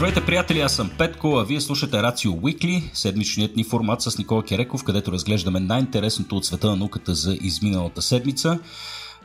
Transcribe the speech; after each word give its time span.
Здравейте, 0.00 0.26
приятели, 0.26 0.60
аз 0.60 0.76
съм 0.76 0.90
Петко, 0.98 1.36
а 1.36 1.44
вие 1.44 1.60
слушате 1.60 2.02
Рацио 2.02 2.32
Уикли, 2.42 2.90
седмичният 2.94 3.56
ни 3.56 3.64
формат 3.64 4.02
с 4.02 4.18
Никола 4.18 4.42
Кереков, 4.42 4.84
където 4.84 5.12
разглеждаме 5.12 5.60
най-интересното 5.60 6.36
от 6.36 6.46
света 6.46 6.66
на 6.66 6.76
науката 6.76 7.14
за 7.14 7.38
изминалата 7.40 8.02
седмица. 8.02 8.58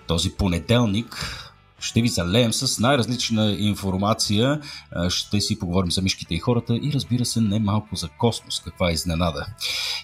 Този 0.07 0.31
понеделник 0.31 1.41
ще 1.79 2.01
ви 2.01 2.07
залеем 2.07 2.53
с 2.53 2.79
най-различна 2.79 3.55
информация. 3.59 4.61
Ще 5.09 5.41
си 5.41 5.59
поговорим 5.59 5.91
за 5.91 6.01
мишките 6.01 6.35
и 6.35 6.39
хората 6.39 6.75
и 6.75 6.91
разбира 6.93 7.25
се 7.25 7.41
не 7.41 7.59
малко 7.59 7.95
за 7.95 8.09
космос. 8.09 8.61
Каква 8.65 8.89
е 8.89 8.93
изненада. 8.93 9.45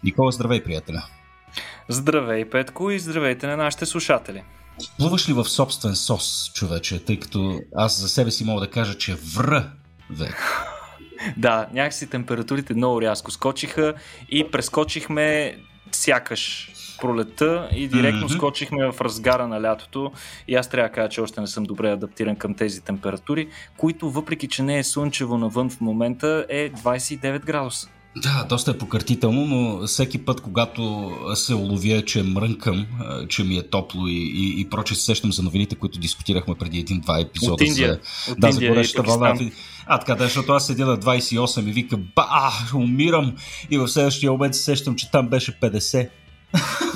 Никола, 0.03 0.31
здравей, 0.31 0.63
приятеля! 0.63 1.05
Здравей, 1.89 2.49
Петко, 2.49 2.91
и 2.91 2.99
здравейте 2.99 3.47
на 3.47 3.57
нашите 3.57 3.85
слушатели! 3.85 4.43
Плуваш 4.97 5.29
ли 5.29 5.33
в 5.33 5.45
собствен 5.45 5.95
сос, 5.95 6.51
човече, 6.53 7.05
тъй 7.05 7.19
като 7.19 7.59
аз 7.75 7.99
за 7.99 8.09
себе 8.09 8.31
си 8.31 8.43
мога 8.43 8.61
да 8.61 8.69
кажа, 8.69 8.97
че 8.97 9.15
вра 9.15 9.71
век. 10.11 10.67
Да, 11.37 11.67
някакси 11.73 12.09
температурите 12.09 12.73
много 12.73 13.01
рязко 13.01 13.31
скочиха 13.31 13.93
и 14.29 14.51
прескочихме 14.51 15.57
сякаш 15.91 16.71
пролета 17.01 17.69
и 17.75 17.87
директно 17.87 18.29
mm-hmm. 18.29 18.35
скочихме 18.35 18.91
в 18.91 19.01
разгара 19.01 19.47
на 19.47 19.61
лятото 19.61 20.11
и 20.47 20.55
аз 20.55 20.69
трябва 20.69 20.89
да 20.89 20.93
кажа, 20.93 21.09
че 21.09 21.21
още 21.21 21.41
не 21.41 21.47
съм 21.47 21.63
добре 21.63 21.91
адаптиран 21.91 22.35
към 22.35 22.53
тези 22.53 22.81
температури, 22.81 23.47
които 23.77 24.11
въпреки, 24.11 24.47
че 24.47 24.63
не 24.63 24.79
е 24.79 24.83
слънчево 24.83 25.37
навън 25.37 25.69
в 25.69 25.81
момента 25.81 26.45
е 26.49 26.69
29 26.69 27.45
градуса. 27.45 27.89
Да, 28.17 28.45
доста 28.49 28.71
е 28.71 28.77
пократително, 28.77 29.45
но 29.45 29.87
всеки 29.87 30.25
път, 30.25 30.41
когато 30.41 31.11
се 31.35 31.55
уловя, 31.55 32.05
че 32.05 32.23
мрънкам, 32.23 32.85
че 33.29 33.43
ми 33.43 33.57
е 33.57 33.69
топло 33.69 34.07
и, 34.07 34.13
и, 34.13 34.61
и 34.61 34.69
проче, 34.69 34.95
се 34.95 35.01
сещам 35.01 35.31
за 35.31 35.43
новините, 35.43 35.75
които 35.75 35.99
дискутирахме 35.99 36.55
преди 36.55 36.79
един-два 36.79 37.19
епизода. 37.19 37.53
От 37.53 37.61
Индия. 37.61 37.99
За, 38.25 38.31
От 38.31 38.39
да, 38.39 38.49
Индия 38.49 38.67
за 38.69 38.73
горещата 38.73 39.11
вълна. 39.11 39.51
А, 39.85 39.99
така 39.99 40.15
да, 40.15 40.23
защото 40.23 40.51
аз 40.51 40.67
седя 40.67 40.85
на 40.85 40.97
28 40.97 41.69
и 41.69 41.71
вика, 41.71 41.97
ба, 41.97 42.51
умирам. 42.75 43.35
И 43.69 43.77
в 43.77 43.87
следващия 43.87 44.31
момент 44.31 44.55
се 44.55 44.63
сещам, 44.63 44.95
че 44.95 45.11
там 45.11 45.27
беше 45.27 45.59
50. 45.59 46.09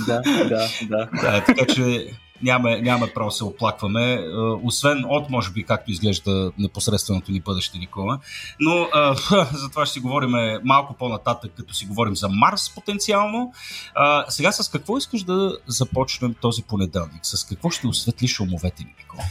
Да, 0.08 0.22
да, 0.22 0.69
да. 0.89 1.09
да 1.22 1.44
така 1.45 1.66
че 1.73 2.08
няма, 2.42 2.77
няма 2.77 3.08
право 3.16 3.31
се 3.31 3.44
оплакваме, 3.44 4.14
е, 4.14 4.27
освен 4.64 5.05
от, 5.08 5.30
може 5.30 5.52
би, 5.52 5.64
както 5.64 5.92
изглежда 5.92 6.52
непосредственото 6.58 7.31
ни 7.31 7.39
бъдеще, 7.39 7.77
Никола. 7.77 8.19
Но 8.59 8.88
а, 8.94 9.16
за 9.53 9.70
това 9.70 9.86
ще 9.86 9.94
си 9.94 9.99
говорим 9.99 10.59
малко 10.64 10.94
по-нататък, 10.94 11.52
като 11.58 11.73
си 11.73 11.86
говорим 11.86 12.16
за 12.16 12.30
Марс 12.30 12.75
потенциално. 12.75 13.53
А, 13.95 14.25
сега 14.30 14.52
с 14.52 14.70
какво 14.70 14.97
искаш 14.97 15.23
да 15.23 15.58
започнем 15.67 16.36
този 16.42 16.64
понеделник? 16.64 17.20
С 17.23 17.45
какво 17.45 17.70
ще 17.70 17.88
осветлиш 17.88 18.39
умовете 18.39 18.83
ни, 18.83 18.95
Никола? 18.99 19.23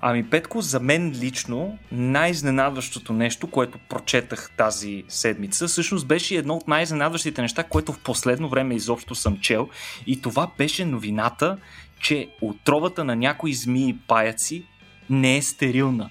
Ами, 0.00 0.30
Петко, 0.30 0.60
за 0.60 0.80
мен 0.80 1.12
лично 1.20 1.78
най-изненадващото 1.92 3.12
нещо, 3.12 3.46
което 3.46 3.78
прочетах 3.88 4.50
тази 4.56 5.04
седмица, 5.08 5.68
всъщност 5.68 6.06
беше 6.06 6.34
едно 6.34 6.54
от 6.54 6.68
най-изненадващите 6.68 7.42
неща, 7.42 7.64
което 7.64 7.92
в 7.92 7.98
последно 7.98 8.48
време 8.48 8.74
изобщо 8.74 9.14
съм 9.14 9.38
чел. 9.40 9.68
И 10.06 10.22
това 10.22 10.50
беше 10.58 10.84
новината, 10.84 11.56
че 12.00 12.28
отровата 12.40 13.04
на 13.04 13.16
някои 13.16 13.54
змии 13.54 13.96
паяци 14.08 14.64
не 15.10 15.36
е 15.36 15.42
стерилна. 15.42 16.10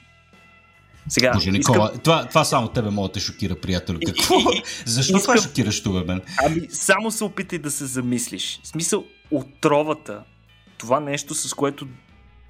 Сега, 1.09 1.31
Боже, 1.33 1.51
Никола, 1.51 1.85
искам... 1.85 1.99
това, 1.99 2.27
това 2.27 2.43
само 2.43 2.67
тебе 2.67 2.89
мога 2.89 3.07
да 3.07 3.13
те 3.13 3.19
шокира, 3.19 3.55
приятел. 3.55 3.99
Какво? 4.05 4.35
Защо 4.85 5.17
искам... 5.17 5.33
това 5.33 5.47
шокираш 5.47 5.83
това, 5.83 6.03
мен? 6.03 6.21
Ами, 6.45 6.61
само 6.69 7.11
се 7.11 7.23
опитай 7.23 7.59
да 7.59 7.71
се 7.71 7.85
замислиш. 7.85 8.59
В 8.63 8.67
смисъл, 8.67 9.05
отровата, 9.31 10.23
това 10.77 10.99
нещо, 10.99 11.35
с 11.35 11.53
което 11.53 11.87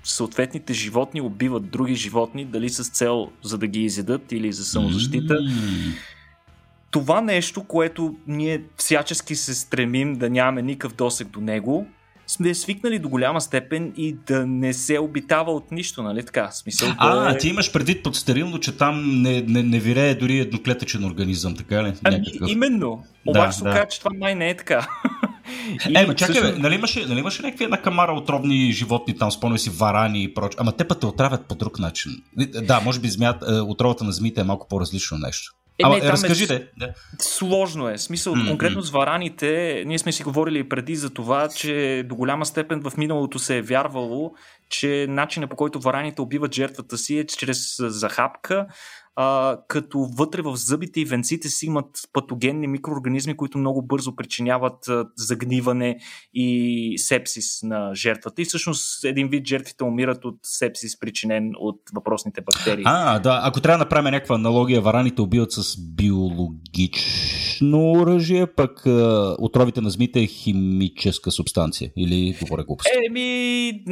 съответните 0.07 0.73
животни 0.73 1.21
убиват 1.21 1.69
други 1.69 1.95
животни, 1.95 2.45
дали 2.45 2.69
с 2.69 2.89
цел 2.89 3.29
за 3.43 3.57
да 3.57 3.67
ги 3.67 3.83
изедат 3.83 4.31
или 4.31 4.53
за 4.53 4.65
самозащита. 4.65 5.33
Mm. 5.33 5.93
Това 6.91 7.21
нещо, 7.21 7.63
което 7.63 8.15
ние 8.27 8.61
всячески 8.77 9.35
се 9.35 9.55
стремим 9.55 10.15
да 10.15 10.29
нямаме 10.29 10.61
никакъв 10.61 10.95
досек 10.95 11.27
до 11.27 11.41
него, 11.41 11.87
сме 12.27 12.53
свикнали 12.53 12.99
до 12.99 13.09
голяма 13.09 13.41
степен 13.41 13.93
и 13.97 14.15
да 14.27 14.47
не 14.47 14.73
се 14.73 14.99
обитава 14.99 15.51
от 15.51 15.71
нищо, 15.71 16.03
нали 16.03 16.25
така? 16.25 16.51
Смисъл, 16.51 16.89
а, 16.97 17.31
е... 17.31 17.37
ти 17.37 17.49
имаш 17.49 17.71
предвид 17.71 18.03
под 18.03 18.15
стерилно, 18.15 18.59
че 18.59 18.77
там 18.77 19.21
не, 19.21 19.41
не, 19.41 19.63
не 19.63 19.79
вирее 19.79 20.15
дори 20.15 20.39
едноклетъчен 20.39 21.05
организъм, 21.05 21.55
така 21.55 21.83
ли? 21.83 21.93
Ами, 22.03 22.23
именно. 22.47 23.03
Обаче 23.25 23.47
да, 23.47 23.51
се 23.51 23.63
да. 23.63 23.87
че 23.87 23.99
това 23.99 24.11
май 24.19 24.35
не 24.35 24.49
е 24.49 24.57
така. 24.57 24.87
И, 25.89 25.97
е, 25.97 26.05
ма 26.05 26.15
чакай, 26.15 26.35
също... 26.35 26.59
нали, 26.59 26.75
имаше, 26.75 27.05
нали 27.05 27.19
имаше 27.19 27.41
някакви 27.41 27.63
една 27.63 27.81
камара 27.81 28.13
отровни 28.13 28.71
животни, 28.71 29.17
там 29.17 29.31
спомня 29.31 29.59
си 29.59 29.69
варани 29.69 30.23
и 30.23 30.33
прочее. 30.33 30.57
Ама 30.59 30.71
те 30.71 30.87
път 30.87 30.99
те 30.99 31.05
отравят 31.05 31.45
по 31.45 31.55
друг 31.55 31.79
начин. 31.79 32.11
Да, 32.37 32.81
може 32.81 32.99
би 32.99 33.09
змият, 33.09 33.43
е, 33.49 33.59
отровата 33.61 34.03
на 34.03 34.11
змиите 34.11 34.41
е 34.41 34.43
малко 34.43 34.67
по-различно 34.67 35.17
нещо. 35.17 35.53
Е, 35.79 35.83
Ама, 35.83 35.95
не, 35.95 36.01
там 36.01 36.09
разкажи 36.09 36.43
е, 36.43 36.67
да. 36.77 36.93
Сложно 37.19 37.89
е. 37.89 37.97
Смисъл, 37.97 38.35
mm-hmm. 38.35 38.47
конкретно 38.47 38.81
с 38.81 38.91
вараните, 38.91 39.83
ние 39.87 39.99
сме 39.99 40.11
си 40.11 40.23
говорили 40.23 40.69
преди 40.69 40.95
за 40.95 41.09
това, 41.09 41.49
че 41.49 42.03
до 42.09 42.15
голяма 42.15 42.45
степен 42.45 42.81
в 42.81 42.97
миналото 42.97 43.39
се 43.39 43.57
е 43.57 43.61
вярвало, 43.61 44.31
че 44.69 45.05
начинът 45.09 45.49
по 45.49 45.55
който 45.55 45.79
вараните 45.79 46.21
убиват 46.21 46.55
жертвата 46.55 46.97
си 46.97 47.17
е 47.19 47.25
чрез 47.25 47.75
захапка, 47.79 48.67
а, 49.19 49.57
като 49.67 49.99
вътре 49.99 50.41
в 50.41 50.55
зъбите 50.55 51.01
и 51.01 51.05
венците 51.05 51.49
си 51.49 51.65
имат 51.65 51.89
патогенни 52.13 52.67
микроорганизми, 52.67 53.37
които 53.37 53.57
много 53.57 53.81
бързо 53.81 54.15
причиняват 54.15 54.87
а, 54.87 55.05
загниване 55.15 55.97
и 56.33 56.93
сепсис 56.97 57.63
на 57.63 57.95
жертвата. 57.95 58.41
И 58.41 58.45
всъщност 58.45 59.03
един 59.03 59.27
вид 59.27 59.47
жертвите 59.47 59.83
умират 59.83 60.25
от 60.25 60.39
сепсис, 60.43 60.99
причинен 60.99 61.51
от 61.59 61.81
въпросните 61.95 62.41
бактерии. 62.41 62.83
А, 62.87 63.19
да. 63.19 63.41
Ако 63.43 63.61
трябва 63.61 63.77
да 63.77 63.83
направим 63.83 64.11
някаква 64.11 64.35
аналогия, 64.35 64.81
вараните 64.81 65.21
убиват 65.21 65.51
с 65.51 65.77
биологично 65.95 67.91
оръжие, 67.91 68.47
пък 68.47 68.85
а, 68.85 69.35
отровите 69.39 69.81
на 69.81 69.89
змите 69.89 70.21
е 70.21 70.27
химическа 70.27 71.31
субстанция. 71.31 71.91
Или 71.97 72.37
говоря 72.41 72.63
глупост? 72.63 72.89
Еми, 73.07 73.83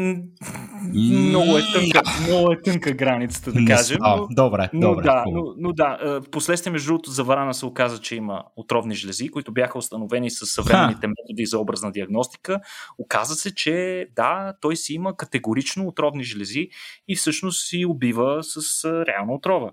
много 0.93 1.57
е 1.57 1.61
тънка, 1.73 2.01
много 2.27 2.51
е 2.51 2.61
тънка 2.61 2.93
границата, 2.93 3.51
да 3.51 3.65
кажем. 3.65 3.97
Но, 4.01 4.27
добре, 4.31 4.69
добре. 4.73 5.03
Да, 5.03 5.14
но, 5.27 5.53
но 5.57 5.73
да, 5.73 5.97
в 6.25 6.29
последствие, 6.31 6.71
между 6.71 6.87
другото, 6.87 7.11
за 7.11 7.23
варана 7.23 7.53
се 7.53 7.65
оказа, 7.65 8.01
че 8.01 8.15
има 8.15 8.43
отровни 8.55 8.95
жлези, 8.95 9.29
които 9.29 9.53
бяха 9.53 9.77
установени 9.77 10.31
с 10.31 10.45
съвременните 10.45 11.07
методи 11.07 11.45
за 11.45 11.59
образна 11.59 11.91
диагностика. 11.91 12.59
Оказа 12.97 13.35
се, 13.35 13.55
че 13.55 14.07
да, 14.15 14.53
той 14.61 14.75
си 14.75 14.93
има 14.93 15.17
категорично 15.17 15.87
отровни 15.87 16.23
жлези 16.23 16.69
и 17.07 17.15
всъщност 17.15 17.67
си 17.67 17.85
убива 17.85 18.43
с 18.43 18.85
реална 19.07 19.33
отрова. 19.33 19.71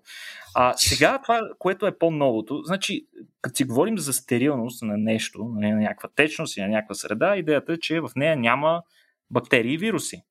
А 0.55 0.75
сега 0.77 1.19
това, 1.23 1.41
което 1.59 1.87
е 1.87 1.99
по-новото, 1.99 2.63
значи, 2.65 3.07
като 3.41 3.57
си 3.57 3.65
говорим 3.65 3.99
за 3.99 4.13
стерилност 4.13 4.83
на 4.83 4.97
нещо, 4.97 5.45
на 5.45 5.71
някаква 5.71 6.09
течност 6.17 6.57
и 6.57 6.61
на 6.61 6.69
някаква 6.69 6.95
среда, 6.95 7.37
идеята 7.37 7.73
е, 7.73 7.79
че 7.79 8.01
в 8.01 8.11
нея 8.17 8.37
няма 8.37 8.83
бактерии 9.31 9.75
и 9.75 9.79
вируси. 9.79 10.23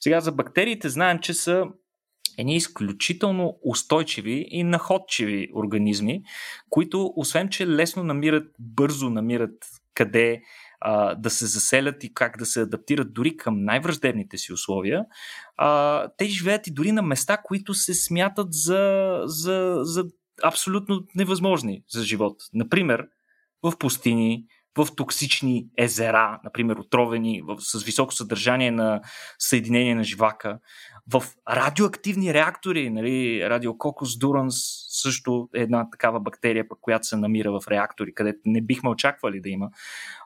Сега 0.00 0.20
за 0.20 0.32
бактериите 0.32 0.88
знаем, 0.88 1.18
че 1.18 1.34
са 1.34 1.64
едни 2.38 2.56
изключително 2.56 3.58
устойчиви 3.64 4.46
и 4.50 4.64
находчиви 4.64 5.48
организми, 5.54 6.22
които 6.70 7.12
освен, 7.16 7.48
че 7.48 7.68
лесно 7.68 8.02
намират, 8.02 8.54
бързо 8.58 9.10
намират 9.10 9.66
къде 9.94 10.42
а, 10.80 11.14
да 11.14 11.30
се 11.30 11.46
заселят 11.46 12.04
и 12.04 12.14
как 12.14 12.38
да 12.38 12.46
се 12.46 12.60
адаптират 12.60 13.14
дори 13.14 13.36
към 13.36 13.64
най-враждебните 13.64 14.38
си 14.38 14.52
условия, 14.52 15.04
а, 15.56 16.08
те 16.18 16.24
живеят 16.26 16.66
и 16.66 16.72
дори 16.72 16.92
на 16.92 17.02
места, 17.02 17.36
които 17.44 17.74
се 17.74 17.94
смятат 17.94 18.48
за, 18.50 19.20
за, 19.24 19.78
за 19.82 20.04
абсолютно 20.42 21.06
невъзможни 21.14 21.82
за 21.88 22.04
живот. 22.04 22.36
Например, 22.54 23.08
в 23.62 23.72
пустини, 23.78 24.44
в 24.76 24.88
токсични 24.96 25.66
езера, 25.78 26.40
например 26.44 26.76
отровени 26.76 27.42
с 27.58 27.84
високо 27.84 28.14
съдържание 28.14 28.70
на 28.70 29.00
съединение 29.38 29.94
на 29.94 30.04
живака, 30.04 30.58
в 31.12 31.24
радиоактивни 31.50 32.34
реактори, 32.34 32.90
нали, 32.90 33.48
радиококус 33.50 34.18
дуранс 34.18 34.56
също 34.88 35.48
е 35.54 35.60
една 35.60 35.90
такава 35.90 36.20
бактерия, 36.20 36.68
пък, 36.68 36.78
която 36.80 37.06
се 37.06 37.16
намира 37.16 37.60
в 37.60 37.68
реактори, 37.68 38.14
където 38.14 38.38
не 38.44 38.60
бихме 38.60 38.90
очаквали 38.90 39.40
да 39.40 39.48
има. 39.48 39.70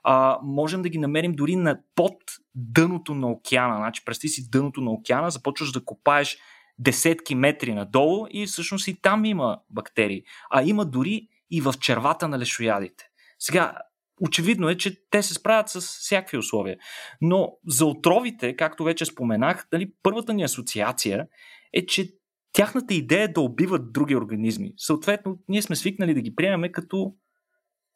А, 0.02 0.38
можем 0.42 0.82
да 0.82 0.88
ги 0.88 0.98
намерим 0.98 1.32
дори 1.32 1.56
на 1.56 1.78
под 1.94 2.16
дъното 2.54 3.14
на 3.14 3.30
океана. 3.30 3.76
Значи, 3.76 4.04
представи 4.04 4.28
си 4.28 4.50
дъното 4.50 4.80
на 4.80 4.90
океана, 4.90 5.30
започваш 5.30 5.72
да 5.72 5.84
копаеш 5.84 6.38
десетки 6.78 7.34
метри 7.34 7.74
надолу 7.74 8.26
и 8.30 8.46
всъщност 8.46 8.88
и 8.88 9.00
там 9.02 9.24
има 9.24 9.58
бактерии. 9.70 10.22
А 10.50 10.62
има 10.62 10.84
дори 10.84 11.28
и 11.50 11.60
в 11.60 11.74
червата 11.80 12.28
на 12.28 12.38
лешоядите. 12.38 13.04
Сега, 13.38 13.74
очевидно 14.20 14.68
е, 14.68 14.76
че 14.76 14.96
те 15.10 15.22
се 15.22 15.34
справят 15.34 15.68
с 15.68 15.80
всякакви 15.80 16.38
условия. 16.38 16.76
Но 17.20 17.52
за 17.66 17.86
отровите, 17.86 18.56
както 18.56 18.84
вече 18.84 19.04
споменах, 19.04 19.66
дали, 19.72 19.92
първата 20.02 20.34
ни 20.34 20.42
асоциация 20.42 21.26
е, 21.72 21.86
че 21.86 22.08
тяхната 22.52 22.94
идея 22.94 23.22
е 23.22 23.28
да 23.28 23.40
убиват 23.40 23.92
други 23.92 24.16
организми. 24.16 24.72
Съответно, 24.76 25.38
ние 25.48 25.62
сме 25.62 25.76
свикнали 25.76 26.14
да 26.14 26.20
ги 26.20 26.34
приемаме 26.34 26.72
като 26.72 27.14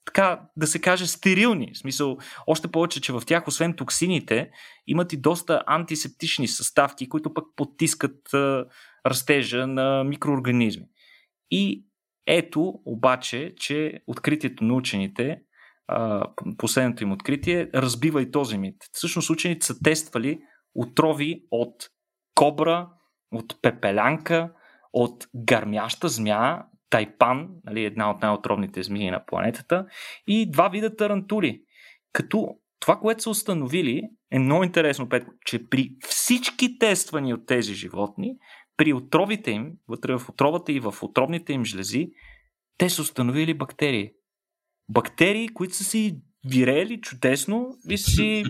така 0.06 0.40
да 0.56 0.66
се 0.66 0.80
каже 0.80 1.06
стерилни. 1.06 1.70
В 1.74 1.78
смисъл, 1.78 2.16
още 2.46 2.68
повече, 2.68 3.00
че 3.00 3.12
в 3.12 3.22
тях, 3.26 3.48
освен 3.48 3.74
токсините, 3.74 4.50
имат 4.86 5.12
и 5.12 5.16
доста 5.20 5.62
антисептични 5.66 6.48
съставки, 6.48 7.08
които 7.08 7.34
пък 7.34 7.44
потискат 7.56 8.34
а, 8.34 8.64
растежа 9.06 9.66
на 9.66 10.04
микроорганизми. 10.04 10.86
И 11.50 11.84
Ето 12.26 12.74
обаче, 12.84 13.54
че 13.56 14.00
откритието 14.06 14.64
на 14.64 14.74
учените, 14.74 15.40
последното 16.58 17.02
им 17.02 17.12
откритие, 17.12 17.70
разбива 17.75 18.22
и 18.22 18.31
този 18.31 18.58
мит. 18.58 18.76
Всъщност 18.92 19.31
учените 19.31 19.66
са 19.66 19.82
тествали 19.82 20.38
отрови 20.75 21.42
от 21.50 21.75
кобра, 22.34 22.88
от 23.32 23.62
пепелянка, 23.62 24.52
от 24.92 25.26
гармяща 25.46 26.08
змия, 26.08 26.62
тайпан, 26.90 27.48
нали, 27.64 27.84
една 27.84 28.10
от 28.10 28.22
най-отровните 28.22 28.82
змии 28.82 29.10
на 29.10 29.25
планетата, 29.26 29.86
и 30.26 30.50
два 30.50 30.69
вида 30.69 30.96
тарантули. 30.96 31.62
Като 32.12 32.48
това, 32.81 32.96
което 32.96 33.22
са 33.22 33.31
установили, 33.31 34.02
е 34.31 34.38
много 34.38 34.64
интересно, 34.64 35.08
Петко, 35.08 35.32
че 35.46 35.69
при 35.69 35.90
всички 36.08 36.78
тествани 36.78 37.34
от 37.34 37.46
тези 37.46 37.75
животни, 37.75 38.36
при 38.76 38.92
отровите 38.92 39.50
им, 39.50 39.72
вътре 39.88 40.19
в 40.19 40.28
отровата 40.28 40.72
и 40.72 40.81
в 40.81 40.94
отровните 41.02 41.52
им 41.52 41.64
жлези, 41.64 42.08
те 42.78 42.90
са 42.90 43.02
установили 43.02 43.54
бактерии. 43.54 44.10
Бактерии, 44.88 45.48
които 45.48 45.76
са 45.76 45.84
си 45.84 46.16
вирели 46.48 47.00
чудесно 47.00 47.66
и 47.90 47.98
си 47.98 48.44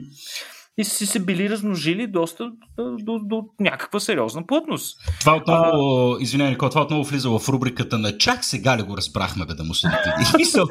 и 0.78 0.84
си 0.84 1.06
се 1.06 1.20
били 1.20 1.50
размножили 1.50 2.06
доста 2.06 2.44
до, 2.76 2.96
до, 3.00 3.18
до 3.24 3.42
някаква 3.60 4.00
сериозна 4.00 4.46
плътност. 4.46 4.98
Това 5.20 5.36
отново, 5.36 6.12
а... 6.12 6.22
извинявай, 6.22 6.52
Никол, 6.52 6.68
това 6.68 6.82
отново 6.82 7.04
влиза 7.04 7.30
в 7.30 7.48
рубриката 7.48 7.98
на 7.98 8.18
чак 8.18 8.44
сега 8.44 8.78
ли 8.78 8.82
го 8.82 8.96
разбрахме, 8.96 9.46
бе, 9.46 9.54
да 9.54 9.64
му 9.64 9.74
се 9.74 9.88
Мисъл, 10.38 10.66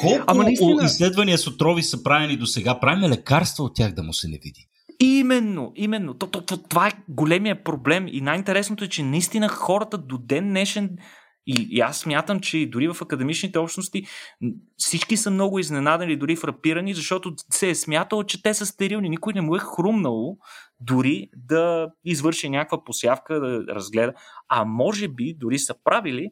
колко 0.00 0.24
Ама 0.26 0.42
наистина... 0.42 0.84
изследвания 0.84 1.38
с 1.38 1.46
отрови 1.46 1.82
са 1.82 2.02
правени 2.02 2.36
до 2.36 2.46
сега? 2.46 2.80
Правим 2.80 3.10
лекарства 3.10 3.64
от 3.64 3.74
тях 3.74 3.92
да 3.92 4.02
му 4.02 4.12
се 4.12 4.28
не 4.28 4.38
види? 4.44 4.66
Именно, 5.00 5.72
именно. 5.76 6.14
То, 6.14 6.26
то, 6.26 6.40
то, 6.40 6.56
това 6.56 6.88
е 6.88 6.92
големия 7.08 7.64
проблем 7.64 8.06
и 8.08 8.20
най-интересното 8.20 8.84
е, 8.84 8.88
че 8.88 9.02
наистина 9.02 9.48
хората 9.48 9.98
до 9.98 10.18
ден 10.18 10.48
днешен 10.48 10.90
и, 11.50 11.68
и 11.70 11.80
аз 11.80 11.98
смятам, 11.98 12.40
че 12.40 12.66
дори 12.66 12.88
в 12.88 13.02
академичните 13.02 13.58
общности 13.58 14.06
всички 14.76 15.16
са 15.16 15.30
много 15.30 15.58
изненадани, 15.58 16.16
дори 16.16 16.36
фрапирани, 16.36 16.94
защото 16.94 17.34
се 17.52 17.70
е 17.70 17.74
смятало, 17.74 18.24
че 18.24 18.42
те 18.42 18.54
са 18.54 18.66
стерилни. 18.66 19.08
Никой 19.08 19.32
не 19.32 19.40
му 19.40 19.56
е 19.56 19.58
хрумнало 19.58 20.36
дори 20.80 21.28
да 21.36 21.88
извърши 22.04 22.48
някаква 22.48 22.84
посявка, 22.84 23.40
да 23.40 23.74
разгледа. 23.74 24.12
А 24.48 24.64
може 24.64 25.08
би 25.08 25.34
дори 25.34 25.58
са 25.58 25.74
правили, 25.84 26.30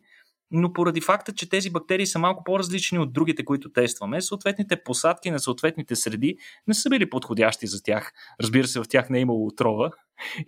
но 0.51 0.73
поради 0.73 1.01
факта, 1.01 1.33
че 1.33 1.49
тези 1.49 1.71
бактерии 1.71 2.07
са 2.07 2.19
малко 2.19 2.45
по-различни 2.45 2.99
от 2.99 3.13
другите, 3.13 3.45
които 3.45 3.73
тестваме, 3.73 4.21
съответните 4.21 4.83
посадки 4.83 5.31
на 5.31 5.39
съответните 5.39 5.97
среди 5.97 6.37
не 6.67 6.75
са 6.75 6.91
били 6.91 7.11
подходящи 7.11 7.67
за 7.67 7.83
тях. 7.83 8.13
Разбира 8.43 8.67
се, 8.67 8.81
в 8.81 8.89
тях 8.89 9.11
не 9.11 9.19
е 9.19 9.21
имало 9.21 9.47
отрова. 9.47 9.91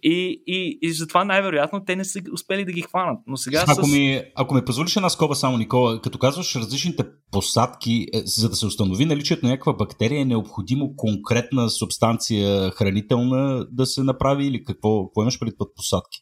И, 0.03 0.43
и, 0.47 0.79
и 0.83 0.93
затова 0.93 1.25
най-вероятно 1.25 1.85
те 1.85 1.97
не 1.97 2.05
са 2.05 2.21
успели 2.33 2.65
да 2.65 2.73
ги 2.73 2.83
хванат. 2.83 3.19
Но 3.27 3.37
сега 3.37 3.65
ако, 3.69 3.87
с... 3.87 3.93
ми, 3.93 4.23
ако 4.37 4.55
ми 4.55 4.65
позволиш 4.65 4.97
една 4.97 5.11
скоба 5.11 5.35
само, 5.35 5.59
Никола, 5.59 6.01
като 6.03 6.19
казваш 6.19 6.57
различните 6.57 7.05
посадки, 7.31 8.07
е, 8.15 8.23
за 8.25 8.49
да 8.49 8.57
се 8.57 8.67
установи 8.67 9.05
наличието 9.05 9.47
на 9.47 9.53
някаква 9.53 9.73
бактерия, 9.73 10.21
е 10.21 10.25
необходимо 10.25 10.97
конкретна 10.97 11.71
субстанция 11.71 12.71
хранителна 12.71 13.67
да 13.71 13.87
се 13.87 14.03
направи 14.03 14.47
или 14.47 14.65
какво, 14.65 15.07
какво 15.07 15.23
имаш 15.23 15.39
пред 15.39 15.55
под 15.59 15.75
посадки? 15.77 16.19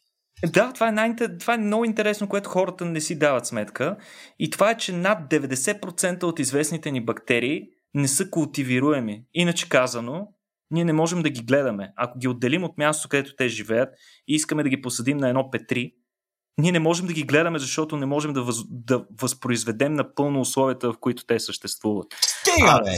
Да, 0.47 0.73
това 0.73 0.87
е, 0.87 0.91
най- 0.91 1.15
това 1.39 1.53
е 1.53 1.57
много 1.57 1.85
интересно, 1.85 2.29
което 2.29 2.49
хората 2.49 2.85
не 2.85 3.01
си 3.01 3.19
дават 3.19 3.45
сметка. 3.45 3.97
И 4.39 4.49
това 4.49 4.71
е, 4.71 4.77
че 4.77 4.93
над 4.93 5.31
90% 5.31 6.23
от 6.23 6.39
известните 6.39 6.91
ни 6.91 7.05
бактерии 7.05 7.61
не 7.93 8.07
са 8.07 8.29
култивируеми. 8.29 9.23
Иначе 9.33 9.69
казано, 9.69 10.27
ние 10.71 10.85
не 10.85 10.93
можем 10.93 11.21
да 11.21 11.29
ги 11.29 11.41
гледаме. 11.41 11.91
Ако 11.95 12.19
ги 12.19 12.27
отделим 12.27 12.63
от 12.63 12.77
мястото, 12.77 13.09
където 13.09 13.35
те 13.35 13.47
живеят 13.47 13.89
и 14.27 14.35
искаме 14.35 14.63
да 14.63 14.69
ги 14.69 14.81
посадим 14.81 15.17
на 15.17 15.29
едно 15.29 15.51
петри, 15.51 15.93
ние 16.59 16.71
не 16.71 16.79
можем 16.79 17.07
да 17.07 17.13
ги 17.13 17.23
гледаме, 17.23 17.59
защото 17.59 17.97
не 17.97 18.05
можем 18.05 18.33
да, 18.33 18.41
въз, 18.41 18.57
да 18.69 19.05
възпроизведем 19.21 19.93
напълно 19.93 20.41
условията, 20.41 20.93
в 20.93 20.97
които 20.99 21.25
те 21.25 21.39
съществуват. 21.39 22.07
Стига, 22.21 22.81
бе! 22.85 22.91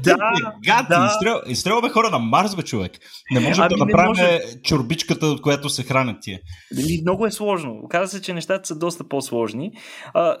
да, 0.02 0.16
Гад, 0.64 0.86
да. 0.88 1.42
изстрелваме 1.46 1.88
хора 1.88 2.10
на 2.10 2.18
Марс, 2.18 2.56
бе, 2.56 2.62
човек. 2.62 2.92
Не 3.30 3.40
можем 3.40 3.64
ами 3.64 3.74
да 3.74 3.84
направим 3.84 4.08
може... 4.08 4.40
чорбичката, 4.62 5.26
от 5.26 5.42
която 5.42 5.68
се 5.68 5.82
хранят 5.82 6.16
тия. 6.20 6.40
Много 7.02 7.26
е 7.26 7.30
сложно. 7.30 7.80
Оказва 7.84 8.08
се, 8.08 8.22
че 8.22 8.34
нещата 8.34 8.66
са 8.68 8.78
доста 8.78 9.08
по-сложни. 9.08 9.72
А, 10.14 10.36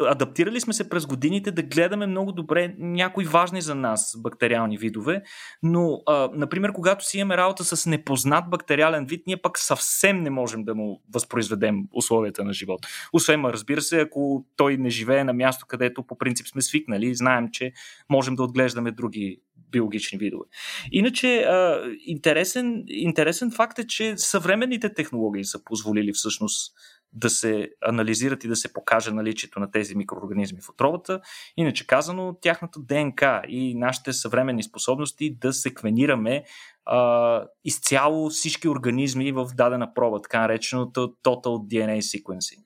адаптирали 0.00 0.60
сме 0.60 0.72
се 0.72 0.88
през 0.88 1.06
годините 1.06 1.50
да 1.50 1.62
гледаме 1.62 2.06
много 2.06 2.32
добре 2.32 2.74
някои 2.78 3.24
важни 3.24 3.62
за 3.62 3.74
нас 3.74 4.16
бактериални 4.18 4.78
видове, 4.78 5.22
но, 5.62 6.02
а, 6.06 6.30
например, 6.34 6.72
когато 6.72 7.04
си 7.04 7.18
имаме 7.18 7.36
работа 7.36 7.64
с 7.64 7.86
непознат 7.86 8.50
бактериален 8.50 9.06
вид, 9.06 9.22
ние 9.26 9.36
пък 9.36 9.58
съвсем 9.58 10.22
не 10.22 10.30
можем 10.30 10.64
да 10.64 10.74
му 10.74 11.02
възпроизведем 11.14 11.84
условията 11.92 12.44
на 12.44 12.52
живот. 12.52 12.80
Освен, 13.12 13.44
разбира 13.44 13.80
се, 13.80 14.00
ако 14.00 14.46
той 14.56 14.76
не 14.76 14.90
живее 14.90 15.24
на 15.24 15.32
място, 15.32 15.66
където 15.68 16.02
по 16.02 16.18
принцип 16.18 16.46
сме 16.46 16.62
свикнали 16.62 17.06
и 17.06 17.14
знаем, 17.14 17.48
че 17.52 17.72
можем 18.10 18.34
да 18.34 18.42
отглеждаме 18.42 18.90
други 18.90 19.40
биологични 19.70 20.18
видове. 20.18 20.44
Иначе, 20.92 21.38
а, 21.38 21.82
интересен, 22.06 22.84
интересен 22.88 23.50
факт 23.50 23.78
е, 23.78 23.86
че 23.86 24.14
съвременните 24.16 24.94
технологии 24.94 25.44
са 25.44 25.64
позволили 25.64 26.12
всъщност 26.12 26.74
да 27.12 27.30
се 27.30 27.70
анализират 27.86 28.44
и 28.44 28.48
да 28.48 28.56
се 28.56 28.72
покаже 28.72 29.10
наличието 29.10 29.60
на 29.60 29.70
тези 29.70 29.96
микроорганизми 29.96 30.60
в 30.60 30.68
отровата. 30.68 31.20
Иначе 31.56 31.86
казано, 31.86 32.36
тяхната 32.40 32.80
ДНК 32.80 33.42
и 33.48 33.74
нашите 33.74 34.12
съвременни 34.12 34.62
способности 34.62 35.36
да 35.40 35.52
секвенираме 35.52 36.44
а, 36.84 37.44
изцяло 37.64 38.30
всички 38.30 38.68
организми 38.68 39.32
в 39.32 39.48
дадена 39.54 39.94
проба, 39.94 40.22
така 40.22 40.40
нареченото 40.40 41.00
Total 41.24 41.42
DNA 41.44 42.00
Sequencing. 42.00 42.64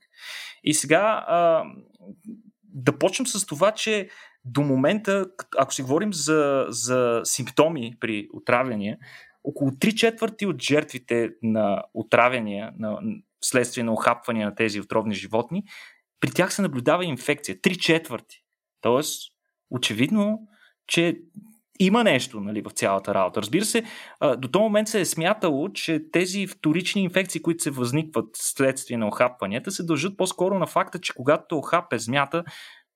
И 0.65 0.75
сега 0.75 1.25
а, 1.27 1.65
да 2.65 2.99
почнем 2.99 3.27
с 3.27 3.47
това, 3.47 3.73
че 3.73 4.09
до 4.45 4.63
момента, 4.63 5.27
ако 5.59 5.75
си 5.75 5.83
говорим 5.83 6.13
за, 6.13 6.67
за 6.69 7.21
симптоми 7.25 7.95
при 8.01 8.29
отравяния, 8.33 8.99
около 9.45 9.71
3 9.71 9.95
четвърти 9.95 10.47
от 10.47 10.63
жертвите 10.63 11.31
на 11.43 11.83
отравяния, 11.95 12.73
на, 12.79 12.99
вследствие 13.43 13.85
на 13.85 13.93
охапвания 13.93 14.47
на 14.47 14.55
тези 14.55 14.81
отровни 14.81 15.15
животни, 15.15 15.63
при 16.21 16.31
тях 16.31 16.55
се 16.55 16.63
наблюдава 16.63 17.05
инфекция. 17.05 17.61
Три 17.61 17.77
четвърти. 17.77 18.37
Тоест, 18.81 19.33
очевидно, 19.71 20.39
че 20.87 21.19
има 21.81 22.05
нещо 22.05 22.41
нали, 22.41 22.63
в 22.63 22.71
цялата 22.71 23.15
работа. 23.15 23.43
Разбира 23.43 23.65
се, 23.65 23.85
до 24.39 24.49
този 24.49 24.63
момент 24.63 24.89
се 24.89 25.01
е 25.01 25.05
смятало, 25.05 25.69
че 25.69 26.11
тези 26.13 26.47
вторични 26.47 27.03
инфекции, 27.03 27.43
които 27.43 27.63
се 27.63 27.71
възникват 27.71 28.27
следствие 28.35 28.97
на 28.97 29.09
охапванията, 29.09 29.71
се 29.71 29.83
дължат 29.83 30.17
по-скоро 30.17 30.59
на 30.59 30.67
факта, 30.67 31.01
че 31.01 31.13
когато 31.15 31.59
охапе 31.59 31.99
змята, 31.99 32.45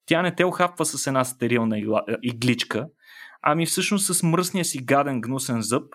тя 0.06 0.22
не 0.22 0.34
те 0.34 0.44
охапва 0.44 0.86
с 0.86 1.06
една 1.06 1.24
стерилна 1.24 1.78
игличка, 2.22 2.86
ами 3.42 3.66
всъщност 3.66 4.14
с 4.14 4.22
мръсния 4.22 4.64
си 4.64 4.78
гаден 4.78 5.20
гнусен 5.20 5.62
зъб, 5.62 5.94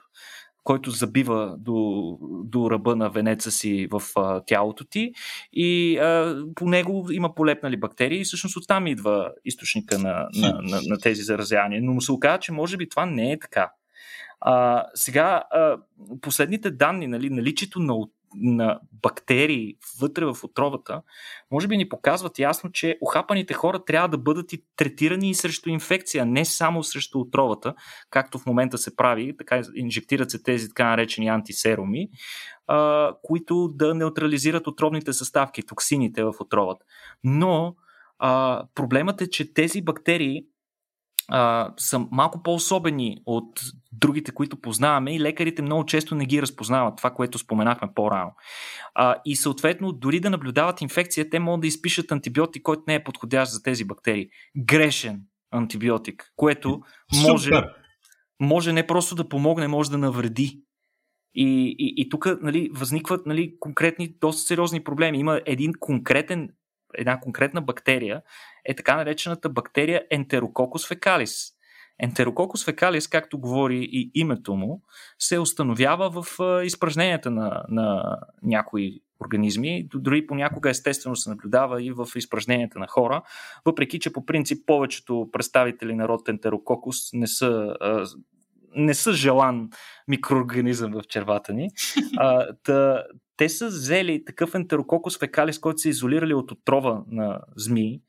който 0.63 0.91
забива 0.91 1.55
до, 1.59 2.17
до 2.21 2.71
ръба 2.71 2.95
на 2.95 3.09
венеца 3.09 3.51
си 3.51 3.87
в 3.91 4.01
а, 4.15 4.41
тялото 4.45 4.85
ти 4.85 5.13
и 5.53 5.97
а, 5.97 6.43
по 6.55 6.65
него 6.65 7.07
има 7.11 7.35
полепнали 7.35 7.77
бактерии 7.77 8.21
и 8.21 8.23
всъщност 8.23 8.57
оттам 8.57 8.87
идва 8.87 9.31
източника 9.45 9.99
на, 9.99 10.27
на, 10.35 10.61
на, 10.61 10.81
на 10.87 10.97
тези 10.97 11.21
заразявания. 11.21 11.81
Но 11.83 11.93
му 11.93 12.01
се 12.01 12.11
оказа, 12.11 12.39
че 12.39 12.51
може 12.51 12.77
би 12.77 12.89
това 12.89 13.05
не 13.05 13.31
е 13.31 13.39
така. 13.39 13.71
А, 14.41 14.85
сега, 14.93 15.43
а, 15.51 15.77
последните 16.21 16.71
данни, 16.71 17.07
нали, 17.07 17.29
наличието 17.29 17.79
на 17.79 17.95
на 18.35 18.79
бактерии 19.01 19.75
вътре 19.99 20.25
в 20.25 20.37
отровата, 20.43 21.01
може 21.51 21.67
би 21.67 21.77
ни 21.77 21.89
показват 21.89 22.39
ясно, 22.39 22.71
че 22.71 22.97
охапаните 23.01 23.53
хора 23.53 23.85
трябва 23.85 24.07
да 24.09 24.17
бъдат 24.17 24.53
и 24.53 24.63
третирани 24.75 25.29
и 25.29 25.33
срещу 25.33 25.69
инфекция, 25.69 26.25
не 26.25 26.45
само 26.45 26.83
срещу 26.83 27.19
отровата, 27.19 27.73
както 28.09 28.39
в 28.39 28.45
момента 28.45 28.77
се 28.77 28.95
прави, 28.95 29.37
така 29.37 29.61
инжектират 29.75 30.31
се 30.31 30.43
тези 30.43 30.67
така 30.67 30.89
наречени 30.89 31.27
антисеруми, 31.27 32.09
а, 32.67 33.11
които 33.23 33.67
да 33.67 33.95
неутрализират 33.95 34.67
отровните 34.67 35.13
съставки, 35.13 35.63
токсините 35.63 36.23
в 36.23 36.33
отровата. 36.39 36.85
Но 37.23 37.75
а, 38.19 38.63
проблемът 38.75 39.21
е, 39.21 39.29
че 39.29 39.53
тези 39.53 39.81
бактерии 39.81 40.45
а, 41.31 41.73
са 41.77 41.99
малко 42.11 42.43
по-особени 42.43 43.17
от 43.25 43.61
другите, 43.91 44.31
които 44.31 44.61
познаваме 44.61 45.15
и 45.15 45.19
лекарите 45.19 45.61
много 45.61 45.85
често 45.85 46.15
не 46.15 46.25
ги 46.25 46.41
разпознават, 46.41 46.97
това, 46.97 47.09
което 47.09 47.37
споменахме 47.37 47.89
по-рано. 47.95 48.31
А, 48.95 49.15
и 49.25 49.35
съответно, 49.35 49.91
дори 49.91 50.19
да 50.19 50.29
наблюдават 50.29 50.81
инфекция, 50.81 51.29
те 51.29 51.39
могат 51.39 51.61
да 51.61 51.67
изпишат 51.67 52.11
антибиотик, 52.11 52.63
който 52.63 52.83
не 52.87 52.95
е 52.95 53.03
подходящ 53.03 53.51
за 53.51 53.63
тези 53.63 53.85
бактерии. 53.85 54.29
Грешен 54.57 55.21
антибиотик, 55.51 56.31
което 56.35 56.81
може, 57.27 57.51
може 58.41 58.73
не 58.73 58.87
просто 58.87 59.15
да 59.15 59.29
помогне, 59.29 59.67
може 59.67 59.91
да 59.91 59.97
навреди. 59.97 60.61
И, 61.35 61.75
и, 61.79 61.93
и 61.97 62.09
тук 62.09 62.27
нали, 62.41 62.69
възникват 62.73 63.25
нали, 63.25 63.55
конкретни, 63.59 64.15
доста 64.21 64.41
сериозни 64.41 64.83
проблеми. 64.83 65.19
Има 65.19 65.41
един 65.45 65.71
конкретен 65.79 66.49
една 66.93 67.19
конкретна 67.19 67.61
бактерия 67.61 68.21
е 68.65 68.75
така 68.75 68.95
наречената 68.95 69.49
бактерия 69.49 70.03
Enterococcus 70.13 70.95
fecalis. 70.95 71.53
Ентерококус 72.03 72.65
фекалис, 72.65 73.07
както 73.07 73.39
говори 73.39 73.89
и 73.91 74.11
името 74.13 74.55
му, 74.55 74.81
се 75.19 75.39
установява 75.39 76.23
в 76.23 76.25
изпражненията 76.65 77.31
на, 77.31 77.63
на 77.69 78.17
някои 78.43 79.01
организми. 79.25 79.87
Дори 79.93 80.27
понякога 80.27 80.69
естествено 80.69 81.15
се 81.15 81.29
наблюдава 81.29 81.83
и 81.83 81.91
в 81.91 82.07
изпражненията 82.15 82.79
на 82.79 82.87
хора, 82.87 83.21
въпреки 83.65 83.99
че 83.99 84.13
по 84.13 84.25
принцип 84.25 84.65
повечето 84.65 85.29
представители 85.31 85.95
на 85.95 86.07
род 86.07 86.29
Ентерококус 86.29 87.13
не 87.13 87.27
са 87.27 87.75
не 88.75 88.93
са 88.93 89.13
желан 89.13 89.69
микроорганизъм 90.07 90.91
в 90.91 91.01
червата 91.07 91.53
ни. 91.53 91.69
А, 92.17 92.47
та, 92.63 93.03
те 93.41 93.49
са 93.49 93.67
взели 93.67 94.25
такъв 94.25 94.55
ентерококус 94.55 95.19
фекалис, 95.19 95.59
който 95.59 95.77
са 95.77 95.89
изолирали 95.89 96.33
от 96.33 96.51
отрова 96.51 97.03
на 97.07 97.41
змии 97.55 98.01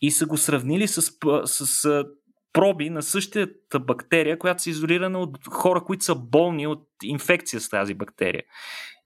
и 0.00 0.10
са 0.10 0.26
го 0.26 0.36
сравнили 0.36 0.88
с, 0.88 1.02
с, 1.44 1.66
с 1.66 2.04
проби 2.52 2.90
на 2.90 3.02
същата 3.02 3.80
бактерия, 3.80 4.38
която 4.38 4.62
са 4.62 4.70
изолирана 4.70 5.18
от 5.18 5.38
хора, 5.50 5.84
които 5.84 6.04
са 6.04 6.14
болни 6.14 6.66
от 6.66 6.88
инфекция 7.02 7.60
с 7.60 7.68
тази 7.68 7.94
бактерия. 7.94 8.42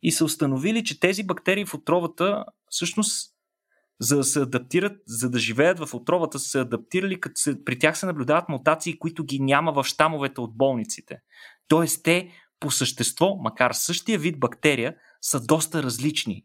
И 0.02 0.12
са 0.12 0.25
установили, 0.25 0.85
че 0.85 1.00
тези 1.00 1.26
бактерии 1.26 1.64
в 1.64 1.75
отровата 1.75 2.45
всъщност 2.71 3.35
за 4.00 4.17
да 4.17 4.25
се 4.25 4.40
адаптират, 4.40 5.02
за 5.07 5.31
да 5.31 5.38
живеят 5.38 5.79
в 5.79 5.95
отровата, 5.95 6.38
са 6.38 6.49
се 6.49 6.61
адаптирали, 6.61 7.21
като 7.21 7.40
се, 7.40 7.64
при 7.64 7.79
тях 7.79 7.99
се 7.99 8.07
наблюдават 8.07 8.49
мутации, 8.49 8.99
които 8.99 9.25
ги 9.25 9.40
няма 9.40 9.73
в 9.73 9.85
щамовете 9.85 10.40
от 10.40 10.57
болниците. 10.57 11.19
Тоест 11.69 12.02
те 12.02 12.31
по 12.61 12.71
същество, 12.71 13.37
макар 13.40 13.73
същия 13.73 14.19
вид 14.19 14.40
бактерия, 14.40 14.95
са 15.21 15.41
доста 15.41 15.83
различни. 15.83 16.45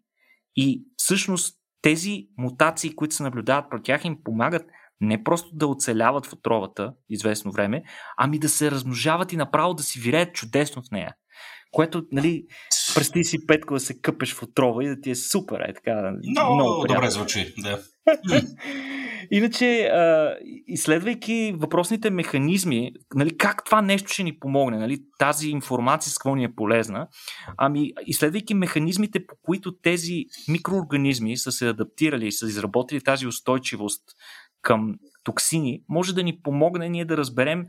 И 0.55 0.85
всъщност 0.97 1.57
тези 1.81 2.27
мутации, 2.37 2.95
които 2.95 3.15
се 3.15 3.23
наблюдават 3.23 3.69
про 3.69 3.81
тях, 3.81 4.05
им 4.05 4.17
помагат 4.23 4.65
не 5.01 5.23
просто 5.23 5.49
да 5.53 5.67
оцеляват 5.67 6.25
в 6.25 6.33
отровата 6.33 6.93
известно 7.09 7.51
време, 7.51 7.83
ами 8.17 8.39
да 8.39 8.49
се 8.49 8.71
размножават 8.71 9.33
и 9.33 9.37
направо 9.37 9.73
да 9.73 9.83
си 9.83 9.99
виреят 9.99 10.35
чудесно 10.35 10.81
в 10.81 10.91
нея. 10.91 11.15
Което, 11.71 12.03
нали, 12.11 12.45
представи 12.95 13.23
си 13.23 13.47
Петко 13.47 13.73
да 13.73 13.79
се 13.79 14.01
къпеш 14.01 14.33
в 14.33 14.43
отрова 14.43 14.83
и 14.83 14.87
да 14.87 15.01
ти 15.01 15.09
е 15.09 15.15
супер, 15.15 15.59
е 15.59 15.73
така. 15.73 16.11
Много, 16.29 16.55
много 16.55 16.87
добре 16.87 17.09
звучи, 17.09 17.53
да. 17.57 17.83
Иначе, 19.31 19.81
а, 19.81 20.35
изследвайки 20.67 21.55
въпросните 21.57 22.09
механизми, 22.09 22.91
нали, 23.15 23.37
как 23.37 23.65
това 23.65 23.81
нещо 23.81 24.13
ще 24.13 24.23
ни 24.23 24.39
помогне, 24.39 24.77
нали, 24.77 24.99
тази 25.19 25.49
информация 25.49 26.11
с 26.11 26.17
какво 26.17 26.35
ни 26.35 26.43
е 26.43 26.55
полезна, 26.55 27.07
ами 27.57 27.91
изследвайки 28.05 28.53
механизмите, 28.53 29.25
по 29.27 29.35
които 29.43 29.77
тези 29.77 30.25
микроорганизми 30.49 31.37
са 31.37 31.51
се 31.51 31.69
адаптирали 31.69 32.27
и 32.27 32.31
са 32.31 32.45
изработили 32.45 33.01
тази 33.01 33.27
устойчивост 33.27 34.03
към 34.61 34.95
токсини, 35.23 35.81
може 35.89 36.15
да 36.15 36.23
ни 36.23 36.39
помогне 36.43 36.89
ние 36.89 37.05
да 37.05 37.17
разберем 37.17 37.65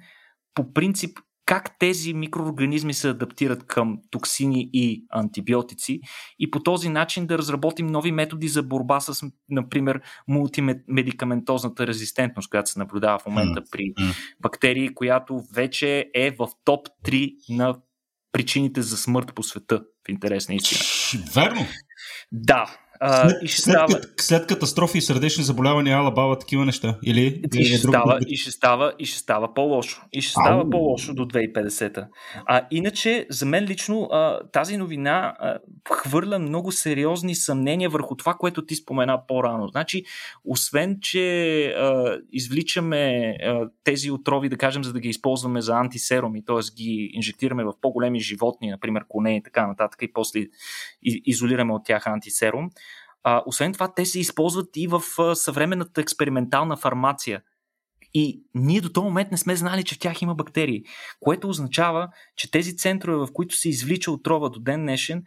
по 0.54 0.72
принцип 0.72 1.18
как 1.46 1.78
тези 1.78 2.14
микроорганизми 2.14 2.94
се 2.94 3.08
адаптират 3.08 3.66
към 3.66 3.98
токсини 4.10 4.70
и 4.72 5.06
антибиотици 5.10 6.00
и 6.38 6.50
по 6.50 6.62
този 6.62 6.88
начин 6.88 7.26
да 7.26 7.38
разработим 7.38 7.86
нови 7.86 8.12
методи 8.12 8.48
за 8.48 8.62
борба 8.62 9.00
с, 9.00 9.26
например, 9.48 10.00
мултимедикаментозната 10.28 11.86
резистентност, 11.86 12.50
която 12.50 12.70
се 12.70 12.78
наблюдава 12.78 13.18
в 13.18 13.26
момента 13.26 13.62
при 13.70 13.94
бактерии, 14.40 14.94
която 14.94 15.42
вече 15.54 16.10
е 16.14 16.30
в 16.30 16.48
топ 16.64 16.88
3 17.04 17.34
на 17.48 17.76
причините 18.32 18.82
за 18.82 18.96
смърт 18.96 19.34
по 19.34 19.42
света, 19.42 19.82
в 20.06 20.08
интерес 20.08 20.48
на 20.48 20.54
истина. 20.54 20.80
Верно. 21.34 21.66
Да, 22.32 22.78
а, 23.00 23.28
след, 23.28 23.42
и 23.42 23.46
ще 23.46 23.62
след, 23.62 23.74
става... 23.74 24.00
след 24.16 24.46
катастрофи 24.46 24.98
и 24.98 25.02
сърдечни 25.02 25.44
заболявания, 25.44 25.96
ала 25.96 26.10
баба 26.10 26.38
такива 26.38 26.64
неща. 26.64 26.98
Или, 27.02 27.42
и, 27.54 27.64
ще 27.64 27.78
става, 27.78 28.18
и, 28.26 28.36
ще 28.36 28.50
става, 28.50 28.92
и 28.98 29.06
ще 29.06 29.18
става 29.18 29.54
по-лошо. 29.54 30.02
И 30.12 30.22
ще 30.22 30.30
става 30.30 30.62
Ау. 30.62 30.70
по-лошо 30.70 31.14
до 31.14 31.24
2050. 31.24 32.06
А 32.46 32.62
иначе, 32.70 33.26
за 33.30 33.46
мен 33.46 33.64
лично 33.64 34.08
а, 34.12 34.40
тази 34.52 34.76
новина 34.76 35.36
а, 35.38 35.58
хвърля 35.92 36.38
много 36.38 36.72
сериозни 36.72 37.34
съмнения 37.34 37.90
върху 37.90 38.16
това, 38.16 38.34
което 38.34 38.66
ти 38.66 38.74
спомена 38.74 39.20
по-рано. 39.28 39.68
Значи, 39.68 40.04
освен, 40.44 40.98
че 41.00 41.64
а, 41.66 42.18
извличаме 42.32 43.34
а, 43.44 43.68
тези 43.84 44.10
отрови, 44.10 44.48
да 44.48 44.56
кажем, 44.56 44.84
за 44.84 44.92
да 44.92 45.00
ги 45.00 45.08
използваме 45.08 45.60
за 45.60 45.76
антисеруми, 45.76 46.44
т.е. 46.44 46.74
ги 46.76 47.10
инжектираме 47.12 47.64
в 47.64 47.72
по-големи 47.80 48.20
животни, 48.20 48.70
например 48.70 49.04
коне 49.08 49.36
и 49.36 49.42
така 49.42 49.66
нататък, 49.66 50.02
и 50.02 50.12
после 50.12 50.46
изолираме 51.02 51.72
от 51.72 51.84
тях 51.84 52.06
антисерум, 52.06 52.70
а, 53.28 53.42
освен 53.46 53.72
това, 53.72 53.94
те 53.94 54.06
се 54.06 54.20
използват 54.20 54.68
и 54.76 54.86
в 54.86 55.02
съвременната 55.34 56.00
експериментална 56.00 56.76
фармация. 56.76 57.42
И 58.14 58.42
ние 58.54 58.80
до 58.80 58.88
този 58.88 59.04
момент 59.04 59.30
не 59.30 59.38
сме 59.38 59.56
знали, 59.56 59.84
че 59.84 59.94
в 59.94 59.98
тях 59.98 60.22
има 60.22 60.34
бактерии, 60.34 60.84
което 61.20 61.48
означава, 61.48 62.08
че 62.36 62.50
тези 62.50 62.76
центрове, 62.76 63.16
в 63.16 63.32
които 63.32 63.56
се 63.56 63.68
извлича 63.68 64.10
отрова 64.10 64.50
до 64.50 64.60
ден 64.60 64.80
днешен, 64.80 65.22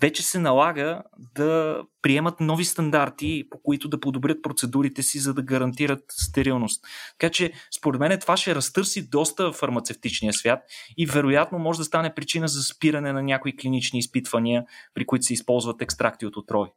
вече 0.00 0.22
се 0.22 0.38
налага 0.38 1.02
да 1.34 1.82
приемат 2.02 2.40
нови 2.40 2.64
стандарти, 2.64 3.44
по 3.50 3.62
които 3.62 3.88
да 3.88 4.00
подобрят 4.00 4.42
процедурите 4.42 5.02
си, 5.02 5.18
за 5.18 5.34
да 5.34 5.42
гарантират 5.42 6.04
стерилност. 6.08 6.84
Така 7.18 7.32
че, 7.32 7.52
според 7.78 8.00
мен, 8.00 8.20
това 8.20 8.36
ще 8.36 8.54
разтърси 8.54 9.10
доста 9.10 9.52
фармацевтичния 9.52 10.32
свят 10.32 10.60
и 10.96 11.06
вероятно 11.06 11.58
може 11.58 11.78
да 11.78 11.84
стане 11.84 12.14
причина 12.14 12.48
за 12.48 12.62
спиране 12.62 13.12
на 13.12 13.22
някои 13.22 13.56
клинични 13.56 13.98
изпитвания, 13.98 14.64
при 14.94 15.06
които 15.06 15.24
се 15.24 15.32
използват 15.32 15.82
екстракти 15.82 16.26
от 16.26 16.36
отрови. 16.36 16.70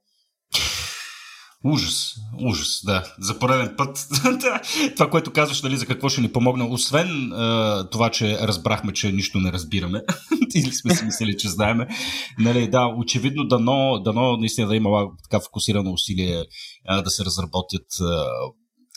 Ужас, 1.63 2.15
ужас, 2.41 2.81
да. 2.85 3.15
За 3.19 3.39
пореден 3.39 3.73
път. 3.77 4.07
това, 4.95 5.09
което 5.09 5.33
казваш, 5.33 5.61
нали, 5.61 5.77
за 5.77 5.85
какво 5.85 6.09
ще 6.09 6.21
ни 6.21 6.31
помогне, 6.31 6.63
освен 6.63 7.31
е, 7.33 7.89
това, 7.91 8.09
че 8.09 8.39
разбрахме, 8.39 8.93
че 8.93 9.11
нищо 9.11 9.39
не 9.39 9.51
разбираме, 9.51 10.01
или 10.55 10.71
сме 10.71 10.95
си 10.95 11.05
мислили, 11.05 11.37
че 11.37 11.49
знаеме. 11.49 11.87
Нали, 12.39 12.69
да, 12.69 12.87
очевидно 12.97 13.47
дано, 13.47 13.99
дано 14.03 14.37
наистина 14.37 14.67
да 14.67 14.75
има 14.75 15.07
така 15.23 15.43
фокусирано 15.43 15.91
усилие 15.91 16.43
е, 16.89 17.01
да 17.01 17.09
се 17.09 17.25
разработят 17.25 17.87
е, 18.01 18.03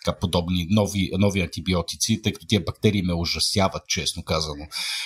така, 0.05 0.19
подобни 0.19 0.67
нови, 0.71 1.11
нови 1.19 1.41
антибиотици, 1.41 2.23
тъй 2.23 2.33
като 2.33 2.47
тия 2.47 2.61
бактерии 2.61 3.03
ме 3.03 3.15
ужасяват, 3.15 3.83
честно 3.89 4.23
казано. 4.23 4.65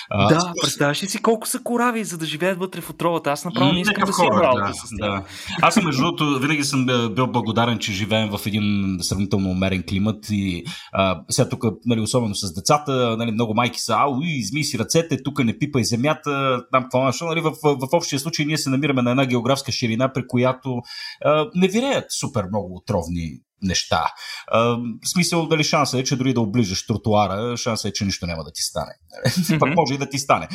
А, 0.09 0.27
да, 0.27 0.39
според... 0.39 0.55
представяш 0.61 1.03
ли 1.03 1.07
си 1.07 1.21
колко 1.21 1.47
са 1.47 1.59
корави, 1.63 2.03
за 2.03 2.17
да 2.17 2.25
живеят 2.25 2.59
вътре 2.59 2.81
в 2.81 2.89
отровата? 2.89 3.31
Аз 3.31 3.45
направо 3.45 3.73
не 3.73 3.81
искам 3.81 4.03
да 4.05 4.13
си 4.13 4.21
да, 4.31 4.73
с 4.73 4.89
да. 4.91 5.23
Аз 5.61 5.83
между 5.83 6.01
другото, 6.01 6.39
винаги 6.39 6.63
съм 6.63 6.85
бил 7.15 7.27
благодарен, 7.27 7.79
че 7.79 7.93
живеем 7.93 8.29
в 8.29 8.45
един 8.45 8.97
сравнително 9.01 9.49
умерен 9.49 9.83
климат 9.89 10.25
и 10.29 10.63
а, 10.91 11.21
сега 11.29 11.49
тук, 11.49 11.63
нали, 11.85 12.01
особено 12.01 12.35
с 12.35 12.53
децата, 12.53 13.15
нали, 13.17 13.31
много 13.31 13.53
майки 13.53 13.79
са, 13.79 13.93
ау, 13.93 14.21
изми 14.23 14.63
си 14.63 14.79
ръцете, 14.79 15.23
тук 15.23 15.43
не 15.43 15.57
пипай 15.57 15.83
земята, 15.83 16.63
там 16.71 16.83
какво 16.83 17.05
нещо, 17.05 17.25
нали, 17.25 17.41
в, 17.41 17.51
в, 17.63 17.75
в 17.75 17.93
общия 17.93 18.19
случай 18.19 18.45
ние 18.45 18.57
се 18.57 18.69
намираме 18.69 19.01
на 19.01 19.11
една 19.11 19.25
географска 19.25 19.71
ширина, 19.71 20.13
при 20.13 20.27
която 20.27 20.81
а, 21.25 21.49
не 21.55 21.67
виреят 21.67 22.05
супер 22.09 22.43
много 22.51 22.75
отровни 22.75 23.39
неща. 23.61 24.05
А, 24.47 24.59
в 25.03 25.09
смисъл, 25.13 25.47
дали 25.47 25.63
шанса 25.63 25.99
е, 25.99 26.03
че 26.03 26.15
дори 26.15 26.33
да 26.33 26.41
оближаш 26.41 26.85
тротуара, 26.85 27.57
шанса 27.57 27.87
е, 27.87 27.93
че 27.93 28.05
нищо 28.05 28.27
няма 28.27 28.43
да 28.43 28.51
ти 28.51 28.61
стане. 28.61 28.93
Mm-hmm. 29.27 29.59
Пак 29.59 29.75
може 29.75 29.93
и 29.93 29.97
да 29.97 30.09
ти 30.09 30.19
стане. 30.19 30.47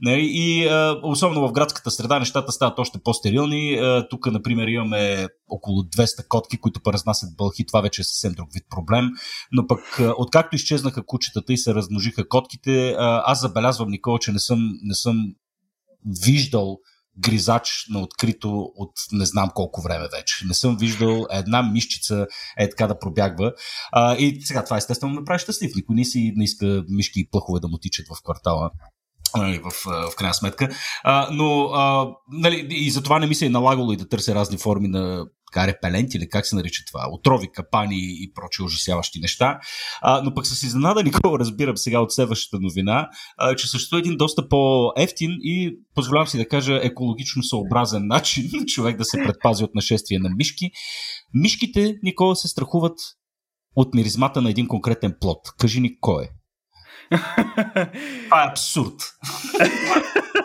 Нали, 0.00 0.28
и 0.32 0.66
а, 0.66 1.00
особено 1.02 1.48
в 1.48 1.52
градската 1.52 1.90
среда 1.90 2.18
нещата 2.18 2.52
стават 2.52 2.78
още 2.78 2.98
по-стерилни. 3.04 3.80
тук, 4.10 4.26
например, 4.26 4.66
имаме 4.66 5.26
около 5.48 5.82
200 5.82 6.28
котки, 6.28 6.60
които 6.60 6.80
разнасят 6.92 7.36
бълхи. 7.36 7.66
Това 7.66 7.80
вече 7.80 8.00
е 8.00 8.04
съвсем 8.04 8.32
друг 8.32 8.48
вид 8.54 8.64
проблем. 8.70 9.10
Но 9.52 9.66
пък, 9.66 10.00
откакто 10.16 10.56
изчезнаха 10.56 11.06
кучетата 11.06 11.52
и 11.52 11.58
се 11.58 11.74
размножиха 11.74 12.28
котките, 12.28 12.90
а, 12.98 13.22
аз 13.26 13.40
забелязвам, 13.40 13.90
Никола, 13.90 14.18
че 14.18 14.32
не 14.32 14.38
съм, 14.38 14.58
не 14.82 14.94
съм 14.94 15.16
виждал 16.24 16.78
гризач 17.18 17.86
на 17.90 18.00
открито 18.00 18.72
от 18.76 18.92
не 19.12 19.26
знам 19.26 19.50
колко 19.54 19.82
време 19.82 20.08
вече. 20.18 20.44
Не 20.46 20.54
съм 20.54 20.76
виждал 20.76 21.26
една 21.30 21.62
мишчица 21.62 22.26
е 22.58 22.70
така 22.70 22.86
да 22.86 22.98
пробягва. 22.98 23.52
А, 23.92 24.16
и 24.16 24.40
сега 24.42 24.64
това 24.64 24.76
естествено 24.76 25.14
ме 25.14 25.24
прави 25.24 25.38
щастлив. 25.38 25.72
Никой 25.76 25.96
не 25.96 26.04
си 26.04 26.32
не 26.36 26.44
иска 26.44 26.84
мишки 26.88 27.20
и 27.20 27.28
плъхове 27.30 27.60
да 27.60 27.68
му 27.68 27.78
тичат 27.78 28.06
в 28.08 28.22
квартала 28.24 28.70
в, 29.34 29.70
в 30.10 30.16
крайна 30.16 30.34
сметка. 30.34 30.68
А, 31.04 31.28
но 31.32 31.64
а, 31.64 32.08
нали, 32.32 32.66
и 32.70 32.90
затова 32.90 33.18
не 33.18 33.26
ми 33.26 33.34
се 33.34 33.46
е 33.46 33.50
налагало 33.50 33.92
и 33.92 33.96
да 33.96 34.08
търся 34.08 34.34
разни 34.34 34.58
форми 34.58 34.88
на 34.88 35.26
така, 35.52 35.66
репеленти 35.66 36.16
или 36.16 36.28
как 36.28 36.46
се 36.46 36.56
нарича 36.56 36.82
това, 36.86 37.06
отрови, 37.10 37.48
капани 37.52 37.98
и 37.98 38.32
прочи 38.34 38.62
ужасяващи 38.62 39.20
неща. 39.20 39.60
А, 40.00 40.22
но 40.22 40.34
пък 40.34 40.46
с 40.46 40.62
изненада 40.62 41.02
никога 41.02 41.38
разбирам 41.38 41.76
сега 41.76 42.00
от 42.00 42.12
следващата 42.12 42.60
новина, 42.60 43.08
а, 43.38 43.56
че 43.56 43.68
съществува 43.68 44.00
един 44.00 44.16
доста 44.16 44.48
по-ефтин 44.48 45.30
и 45.42 45.76
позволявам 45.94 46.26
си 46.26 46.36
да 46.36 46.48
кажа 46.48 46.80
екологично 46.82 47.42
съобразен 47.42 48.06
начин 48.06 48.50
човек 48.66 48.96
да 48.96 49.04
се 49.04 49.18
предпази 49.18 49.64
от 49.64 49.74
нашествие 49.74 50.18
на 50.18 50.30
мишки. 50.30 50.70
Мишките, 51.34 51.94
Никола, 52.02 52.36
се 52.36 52.48
страхуват 52.48 52.98
от 53.76 53.94
миризмата 53.94 54.42
на 54.42 54.50
един 54.50 54.68
конкретен 54.68 55.14
плод. 55.20 55.38
Кажи 55.58 55.80
ни 55.80 56.00
кой 56.00 56.24
е. 56.24 56.28
Това 58.24 58.44
е 58.44 58.48
абсурд. 58.50 58.94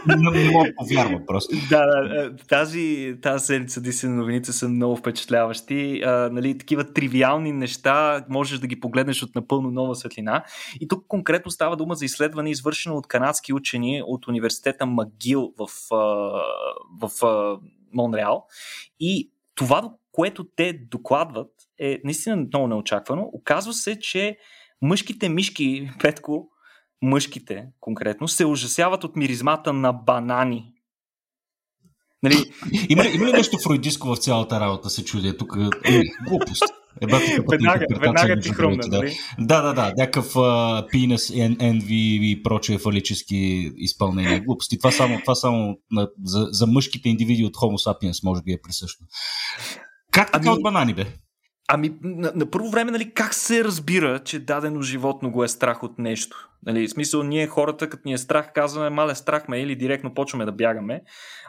не, 0.08 0.52
мога 0.52 0.68
да 0.68 0.76
повярвам 0.76 1.24
просто. 1.28 1.56
Да, 1.70 1.86
да, 1.86 2.36
тази, 2.36 3.16
тази 3.22 3.46
седмица 3.46 3.82
действително 3.82 4.18
новините 4.18 4.52
са 4.52 4.70
много 4.70 4.96
впечатляващи. 4.96 6.02
А, 6.06 6.30
нали, 6.32 6.58
такива 6.58 6.94
тривиални 6.94 7.52
неща 7.52 8.26
можеш 8.30 8.60
да 8.60 8.68
ги 8.68 8.80
погледнеш 8.80 9.24
от 9.24 9.36
напълно 9.36 9.72
нова 9.72 9.96
светлина. 9.96 10.44
И 10.82 10.88
тук 10.88 11.08
конкретно 11.08 11.52
става 11.52 11.76
дума 11.76 11.96
за 11.96 12.06
изследване, 12.06 12.50
извършено 12.50 12.98
от 12.98 13.08
канадски 13.08 13.54
учени 13.54 14.04
от 14.06 14.28
университета 14.28 14.86
Магил 14.86 15.54
в, 15.58 15.68
в, 17.02 17.10
в 17.10 17.60
Монреал. 17.94 18.46
И 19.00 19.32
това, 19.56 19.92
което 20.12 20.44
те 20.56 20.74
докладват, 20.92 21.52
е 21.80 22.00
наистина 22.04 22.36
много 22.36 22.68
неочаквано. 22.68 23.30
Оказва 23.34 23.74
се, 23.74 24.00
че 24.00 24.38
мъжките 24.82 25.30
мишки, 25.30 25.90
Петко, 26.00 26.48
мъжките 27.02 27.68
конкретно, 27.80 28.28
се 28.28 28.46
ужасяват 28.46 29.04
от 29.04 29.16
миризмата 29.16 29.74
на 29.74 29.94
банани. 29.94 30.74
Нали? 32.24 32.36
Има, 32.90 33.04
ли, 33.04 33.12
има 33.16 33.26
ли 33.26 33.32
нещо 33.32 33.58
фройдиско 33.64 34.08
в 34.08 34.18
цялата 34.18 34.60
работа, 34.60 34.90
се 34.90 35.06
чудя 35.06 35.38
тук? 35.38 35.58
Е, 35.86 36.02
глупост. 36.28 36.64
Еба, 37.02 37.20
веднага, 37.52 37.86
веднага 38.02 38.40
ти 38.40 38.50
хрумна, 38.50 38.84
да. 38.88 38.98
нали? 38.98 39.18
Да, 39.40 39.62
да, 39.62 39.74
да. 39.74 39.94
Някакъв 39.98 40.34
uh, 40.34 40.94
penis, 40.94 41.56
envy 41.58 42.22
и 42.22 42.44
прочие 42.44 42.78
фалически 42.78 43.72
изпълнения. 43.78 44.44
Глупости. 44.44 44.78
Това 44.78 44.92
само, 44.92 45.20
това 45.22 45.36
само 45.36 45.78
на, 45.92 46.10
за, 46.24 46.48
за 46.52 46.68
мъжките 46.68 47.10
индивиди 47.10 47.46
от 47.46 47.56
Homo 47.56 47.88
sapiens 47.88 48.24
може 48.24 48.42
би 48.42 48.52
е 48.52 48.62
присъщо. 48.64 49.04
Как 50.12 50.32
така 50.32 50.50
ами... 50.50 50.58
от 50.58 50.64
банани, 50.64 50.94
бе? 50.94 51.06
Ами, 51.70 51.98
на, 52.02 52.32
на 52.36 52.52
първо 52.52 52.70
време, 52.70 52.92
нали, 52.92 53.12
как 53.14 53.34
се 53.34 53.64
разбира, 53.64 54.20
че 54.20 54.40
дадено 54.40 54.82
животно 54.82 55.32
го 55.32 55.44
е 55.44 55.48
страх 55.48 55.84
от 55.84 56.00
нещо? 56.00 56.50
Нали, 56.66 56.88
в 56.88 56.92
смисъл, 56.92 57.24
ние 57.24 57.48
хората, 57.48 57.90
като 57.90 58.02
ни 58.06 58.14
е 58.14 58.18
страх, 58.18 58.52
казваме, 58.54 58.90
мале 58.90 59.16
страх 59.16 59.48
ме 59.48 59.60
или 59.60 59.76
директно 59.76 60.14
почваме 60.14 60.46
да 60.46 60.52
бягаме. 60.52 61.02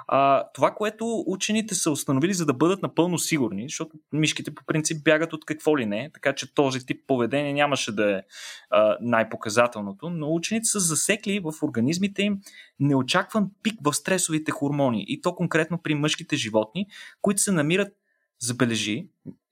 А, 0.07 0.45
това, 0.55 0.71
което 0.71 1.25
учените 1.27 1.75
са 1.75 1.91
установили, 1.91 2.35
за 2.35 2.47
да 2.47 2.55
бъдат 2.55 2.83
напълно 2.83 3.19
сигурни, 3.19 3.63
защото 3.63 3.97
мишките 4.13 4.55
по 4.55 4.65
принцип 4.67 5.05
бягат 5.05 5.33
от 5.33 5.45
какво 5.45 5.79
ли 5.79 5.87
не, 5.87 6.11
така 6.15 6.35
че 6.35 6.55
този 6.55 6.87
тип 6.87 7.01
поведение 7.07 7.53
нямаше 7.53 7.93
да 7.93 8.17
е 8.17 8.23
а, 8.71 8.97
най-показателното, 9.01 10.11
но 10.11 10.35
учените 10.35 10.65
са 10.65 10.81
засекли 10.81 11.41
в 11.41 11.53
организмите 11.63 12.23
им 12.23 12.39
неочакван 12.81 13.51
пик 13.63 13.75
в 13.85 13.93
стресовите 13.93 14.51
хормони 14.51 15.05
и 15.09 15.21
то 15.21 15.35
конкретно 15.35 15.79
при 15.83 15.95
мъжките 15.95 16.37
животни, 16.37 16.87
които 17.23 17.43
се 17.43 17.53
намират 17.53 17.89
забележи, 18.41 19.09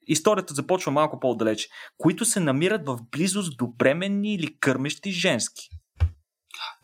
историята 0.07 0.53
започва 0.53 0.91
малко 0.91 1.19
по-далеч, 1.19 1.67
които 1.97 2.25
се 2.25 2.39
намират 2.39 2.85
в 2.85 2.99
близост 3.11 3.57
до 3.57 3.67
бременни 3.67 4.33
или 4.33 4.57
кърмещи 4.59 5.11
женски. 5.11 5.69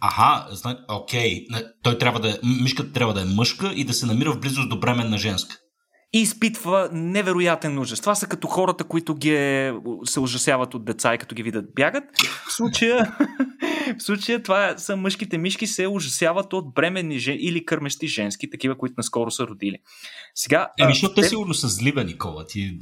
Аха, 0.01 0.47
окей. 0.89 1.45
Той 1.83 1.97
трябва 1.97 2.19
да 2.19 2.29
е, 2.29 2.33
мишката 2.63 2.93
трябва 2.93 3.13
да 3.13 3.21
е 3.21 3.25
мъжка 3.25 3.73
и 3.75 3.83
да 3.83 3.93
се 3.93 4.05
намира 4.05 4.31
в 4.31 4.39
близост 4.39 4.69
до 4.69 4.79
бременна 4.79 5.17
женска 5.17 5.55
и 6.13 6.21
изпитва 6.21 6.89
невероятен 6.91 7.79
ужас. 7.79 8.01
Това 8.01 8.15
са 8.15 8.27
като 8.27 8.47
хората, 8.47 8.83
които 8.83 9.15
ги 9.15 9.35
е, 9.35 9.73
се 10.05 10.19
ужасяват 10.19 10.73
от 10.73 10.85
деца 10.85 11.13
и 11.13 11.17
като 11.17 11.35
ги 11.35 11.43
видят 11.43 11.73
бягат. 11.75 12.03
В 12.47 12.53
случая, 12.53 13.17
в 13.99 14.03
случая 14.03 14.43
това 14.43 14.77
са 14.77 14.95
мъжките 14.95 15.37
мишки 15.37 15.67
се 15.67 15.87
ужасяват 15.87 16.53
от 16.53 16.73
бременни 16.73 17.19
жен, 17.19 17.37
или 17.39 17.65
кърмещи 17.65 18.07
женски, 18.07 18.49
такива, 18.49 18.77
които 18.77 18.93
наскоро 18.97 19.31
са 19.31 19.47
родили. 19.47 19.77
Сега, 20.35 20.71
Еми, 20.79 20.93
защото 20.93 21.15
те, 21.15 21.21
те 21.21 21.27
сигурно 21.27 21.53
са 21.53 21.67
зли, 21.67 21.93
Никола. 22.05 22.45
Ти... 22.45 22.79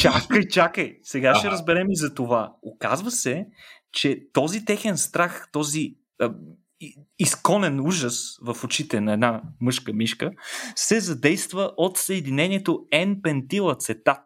Чакай, 0.00 0.48
чакай. 0.48 0.98
Сега 1.02 1.30
ага. 1.30 1.38
ще 1.38 1.50
разберем 1.50 1.90
и 1.90 1.96
за 1.96 2.14
това. 2.14 2.52
Оказва 2.62 3.10
се, 3.10 3.46
че 3.92 4.20
този 4.32 4.64
техен 4.64 4.98
страх, 4.98 5.48
този 5.52 5.94
изконен 7.18 7.80
ужас 7.80 8.38
в 8.42 8.64
очите 8.64 9.00
на 9.00 9.12
една 9.12 9.42
мъжка 9.60 9.92
мишка 9.92 10.30
се 10.76 11.00
задейства 11.00 11.72
от 11.76 11.98
съединението 11.98 12.86
N-пентилацетат, 12.92 14.24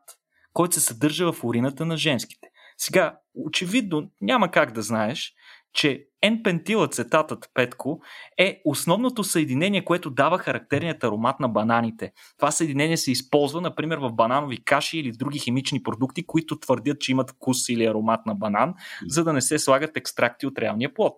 който 0.53 0.75
се 0.75 0.81
съдържа 0.81 1.33
в 1.33 1.45
урината 1.45 1.87
на 1.87 1.97
женските. 1.97 2.49
Сега, 2.79 3.19
очевидно, 3.35 4.11
няма 4.21 4.51
как 4.51 4.73
да 4.73 4.83
знаеш, 4.83 5.33
че 5.77 6.07
N-пентилацетатът, 6.25 7.51
Петко, 7.55 8.01
е 8.39 8.63
основното 8.65 9.25
съединение, 9.25 9.85
което 9.85 10.11
дава 10.11 10.39
характерният 10.39 11.05
аромат 11.05 11.41
на 11.41 11.49
бананите. 11.49 12.13
Това 12.39 12.51
съединение 12.51 12.97
се 12.97 13.11
използва, 13.11 13.61
например, 13.61 13.99
в 13.99 14.13
бананови 14.13 14.65
каши 14.65 14.99
или 14.99 15.13
в 15.13 15.17
други 15.17 15.39
химични 15.39 15.83
продукти, 15.83 16.27
които 16.27 16.59
твърдят, 16.59 17.01
че 17.01 17.13
имат 17.13 17.31
вкус 17.31 17.69
или 17.69 17.85
аромат 17.85 18.27
на 18.27 18.35
банан, 18.35 18.75
за 19.07 19.25
да 19.25 19.33
не 19.33 19.41
се 19.41 19.59
слагат 19.59 19.97
екстракти 19.97 20.47
от 20.47 20.59
реалния 20.59 20.95
плод. 20.95 21.15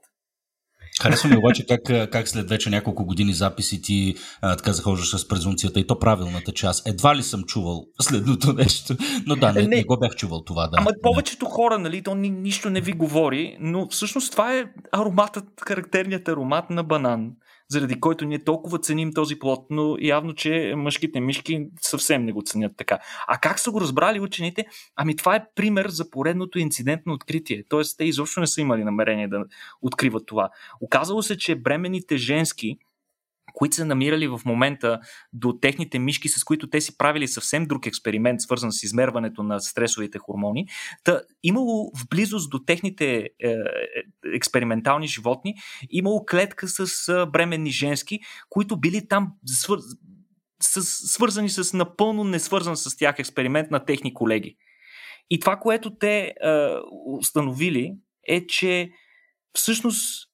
Харесва 1.03 1.29
ми 1.29 1.37
обаче 1.37 1.67
как, 1.67 2.11
как 2.11 2.29
след 2.29 2.49
вече 2.49 2.71
няколко 2.71 3.05
години 3.05 3.33
записи 3.33 3.83
ти 3.83 4.15
а, 4.43 4.57
така 4.57 4.73
захождаш 4.73 5.17
с 5.17 5.29
презумцията 5.29 5.81
и 5.81 5.87
то 5.87 5.99
правилната 5.99 6.53
част. 6.53 6.89
Едва 6.89 7.17
ли 7.17 7.23
съм 7.23 7.43
чувал 7.43 7.85
следното 8.01 8.53
нещо, 8.53 8.97
но 9.27 9.37
да, 9.37 9.53
не, 9.53 9.63
не. 9.63 9.69
не 9.69 9.85
го 9.85 9.99
бях 10.01 10.17
чувал 10.17 10.45
това. 10.45 10.69
Да. 10.69 10.77
Ама 10.79 10.91
повечето 11.03 11.47
хора, 11.47 11.79
нали, 11.79 12.03
то 12.03 12.15
ни, 12.15 12.31
нищо 12.31 12.71
не 12.71 12.81
ви 12.81 12.93
говори, 12.93 13.57
но 13.61 13.89
всъщност 13.89 14.33
това 14.33 14.55
е 14.55 14.65
ароматът, 14.93 15.45
характерният 15.67 16.29
аромат 16.29 16.71
на 16.71 16.85
банан 16.85 17.31
заради 17.71 18.01
който 18.01 18.25
ние 18.25 18.45
толкова 18.45 18.79
ценим 18.79 19.13
този 19.13 19.39
плод, 19.39 19.67
но 19.71 19.97
явно, 20.01 20.35
че 20.35 20.75
мъжките 20.77 21.21
мишки 21.21 21.67
съвсем 21.81 22.25
не 22.25 22.33
го 22.33 22.43
ценят 22.43 22.73
така. 22.77 22.99
А 23.27 23.39
как 23.39 23.59
са 23.59 23.71
го 23.71 23.81
разбрали 23.81 24.21
учените? 24.21 24.67
Ами 24.97 25.17
това 25.17 25.37
е 25.37 25.45
пример 25.55 25.89
за 25.89 26.11
поредното 26.11 26.59
инцидентно 26.59 27.13
откритие. 27.13 27.65
Тоест, 27.69 27.99
те 27.99 28.05
изобщо 28.05 28.41
не 28.41 28.47
са 28.47 28.61
имали 28.61 28.85
намерение 28.85 29.29
да 29.29 29.45
откриват 29.83 30.27
това. 30.27 30.51
Оказало 30.81 31.23
се, 31.23 31.39
че 31.39 31.57
бременните 31.57 32.17
женски 32.17 32.79
които 33.59 33.77
са 33.77 33.85
намирали 33.85 34.27
в 34.27 34.41
момента 34.45 35.01
до 35.33 35.59
техните 35.61 35.99
мишки, 35.99 36.29
с 36.29 36.45
които 36.45 36.71
те 36.71 36.81
си 36.81 36.97
правили 36.97 37.29
съвсем 37.29 37.67
друг 37.67 37.87
експеримент, 37.87 38.41
свързан 38.41 38.73
с 38.73 38.83
измерването 38.83 39.43
на 39.43 39.61
стресовите 39.61 40.19
хормони. 40.19 40.67
Та, 41.05 41.21
имало 41.43 41.91
в 41.97 42.09
близост 42.11 42.51
до 42.51 42.59
техните 42.59 43.17
е, 43.17 43.49
е 43.49 43.57
експериментални 44.35 45.07
животни, 45.07 45.55
имало 45.91 46.25
клетка 46.25 46.69
с 46.69 47.09
е, 47.09 47.27
бременни 47.27 47.71
женски, 47.71 48.21
които 48.49 48.81
били 48.81 49.09
там 49.09 49.33
свър... 49.47 49.79
с, 50.63 50.83
свързани 50.83 51.51
с 51.51 51.77
напълно 51.77 52.25
несвързан 52.25 52.77
с 52.77 52.97
тях 52.97 53.19
експеримент 53.19 53.71
на 53.71 53.85
техни 53.85 54.15
колеги. 54.15 54.57
И 55.31 55.41
това, 55.41 55.57
което 55.57 55.99
те 55.99 56.19
е, 56.19 56.33
установили, 57.07 57.95
е, 58.29 58.47
че 58.47 58.91
всъщност 59.53 60.29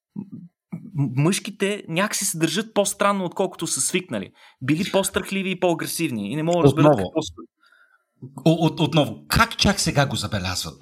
мъжките 1.17 1.83
някакси 1.89 2.25
се 2.25 2.39
държат 2.39 2.75
по-странно, 2.75 3.25
отколкото 3.25 3.67
са 3.67 3.81
свикнали. 3.81 4.31
Били 4.63 4.91
по-страхливи 4.93 5.51
и 5.51 5.61
по-агресивни. 5.61 6.33
И 6.33 6.37
не 6.37 6.43
мога 6.43 6.59
да 6.59 6.65
разберат 6.65 6.97
какво 6.97 7.21
от, 8.45 8.81
отново, 8.81 9.25
как 9.29 9.57
чак 9.57 9.81
сега 9.81 10.07
го 10.07 10.17
забелязват? 10.17 10.75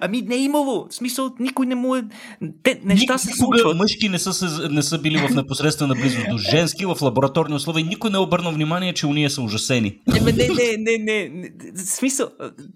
Ами 0.00 0.22
не 0.22 0.34
е 0.34 0.38
имало. 0.38 0.86
В 0.90 0.94
смисъл, 0.94 1.30
никой 1.40 1.66
не 1.66 1.74
му 1.74 1.96
е... 1.96 2.02
Те, 2.62 2.80
неща 2.84 3.02
Никога 3.02 3.18
се 3.18 3.32
случват. 3.32 3.76
мъжки 3.76 4.08
не 4.08 4.18
са, 4.18 4.68
не 4.70 4.82
са 4.82 4.98
били 4.98 5.18
в 5.18 5.30
непосредствена 5.34 5.94
близост 5.94 6.26
до 6.30 6.38
женски 6.38 6.86
в 6.86 6.96
лабораторни 7.02 7.54
условия. 7.54 7.86
Никой 7.86 8.10
не 8.10 8.16
е 8.16 8.20
обърнал 8.20 8.52
внимание, 8.52 8.94
че 8.94 9.06
уния 9.06 9.30
са 9.30 9.42
ужасени. 9.42 9.98
Не, 10.06 10.20
не, 10.20 10.32
не, 10.32 10.76
не, 10.78 10.98
не. 10.98 11.28
не. 11.28 11.50
Смисъл, 11.76 12.28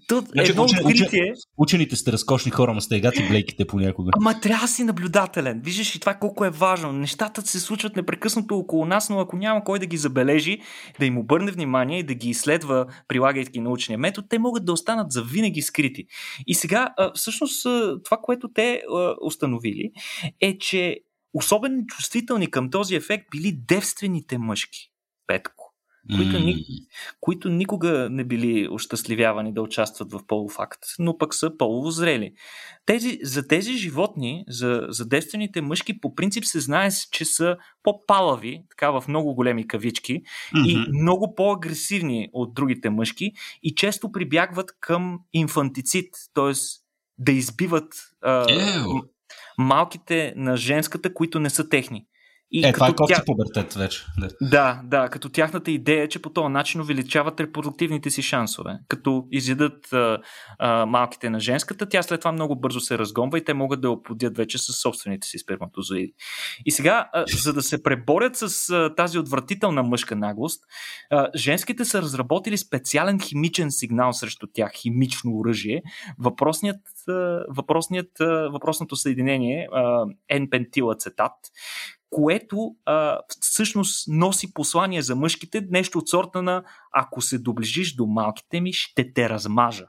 тут 0.09 0.25
значи, 0.33 0.51
едно 0.51 0.63
учен, 0.63 0.79
откритие... 0.87 1.35
Учените 1.59 1.97
сте 1.97 2.13
разкошни 2.13 2.51
хора, 2.51 2.75
ма 2.75 2.81
сте 2.81 2.97
и 2.97 3.29
блейките 3.29 3.67
понякога. 3.67 4.11
Ама 4.17 4.41
трябва 4.41 4.65
да 4.65 4.69
си 4.69 4.85
наблюдателен. 4.85 5.61
Виждаш 5.65 5.95
и 5.95 6.01
това 6.01 6.15
колко 6.15 6.45
е 6.45 6.51
важно. 6.51 6.93
Нещата 6.93 7.43
се 7.43 7.61
случват 7.61 7.97
непрекъснато 7.97 8.59
около 8.59 8.87
нас, 8.87 9.11
но 9.11 9.21
ако 9.21 9.37
няма 9.37 9.65
кой 9.65 9.79
да 9.79 9.87
ги 9.87 9.97
забележи, 9.97 10.59
да 11.01 11.07
им 11.07 11.19
обърне 11.19 11.51
внимание 11.51 11.99
и 11.99 12.03
да 12.03 12.15
ги 12.15 12.31
изследва, 12.31 12.87
прилагайки 13.09 13.61
научния 13.61 13.99
метод, 13.99 14.27
те 14.31 14.39
могат 14.39 14.65
да 14.65 14.73
останат 14.73 15.13
за 15.13 15.23
винаги 15.23 15.63
скрити. 15.63 16.05
И 16.47 16.55
сега 16.55 16.89
всъщност 17.14 17.62
това, 18.05 18.16
което 18.23 18.49
те 18.49 18.83
установили 19.23 19.90
е, 20.40 20.59
че 20.59 21.01
особено 21.35 21.87
чувствителни 21.87 22.51
към 22.51 22.71
този 22.71 22.94
ефект 22.94 23.27
били 23.31 23.53
девствените 23.68 24.38
мъжки. 24.38 24.90
Петко. 25.27 25.68
Които, 26.16 26.38
mm. 26.38 26.87
които 27.21 27.49
никога 27.49 28.09
не 28.11 28.25
били 28.25 28.68
ощастливявани 28.68 29.53
да 29.53 29.62
участват 29.62 30.12
в 30.12 30.21
полов 30.27 30.59
акт, 30.59 30.79
но 30.99 31.18
пък 31.18 31.35
са 31.35 31.57
полово 31.59 31.90
зрели. 31.90 32.33
Тези, 32.87 33.18
за 33.23 33.49
тези 33.49 33.73
животни, 33.73 34.44
за, 34.49 34.87
за 34.88 35.09
девствените 35.09 35.61
мъжки, 35.61 36.01
по 36.01 36.14
принцип 36.14 36.44
се 36.44 36.61
знае, 36.61 36.90
че 37.11 37.25
са 37.25 37.57
по-палави, 37.83 38.62
така 38.71 38.90
в 38.90 39.05
много 39.09 39.35
големи 39.35 39.68
кавички, 39.68 40.23
mm-hmm. 40.23 40.66
и 40.66 41.01
много 41.03 41.35
по-агресивни 41.35 42.29
от 42.33 42.55
другите 42.55 42.90
мъжки 42.90 43.33
и 43.62 43.75
често 43.75 44.12
прибягват 44.12 44.71
към 44.81 45.21
инфантицид, 45.33 46.14
т.е 46.35 46.53
да 47.19 47.33
избиват 47.33 47.95
а, 48.23 48.47
малките 49.59 50.33
на 50.37 50.57
женската, 50.57 51.15
които 51.15 51.41
не 51.41 51.51
са 51.51 51.69
техни. 51.69 52.07
И 52.51 52.67
е, 52.67 52.73
това 52.73 52.87
е 52.89 52.93
тя... 53.09 53.23
пубертет 53.27 53.75
вече. 53.75 54.05
Да. 54.41 54.81
да, 54.85 55.09
като 55.09 55.29
тяхната 55.29 55.71
идея 55.71 56.03
е, 56.03 56.09
че 56.09 56.23
по 56.23 56.31
този 56.31 56.49
начин 56.49 56.81
увеличават 56.81 57.41
репродуктивните 57.41 58.11
си 58.11 58.23
шансове. 58.23 58.79
Като 58.89 59.27
изядат 59.31 59.93
а, 59.93 60.19
а, 60.59 60.87
малките 60.87 61.31
на 61.31 61.41
женската, 61.41 61.89
тя 61.89 62.03
след 62.03 62.21
това 62.21 62.33
много 62.33 62.57
бързо 62.57 62.81
се 62.81 62.99
разгонва 62.99 63.39
и 63.39 63.45
те 63.45 63.55
могат 63.55 63.81
да 63.81 63.91
оплодят 63.91 64.37
вече 64.37 64.59
с 64.59 64.73
собствените 64.73 65.27
си 65.27 65.39
сперматозоиди. 65.39 66.13
И 66.67 66.71
сега, 66.71 67.09
а, 67.13 67.25
за 67.43 67.53
да 67.53 67.63
се 67.63 67.83
преборят 67.83 68.37
с 68.37 68.71
а, 68.71 68.95
тази 68.95 69.19
отвратителна 69.19 69.83
мъжка 69.83 70.17
наглост, 70.17 70.65
а, 71.11 71.29
женските 71.35 71.85
са 71.85 72.03
разработили 72.03 72.59
специален 72.59 73.21
химичен 73.21 73.71
сигнал 73.71 74.13
срещу 74.13 74.47
тях, 74.53 74.73
химично 74.73 75.39
оръжие. 75.39 75.83
Въпросният, 76.19 76.81
а, 77.09 77.13
въпросният, 77.49 78.21
а, 78.21 78.49
въпросното 78.53 78.97
съединение, 78.97 79.69
N-пентилацетат, 80.33 81.33
което 82.11 82.75
а, 82.85 83.18
всъщност 83.40 84.09
носи 84.09 84.55
послание 84.55 85.03
за 85.03 85.16
мъжките, 85.16 85.66
нещо 85.71 85.99
от 85.99 86.09
сорта 86.09 86.42
на 86.42 86.64
ако 86.92 87.21
се 87.21 87.38
доближиш 87.38 87.94
до 87.94 88.07
малките 88.07 88.61
ми, 88.61 88.73
ще 88.73 89.12
те 89.12 89.29
размажа. 89.29 89.87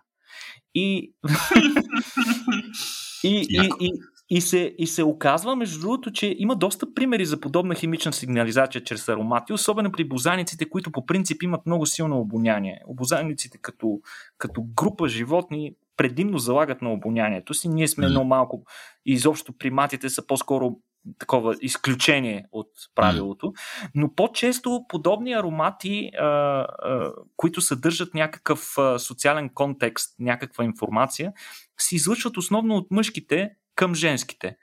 И, 0.75 1.13
и, 3.23 3.47
и, 3.49 3.69
и, 3.79 3.91
и, 4.29 4.41
се, 4.41 4.75
и 4.77 4.87
се 4.87 5.03
оказва, 5.03 5.55
между 5.55 5.79
другото, 5.79 6.11
че 6.11 6.35
има 6.39 6.55
доста 6.55 6.93
примери 6.93 7.25
за 7.25 7.39
подобна 7.39 7.75
химична 7.75 8.13
сигнализация 8.13 8.83
чрез 8.83 9.09
аромати, 9.09 9.53
особено 9.53 9.91
при 9.91 10.03
бозаниците, 10.03 10.69
които 10.69 10.91
по 10.91 11.05
принцип 11.05 11.43
имат 11.43 11.65
много 11.65 11.85
силно 11.85 12.19
обоняние. 12.19 12.81
Обозаниците 12.87 13.57
като, 13.61 13.99
като 14.37 14.63
група 14.75 15.07
животни 15.07 15.73
предимно 15.97 16.37
залагат 16.37 16.81
на 16.81 16.93
обонянието 16.93 17.53
си. 17.53 17.69
Ние 17.69 17.87
сме 17.87 18.07
много 18.07 18.27
малко, 18.27 18.63
изобщо 19.05 19.57
приматите 19.57 20.09
са 20.09 20.27
по-скоро 20.27 20.75
такова 21.19 21.55
изключение 21.61 22.45
от 22.51 22.69
правилото, 22.95 23.53
но 23.95 24.15
по-често 24.15 24.85
подобни 24.89 25.33
аромати, 25.33 26.09
а, 26.19 26.25
а, 26.25 27.11
които 27.37 27.61
съдържат 27.61 28.13
някакъв 28.13 28.77
а, 28.77 28.99
социален 28.99 29.49
контекст, 29.53 30.15
някаква 30.19 30.63
информация, 30.63 31.33
се 31.77 31.95
излъчват 31.95 32.37
основно 32.37 32.75
от 32.75 32.91
мъжките 32.91 33.49
към 33.75 33.95
женските 33.95 34.55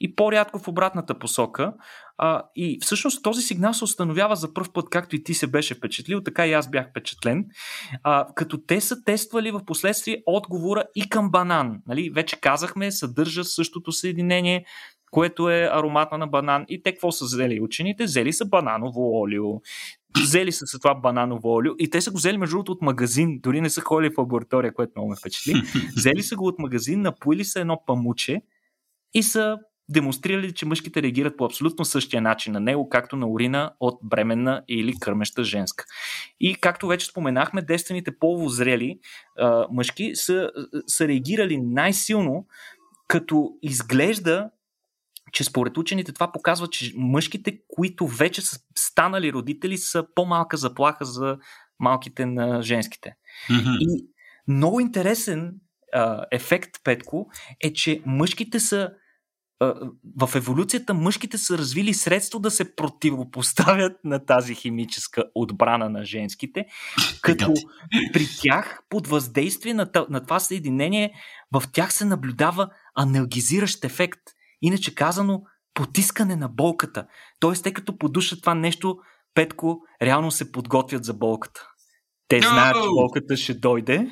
и 0.00 0.14
по-рядко 0.14 0.58
в 0.58 0.68
обратната 0.68 1.18
посока. 1.18 1.72
А, 2.18 2.42
и 2.56 2.78
всъщност 2.82 3.22
този 3.22 3.42
сигнал 3.42 3.74
се 3.74 3.84
установява 3.84 4.36
за 4.36 4.54
първ 4.54 4.72
път, 4.72 4.90
както 4.90 5.16
и 5.16 5.22
ти 5.22 5.34
се 5.34 5.46
беше 5.46 5.74
впечатлил, 5.74 6.22
така 6.22 6.46
и 6.46 6.52
аз 6.52 6.70
бях 6.70 6.90
впечатлен, 6.90 7.44
а, 8.02 8.26
като 8.34 8.58
те 8.66 8.80
са 8.80 9.04
тествали 9.04 9.50
в 9.50 9.64
последствие 9.64 10.22
отговора 10.26 10.84
и 10.94 11.08
към 11.08 11.30
банан. 11.30 11.78
Нали? 11.86 12.10
Вече 12.10 12.40
казахме, 12.40 12.92
съдържа 12.92 13.44
същото 13.44 13.92
съединение, 13.92 14.64
което 15.10 15.50
е 15.50 15.68
аромата 15.72 16.18
на 16.18 16.26
банан. 16.26 16.64
И 16.68 16.82
те 16.82 16.92
какво 16.92 17.12
са 17.12 17.24
взели 17.24 17.60
учените? 17.60 18.04
Взели 18.04 18.32
са 18.32 18.44
бананово 18.44 19.20
олио, 19.20 19.60
взели 20.22 20.52
са 20.52 20.78
това 20.78 20.94
бананово 20.94 21.54
олио 21.54 21.72
и 21.78 21.90
те 21.90 22.00
са 22.00 22.10
го 22.10 22.16
взели 22.16 22.38
между 22.38 22.54
другото 22.54 22.72
от 22.72 22.82
магазин, 22.82 23.40
дори 23.42 23.60
не 23.60 23.70
са 23.70 23.80
ходили 23.80 24.14
в 24.14 24.18
лаборатория, 24.18 24.74
което 24.74 24.92
много 24.96 25.10
ме 25.10 25.16
впечатли. 25.16 25.62
Взели 25.96 26.22
са 26.22 26.36
го 26.36 26.46
от 26.46 26.58
магазин, 26.58 27.00
напоили 27.00 27.44
са 27.44 27.60
едно 27.60 27.82
памуче 27.86 28.42
и 29.14 29.22
са 29.22 29.58
демонстрирали, 29.88 30.52
че 30.54 30.66
мъжките 30.66 31.02
реагират 31.02 31.36
по 31.36 31.44
абсолютно 31.44 31.84
същия 31.84 32.22
начин 32.22 32.52
на 32.52 32.60
него, 32.60 32.88
както 32.88 33.16
на 33.16 33.28
урина 33.28 33.72
от 33.80 33.98
бременна 34.02 34.62
или 34.68 34.94
кърмеща 35.00 35.44
женска. 35.44 35.84
И 36.40 36.54
както 36.54 36.86
вече 36.86 37.06
споменахме, 37.06 37.62
действените 37.62 38.18
половозрели 38.18 38.98
мъжки 39.70 40.10
са, 40.14 40.50
са 40.86 41.08
реагирали 41.08 41.56
най-силно, 41.56 42.46
като 43.08 43.50
изглежда 43.62 44.50
че 45.32 45.44
според 45.44 45.78
учените 45.78 46.12
това 46.12 46.32
показва, 46.32 46.68
че 46.68 46.92
мъжките, 46.96 47.58
които 47.68 48.06
вече 48.06 48.42
са 48.42 48.58
станали 48.78 49.32
родители, 49.32 49.78
са 49.78 50.04
по-малка 50.14 50.56
заплаха 50.56 51.04
за 51.04 51.38
малките 51.78 52.26
на 52.26 52.62
женските. 52.62 53.14
Mm-hmm. 53.50 53.76
И 53.80 54.06
много 54.48 54.80
интересен 54.80 55.52
а, 55.92 56.24
ефект, 56.30 56.70
Петко, 56.84 57.30
е, 57.60 57.72
че 57.72 58.02
мъжките 58.06 58.60
са 58.60 58.90
в 60.18 60.30
еволюцията 60.34 60.94
мъжките 60.94 61.38
са 61.38 61.58
развили 61.58 61.94
средство 61.94 62.38
да 62.38 62.50
се 62.50 62.76
противопоставят 62.76 63.92
на 64.04 64.24
тази 64.26 64.54
химическа 64.54 65.24
отбрана 65.34 65.88
на 65.88 66.04
женските, 66.04 66.66
като 67.22 67.54
при 68.12 68.26
тях 68.42 68.80
под 68.88 69.06
въздействие 69.06 69.74
на, 69.74 69.90
на 70.10 70.20
това 70.20 70.40
съединение 70.40 71.12
в 71.52 71.62
тях 71.72 71.92
се 71.92 72.04
наблюдава 72.04 72.68
аналгизиращ 72.94 73.84
ефект. 73.84 74.20
Иначе 74.62 74.94
казано, 74.94 75.42
потискане 75.74 76.36
на 76.36 76.48
болката. 76.48 77.06
Тоест, 77.40 77.62
те 77.64 77.72
като 77.72 77.98
подушат 77.98 78.40
това 78.40 78.54
нещо, 78.54 78.96
Петко, 79.34 79.78
реално 80.02 80.30
се 80.30 80.52
подготвят 80.52 81.04
за 81.04 81.14
болката. 81.14 81.66
Те 82.28 82.40
знаят, 82.40 82.76
че 82.76 82.88
болката 82.88 83.36
ще 83.36 83.54
дойде 83.54 84.10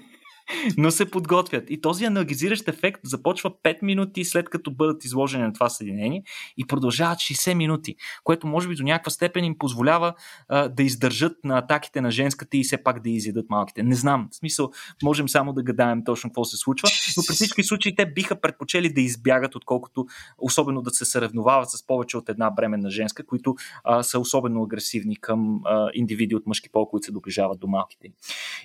но 0.76 0.90
се 0.90 1.10
подготвят. 1.10 1.70
И 1.70 1.80
този 1.80 2.04
аналгизиращ 2.04 2.68
ефект 2.68 3.00
започва 3.04 3.50
5 3.64 3.82
минути 3.82 4.24
след 4.24 4.48
като 4.50 4.70
бъдат 4.70 5.04
изложени 5.04 5.42
на 5.42 5.52
това 5.52 5.68
съединение 5.68 6.22
и 6.56 6.66
продължават 6.66 7.18
60 7.18 7.54
минути, 7.54 7.96
което 8.24 8.46
може 8.46 8.68
би 8.68 8.74
до 8.74 8.82
някаква 8.82 9.10
степен 9.10 9.44
им 9.44 9.58
позволява 9.58 10.14
а, 10.48 10.68
да 10.68 10.82
издържат 10.82 11.32
на 11.44 11.58
атаките 11.58 12.00
на 12.00 12.10
женската 12.10 12.56
и 12.56 12.64
все 12.64 12.82
пак 12.82 13.02
да 13.02 13.10
изядат 13.10 13.50
малките. 13.50 13.82
Не 13.82 13.94
знам, 13.94 14.28
в 14.32 14.36
смисъл, 14.36 14.70
можем 15.02 15.28
само 15.28 15.52
да 15.52 15.62
гадаем 15.62 16.04
точно 16.04 16.30
какво 16.30 16.44
се 16.44 16.56
случва, 16.56 16.88
но 17.16 17.22
при 17.26 17.34
всички 17.34 17.62
случаи 17.62 17.96
те 17.96 18.06
биха 18.06 18.40
предпочели 18.40 18.92
да 18.92 19.00
избягат, 19.00 19.54
отколкото 19.54 20.06
особено 20.38 20.82
да 20.82 20.90
се 20.90 21.04
съревновават 21.04 21.70
с 21.70 21.86
повече 21.86 22.16
от 22.16 22.28
една 22.28 22.50
бременна 22.50 22.90
женска, 22.90 23.26
които 23.26 23.54
а, 23.84 24.02
са 24.02 24.18
особено 24.18 24.62
агресивни 24.62 25.16
към 25.16 25.60
а, 25.64 25.90
индивиди 25.94 26.34
от 26.34 26.46
мъжки 26.46 26.68
пол, 26.72 26.88
които 26.88 27.04
се 27.04 27.12
доближават 27.12 27.60
до 27.60 27.66
малките. 27.66 28.08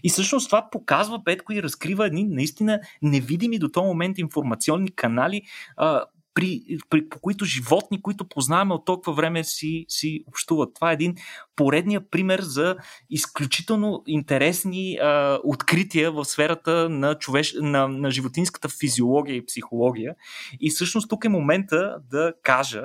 И 0.04 0.10
всъщност 0.10 0.48
това 0.48 0.70
показва 0.72 1.24
Петко 1.24 1.54
и 1.54 1.62
разкрива 1.74 2.08
едни 2.08 2.24
наистина 2.24 2.80
невидими 3.02 3.60
до 3.60 3.70
този 3.70 3.86
момент 3.86 4.18
информационни 4.18 4.92
канали, 4.96 5.42
а, 5.78 6.06
при, 6.34 6.62
при, 6.90 7.10
по 7.10 7.20
които 7.20 7.46
животни, 7.46 8.02
които 8.02 8.30
познаваме 8.30 8.74
от 8.74 8.86
толкова 8.86 9.14
време 9.14 9.44
си, 9.44 9.86
си 9.88 10.24
общуват. 10.28 10.74
Това 10.74 10.92
е 10.92 10.94
един 10.94 11.16
поредния 11.56 12.10
пример 12.10 12.42
за 12.42 12.76
изключително 13.10 14.04
интересни 14.08 14.98
а, 15.02 15.40
открития 15.44 16.12
в 16.12 16.26
сферата 16.26 16.90
на, 16.90 17.16
човеш, 17.16 17.56
на, 17.62 17.88
на 17.88 18.12
животинската 18.12 18.70
физиология 18.70 19.36
и 19.36 19.46
психология. 19.46 20.16
И 20.60 20.70
всъщност 20.70 21.10
тук 21.10 21.26
е 21.26 21.30
момента 21.30 21.96
да 22.12 22.34
кажа, 22.44 22.84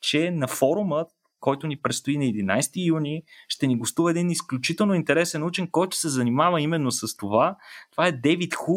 че 0.00 0.30
на 0.30 0.48
форума 0.48 1.06
който 1.40 1.66
ни 1.66 1.76
предстои 1.76 2.18
на 2.18 2.24
11 2.24 2.86
юни. 2.86 3.22
Ще 3.48 3.66
ни 3.66 3.78
гостува 3.78 4.10
един 4.10 4.30
изключително 4.30 4.94
интересен 4.94 5.44
учен, 5.44 5.68
който 5.70 5.96
се 5.96 6.08
занимава 6.08 6.60
именно 6.60 6.90
с 6.90 7.16
това. 7.16 7.56
Това 7.92 8.06
е 8.06 8.12
Дейвид 8.12 8.54
Ху, 8.54 8.74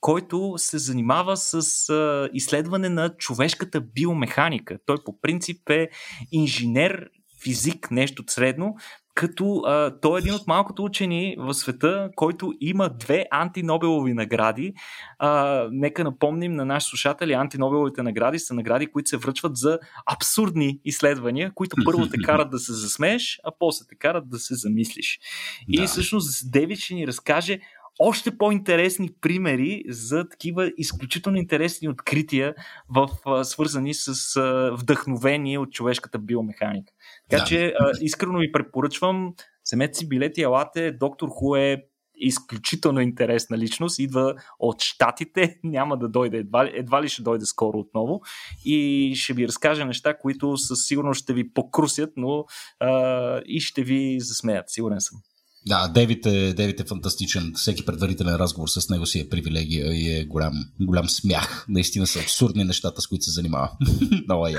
който 0.00 0.54
се 0.56 0.78
занимава 0.78 1.36
с 1.36 1.88
а, 1.88 2.28
изследване 2.32 2.88
на 2.88 3.16
човешката 3.16 3.80
биомеханика. 3.80 4.78
Той 4.86 4.96
по 5.04 5.20
принцип 5.20 5.70
е 5.70 5.88
инженер, 6.32 7.10
физик, 7.42 7.90
нещо 7.90 8.24
средно, 8.26 8.74
като 9.14 9.62
а, 9.66 10.00
той 10.00 10.18
е 10.18 10.20
един 10.20 10.34
от 10.34 10.46
малкото 10.46 10.84
учени 10.84 11.36
в 11.38 11.54
света, 11.54 12.10
който 12.16 12.52
има 12.60 12.88
две 12.88 13.26
антинобелови 13.30 14.14
награди. 14.14 14.72
А, 15.18 15.66
нека 15.72 16.04
напомним 16.04 16.52
на 16.52 16.64
наши 16.64 16.88
слушатели, 16.88 17.32
антинобеловите 17.32 18.02
награди 18.02 18.38
са 18.38 18.54
награди, 18.54 18.86
които 18.86 19.08
се 19.08 19.16
връчват 19.16 19.56
за 19.56 19.78
абсурдни 20.06 20.80
изследвания, 20.84 21.52
които 21.54 21.76
първо 21.84 22.08
те 22.08 22.18
карат 22.24 22.50
да 22.50 22.58
се 22.58 22.72
засмееш, 22.72 23.40
а 23.44 23.50
после 23.58 23.86
те 23.88 23.94
карат 23.94 24.28
да 24.28 24.38
се 24.38 24.54
замислиш. 24.54 25.20
Да. 25.68 25.82
И 25.82 25.86
всъщност 25.86 26.52
Девид 26.52 26.78
ще 26.78 26.94
ни 26.94 27.06
разкаже 27.06 27.58
още 27.98 28.38
по-интересни 28.38 29.10
примери 29.20 29.84
за 29.88 30.28
такива 30.28 30.72
изключително 30.76 31.38
интересни 31.38 31.88
открития, 31.88 32.54
в, 32.88 33.08
свързани 33.44 33.94
с 33.94 34.40
вдъхновение 34.72 35.58
от 35.58 35.72
човешката 35.72 36.18
биомеханика. 36.18 36.92
Така 37.28 37.42
да. 37.42 37.46
че 37.46 37.74
искрено 38.00 38.38
ви 38.38 38.52
препоръчвам, 38.52 39.34
вземете 39.66 39.98
си 39.98 40.08
билети, 40.08 40.42
елате, 40.42 40.92
доктор 40.92 41.28
Ху 41.28 41.56
е 41.56 41.84
изключително 42.20 43.00
интересна 43.00 43.58
личност, 43.58 43.98
идва 43.98 44.34
от 44.58 44.82
Штатите, 44.82 45.58
няма 45.64 45.98
да 45.98 46.08
дойде, 46.08 46.36
едва, 46.36 46.68
едва 46.72 47.02
ли 47.02 47.08
ще 47.08 47.22
дойде 47.22 47.44
скоро 47.44 47.78
отново 47.78 48.20
и 48.64 49.12
ще 49.16 49.32
ви 49.32 49.48
разкаже 49.48 49.84
неща, 49.84 50.18
които 50.18 50.56
със 50.56 50.86
сигурност 50.86 51.22
ще 51.22 51.32
ви 51.32 51.52
покрусят, 51.52 52.10
но 52.16 52.44
а, 52.80 53.42
и 53.46 53.60
ще 53.60 53.82
ви 53.82 54.16
засмеят, 54.20 54.70
сигурен 54.70 55.00
съм. 55.00 55.18
Да, 55.66 55.88
Девит 55.88 56.26
е, 56.26 56.52
Девит 56.52 56.80
е 56.80 56.84
фантастичен. 56.84 57.52
Всеки 57.56 57.84
предварителен 57.84 58.36
разговор 58.36 58.68
с 58.68 58.88
него 58.88 59.06
си 59.06 59.20
е 59.20 59.28
привилегия 59.28 59.92
и 59.92 60.20
е 60.20 60.24
голям, 60.24 60.54
голям 60.80 61.08
смях. 61.08 61.66
Наистина 61.68 62.06
са 62.06 62.20
абсурдни 62.20 62.64
нещата, 62.64 63.00
с 63.00 63.06
които 63.06 63.24
се 63.24 63.30
занимава. 63.30 63.70
Много 64.24 64.46
е 64.46 64.54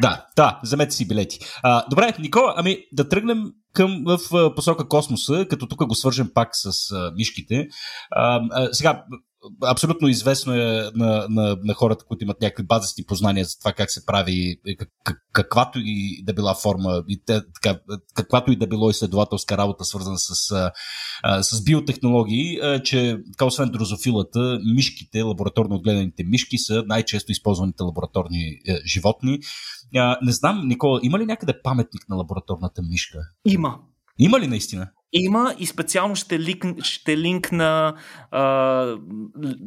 Да, 0.00 0.26
да, 0.36 0.60
вземете 0.64 0.94
си 0.94 1.08
билети. 1.08 1.38
А, 1.62 1.84
добре, 1.90 2.14
Никола, 2.18 2.54
ами 2.56 2.78
да 2.92 3.08
тръгнем 3.08 3.44
към, 3.72 4.04
в 4.06 4.54
посока 4.54 4.88
космоса, 4.88 5.46
като 5.50 5.66
тук 5.66 5.86
го 5.86 5.94
свържем 5.94 6.30
пак 6.34 6.48
с 6.52 6.92
а, 6.92 7.12
мишките. 7.16 7.68
А, 8.10 8.40
а, 8.50 8.68
сега, 8.72 9.04
абсолютно 9.66 10.08
известно 10.08 10.54
е 10.54 10.90
на, 10.94 11.26
на, 11.30 11.56
на 11.64 11.74
хората, 11.74 12.04
които 12.04 12.24
имат 12.24 12.40
някакви 12.40 12.66
базисни 12.66 13.04
познания 13.04 13.44
за 13.44 13.58
това 13.58 13.72
как 13.72 13.90
се 13.90 14.06
прави 14.06 14.60
как, 15.04 15.18
каквато 15.32 15.78
и 15.82 16.24
да 16.24 16.32
била 16.34 16.54
форма, 16.54 17.02
и 17.08 17.22
те, 17.26 17.40
така, 17.54 17.80
каквато 18.14 18.52
и 18.52 18.56
да 18.56 18.66
било 18.66 18.90
изследователска 18.90 19.58
работа, 19.58 19.84
свързана 19.84 20.18
с, 20.18 20.52
а, 21.22 21.42
с 21.42 21.64
биотехнологии, 21.64 22.58
а, 22.62 22.82
че 22.82 23.18
така, 23.32 23.44
освен 23.44 23.68
дрозофилата, 23.68 24.60
мишките, 24.74 25.22
лабораторно 25.22 25.74
отгледаните 25.74 26.24
мишки 26.24 26.58
са 26.58 26.84
най-често 26.86 27.32
използваните 27.32 27.82
лабораторни 27.82 28.42
е, 28.44 28.80
животни. 28.86 29.38
А, 29.96 30.18
не 30.22 30.32
знам, 30.32 30.68
Никола, 30.68 31.00
има 31.02 31.18
ли 31.18 31.26
някъде 31.26 31.62
паметник 31.62 32.08
на 32.08 32.16
лабораторната 32.16 32.82
мишка? 32.82 33.18
Има. 33.44 33.78
Има 34.18 34.40
ли 34.40 34.46
наистина? 34.46 34.88
Има 35.12 35.54
и 35.58 35.66
специално 35.66 36.16
ще, 36.16 36.40
лик, 36.40 36.64
ще 36.82 37.18
линк 37.18 37.52
на. 37.52 37.94
А, 38.30 38.96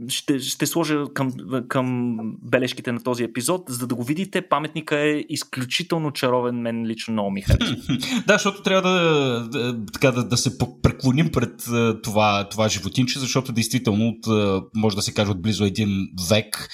ще, 0.08 0.40
ще 0.40 0.66
сложа 0.66 1.04
към, 1.14 1.34
към 1.68 2.18
бележките 2.42 2.92
на 2.92 3.04
този 3.04 3.24
епизод, 3.24 3.62
за 3.70 3.88
да 3.88 3.96
го 3.96 4.04
видите. 4.04 4.42
Паметника 4.42 5.00
е 5.00 5.24
изключително 5.30 6.12
чаровен, 6.12 6.56
мен 6.56 6.86
лично 6.86 7.12
много 7.12 7.32
ми 7.32 7.42
да, 8.28 8.34
защото 8.34 8.62
трябва 8.62 8.90
да, 8.90 9.50
да, 9.50 9.86
така, 9.94 10.12
да, 10.12 10.24
да 10.24 10.38
се 10.38 10.58
преклоним 10.82 11.32
пред 11.32 11.64
това, 12.04 12.50
това 12.50 12.70
животинче, 12.70 13.20
защото 13.20 13.52
действително 13.52 14.08
от, 14.08 14.28
може 14.76 14.96
да 14.96 15.02
се 15.02 15.14
каже 15.14 15.32
от 15.32 15.42
близо 15.42 15.66
един 15.66 15.90
век 16.30 16.70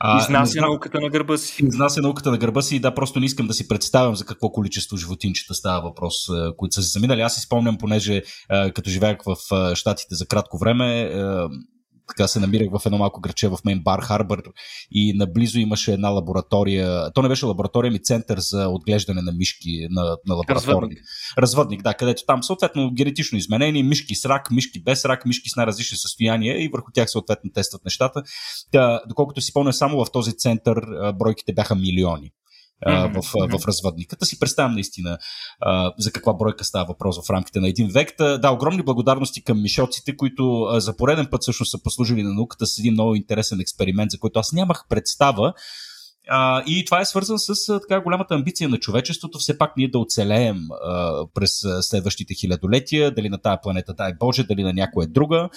а, 0.00 0.22
изнася 0.22 0.52
знам, 0.52 0.64
науката 0.64 1.00
на 1.00 1.08
гърба 1.08 1.36
си. 1.36 1.66
Изнася 1.66 2.00
науката 2.00 2.30
на 2.30 2.38
гърба 2.38 2.62
си 2.62 2.76
и 2.76 2.80
да, 2.80 2.94
просто 2.94 3.20
не 3.20 3.26
искам 3.26 3.46
да 3.46 3.54
си 3.54 3.68
представям 3.68 4.16
за 4.16 4.24
какво 4.24 4.50
количество 4.50 4.96
животинчета 4.96 5.54
става 5.54 5.80
въпрос, 5.80 6.14
които 6.56 6.74
са 6.74 6.82
се 6.82 6.88
заминали. 6.88 7.20
Аз 7.20 7.34
си 7.34 7.40
спомням, 7.40 7.78
понеже 7.78 8.22
като 8.48 8.90
живеях 8.90 9.18
в 9.26 9.36
Штатите 9.74 10.14
за 10.14 10.26
кратко 10.26 10.58
време, 10.58 11.10
така 12.08 12.28
се 12.28 12.40
намирах 12.40 12.68
в 12.72 12.86
едно 12.86 12.98
малко 12.98 13.20
граче 13.20 13.48
в 13.48 13.58
Мейн 13.64 13.80
Бар 13.80 14.00
Харбър 14.00 14.42
и 14.92 15.12
наблизо 15.16 15.58
имаше 15.58 15.92
една 15.92 16.08
лаборатория. 16.08 17.12
То 17.12 17.22
не 17.22 17.28
беше 17.28 17.46
лаборатория, 17.46 17.90
ми 17.90 18.02
център 18.02 18.38
за 18.38 18.68
отглеждане 18.68 19.22
на 19.22 19.32
мишки 19.32 19.86
на, 19.90 20.02
на 20.26 20.34
лаборатория. 20.34 20.54
Развъдник. 20.54 20.98
Развъдник, 21.38 21.82
да, 21.82 21.94
където 21.94 22.22
там 22.26 22.42
съответно 22.42 22.90
генетично 22.94 23.38
изменени, 23.38 23.82
мишки 23.82 24.14
с 24.14 24.24
рак, 24.24 24.50
мишки 24.50 24.82
без 24.82 25.04
рак, 25.04 25.26
мишки 25.26 25.50
с 25.50 25.56
най-различни 25.56 25.96
състояния 25.96 26.64
и 26.64 26.68
върху 26.68 26.92
тях 26.94 27.10
съответно 27.10 27.50
тестват 27.54 27.84
нещата. 27.84 28.22
Та, 28.72 29.00
доколкото 29.08 29.40
си 29.40 29.52
помня, 29.52 29.72
само 29.72 30.04
в 30.04 30.12
този 30.12 30.36
център 30.36 30.80
бройките 31.14 31.52
бяха 31.52 31.74
милиони 31.74 32.32
в, 32.86 33.22
в, 33.22 33.58
в 33.58 33.66
развъдниката. 33.66 34.26
Си 34.26 34.38
представям 34.38 34.72
наистина 34.72 35.18
а, 35.60 35.92
за 35.98 36.12
каква 36.12 36.34
бройка 36.34 36.64
става 36.64 36.84
въпрос 36.84 37.26
в 37.26 37.30
рамките 37.30 37.60
на 37.60 37.68
един 37.68 37.88
век. 37.88 38.14
Да, 38.18 38.50
огромни 38.50 38.82
благодарности 38.82 39.44
към 39.44 39.62
мишоците, 39.62 40.16
които 40.16 40.62
а, 40.62 40.80
за 40.80 40.96
пореден 40.96 41.26
път 41.30 41.42
всъщност 41.42 41.70
са 41.70 41.82
послужили 41.82 42.22
на 42.22 42.34
науката 42.34 42.66
с 42.66 42.78
един 42.78 42.92
много 42.92 43.14
интересен 43.14 43.60
експеримент, 43.60 44.10
за 44.10 44.18
който 44.18 44.38
аз 44.38 44.52
нямах 44.52 44.84
представа. 44.88 45.52
А, 46.30 46.62
и 46.66 46.84
това 46.84 47.00
е 47.00 47.04
свързано 47.04 47.38
с 47.38 47.68
а, 47.68 47.80
така 47.80 48.00
голямата 48.00 48.34
амбиция 48.34 48.68
на 48.68 48.78
човечеството, 48.78 49.38
все 49.38 49.58
пак 49.58 49.76
ние 49.76 49.90
да 49.90 49.98
оцелеем 49.98 50.56
а, 50.70 51.12
през 51.34 51.50
следващите 51.80 52.34
хилядолетия, 52.34 53.14
дали 53.14 53.28
на 53.28 53.38
тая 53.38 53.60
планета, 53.60 53.94
дай 53.94 54.12
Боже, 54.20 54.44
дали 54.44 54.62
на 54.62 54.72
някоя 54.72 55.08
друга. 55.08 55.48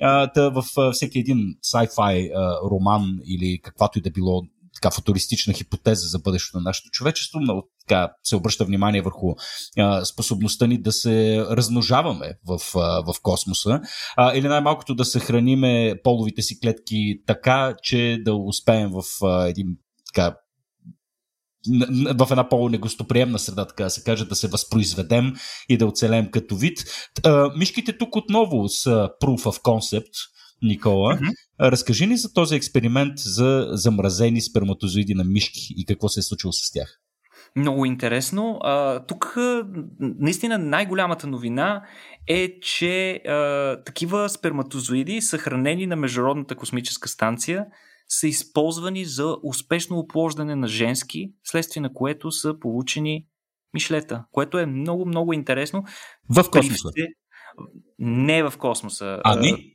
А, 0.00 0.32
та 0.32 0.48
в 0.48 0.64
а, 0.76 0.92
всеки 0.92 1.18
един 1.18 1.38
sci-fi 1.64 2.30
а, 2.34 2.70
роман 2.70 3.18
или 3.26 3.60
каквато 3.62 3.98
и 3.98 4.02
да 4.02 4.10
било 4.10 4.42
така 4.82 4.94
футуристична 4.94 5.52
хипотеза 5.52 6.08
за 6.08 6.18
бъдещето 6.18 6.58
на 6.58 6.62
нашето 6.62 6.90
човечество. 6.90 7.40
Много 7.40 7.68
така 7.88 8.12
се 8.22 8.36
обръща 8.36 8.64
внимание 8.64 9.02
върху 9.02 9.34
а, 9.78 10.04
способността 10.04 10.66
ни 10.66 10.82
да 10.82 10.92
се 10.92 11.46
размножаваме 11.50 12.32
в, 12.46 12.60
а, 12.76 13.12
в 13.12 13.14
космоса 13.22 13.80
а, 14.16 14.36
или 14.36 14.48
най-малкото 14.48 14.94
да 14.94 15.04
съхраниме 15.04 15.94
половите 16.04 16.42
си 16.42 16.60
клетки 16.60 17.22
така, 17.26 17.74
че 17.82 18.18
да 18.24 18.34
успеем 18.34 18.90
в 18.90 19.26
а, 19.26 19.48
един 19.48 19.66
така 20.06 20.36
в 22.14 22.26
една 22.30 22.48
по-негостоприемна 22.48 23.38
среда, 23.38 23.66
така 23.66 23.84
да 23.84 23.90
се 23.90 24.02
каже, 24.02 24.24
да 24.24 24.34
се 24.34 24.48
възпроизведем 24.48 25.32
и 25.68 25.76
да 25.76 25.86
оцелем 25.86 26.30
като 26.30 26.56
вид. 26.56 26.78
Мишките 27.56 27.98
тук 27.98 28.16
отново 28.16 28.68
са 28.68 29.08
proof 29.22 29.42
of 29.42 29.62
concept, 29.62 30.10
Никола. 30.62 31.16
Mm-hmm. 31.16 31.32
Разкажи 31.60 32.06
ни 32.06 32.16
за 32.16 32.32
този 32.32 32.56
експеримент 32.56 33.18
за 33.18 33.68
замразени 33.70 34.40
сперматозоиди 34.40 35.14
на 35.14 35.24
мишки 35.24 35.74
и 35.76 35.84
какво 35.86 36.08
се 36.08 36.20
е 36.20 36.22
случило 36.22 36.52
с 36.52 36.72
тях. 36.72 36.98
Много 37.56 37.84
интересно. 37.84 38.58
А, 38.62 39.06
тук 39.06 39.36
наистина 40.00 40.58
най-голямата 40.58 41.26
новина 41.26 41.82
е, 42.28 42.60
че 42.60 43.14
а, 43.14 43.82
такива 43.84 44.28
сперматозоиди, 44.28 45.20
съхранени 45.20 45.86
на 45.86 45.96
Международната 45.96 46.54
космическа 46.56 47.08
станция, 47.08 47.66
са 48.08 48.28
използвани 48.28 49.04
за 49.04 49.36
успешно 49.42 49.98
оплождане 49.98 50.56
на 50.56 50.68
женски, 50.68 51.32
следствие 51.44 51.80
на 51.80 51.92
което 51.92 52.30
са 52.30 52.58
получени 52.60 53.26
мишлета, 53.74 54.24
което 54.30 54.58
е 54.58 54.66
много-много 54.66 55.32
интересно. 55.32 55.84
В 56.30 56.50
космоса? 56.50 56.88
Не 57.98 58.42
в 58.42 58.52
космоса. 58.58 59.20
А, 59.24 59.36
не? 59.36 59.71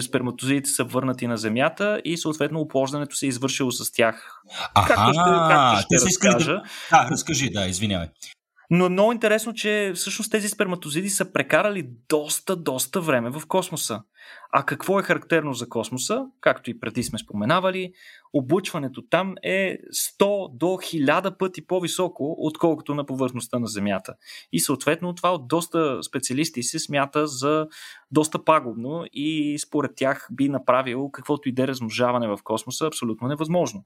Сперматозидите 0.00 0.70
са 0.70 0.84
върнати 0.84 1.26
на 1.26 1.36
Земята 1.36 2.00
и 2.04 2.18
съответно 2.18 2.60
оплождането 2.60 3.16
се 3.16 3.26
е 3.26 3.28
извършило 3.28 3.70
с 3.70 3.92
тях. 3.92 4.42
Аха, 4.74 4.94
както 4.94 5.12
ще, 5.12 5.20
както 5.48 5.80
ще 5.80 6.06
разкажа. 6.06 6.52
Да, 6.90 7.04
да, 7.04 7.10
разкажи, 7.10 7.50
да, 7.50 7.66
извинявай. 7.66 8.08
Но 8.70 8.86
е 8.86 8.88
много 8.88 9.12
интересно, 9.12 9.54
че 9.54 9.92
всъщност 9.94 10.30
тези 10.30 10.48
сперматозиди 10.48 11.10
са 11.10 11.32
прекарали 11.32 11.88
доста, 12.08 12.56
доста 12.56 13.00
време 13.00 13.30
в 13.30 13.42
космоса. 13.46 14.02
А 14.52 14.62
какво 14.62 15.00
е 15.00 15.02
характерно 15.02 15.54
за 15.54 15.68
космоса? 15.68 16.26
Както 16.40 16.70
и 16.70 16.80
преди 16.80 17.02
сме 17.02 17.18
споменавали, 17.18 17.92
облъчването 18.32 19.02
там 19.02 19.34
е 19.42 19.78
100 19.94 20.56
до 20.56 20.66
1000 20.66 21.38
пъти 21.38 21.66
по-високо, 21.66 22.34
отколкото 22.38 22.94
на 22.94 23.06
повърхността 23.06 23.58
на 23.58 23.66
Земята. 23.66 24.14
И 24.52 24.60
съответно 24.60 25.14
това 25.14 25.34
от 25.34 25.48
доста 25.48 26.02
специалисти 26.02 26.62
се 26.62 26.78
смята 26.78 27.26
за 27.26 27.66
доста 28.10 28.44
пагубно 28.44 29.04
и 29.12 29.58
според 29.58 29.90
тях 29.96 30.28
би 30.32 30.48
направил 30.48 31.10
каквото 31.10 31.48
и 31.48 31.52
да 31.52 31.62
е 31.62 31.68
размножаване 31.68 32.28
в 32.28 32.38
космоса 32.44 32.86
абсолютно 32.86 33.28
невъзможно. 33.28 33.84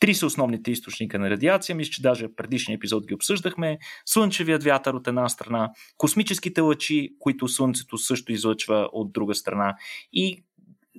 Три 0.00 0.14
са 0.14 0.26
основните 0.26 0.70
източника 0.70 1.18
на 1.18 1.30
радиация. 1.30 1.76
Мисля, 1.76 1.90
че 1.90 2.02
даже 2.02 2.34
предишния 2.34 2.76
епизод 2.76 3.06
ги 3.06 3.14
обсъждахме. 3.14 3.78
Слънчевият 4.06 4.64
вятър 4.64 4.94
от 4.94 5.08
една 5.08 5.28
страна, 5.28 5.70
космическите 5.96 6.60
лъчи, 6.60 7.14
които 7.18 7.48
Слънцето 7.48 7.98
също 7.98 8.32
излъчва 8.32 8.88
от 8.92 9.12
друга 9.12 9.34
страна 9.34 9.76
и 10.12 10.44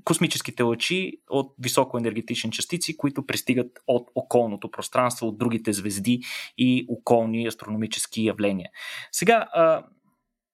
космическите 0.03 0.63
лъчи 0.63 1.13
от 1.29 1.55
високоенергетични 1.59 2.51
частици, 2.51 2.97
които 2.97 3.25
пристигат 3.25 3.79
от 3.87 4.09
околното 4.15 4.71
пространство, 4.71 5.27
от 5.27 5.37
другите 5.37 5.73
звезди 5.73 6.21
и 6.57 6.85
околни 6.89 7.47
астрономически 7.47 8.25
явления. 8.25 8.69
Сега, 9.11 9.47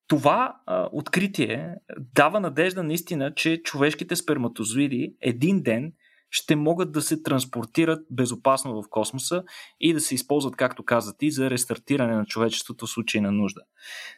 това 0.08 0.56
откритие 0.92 1.76
дава 2.16 2.40
надежда 2.40 2.84
наистина, 2.84 3.34
че 3.36 3.62
човешките 3.64 4.16
сперматозоиди 4.16 5.14
един 5.22 5.62
ден 5.64 5.94
ще 6.30 6.56
могат 6.56 6.92
да 6.92 7.02
се 7.02 7.24
транспортират 7.24 8.06
безопасно 8.12 8.82
в 8.82 8.90
космоса 8.90 9.44
и 9.80 9.94
да 9.94 10.02
се 10.02 10.16
използват, 10.16 10.56
както 10.56 10.86
каза 10.86 11.18
ти, 11.18 11.32
за 11.32 11.50
рестартиране 11.50 12.16
на 12.16 12.26
човечеството 12.26 12.86
в 12.86 12.90
случай 12.90 13.22
на 13.22 13.32
нужда. 13.32 13.62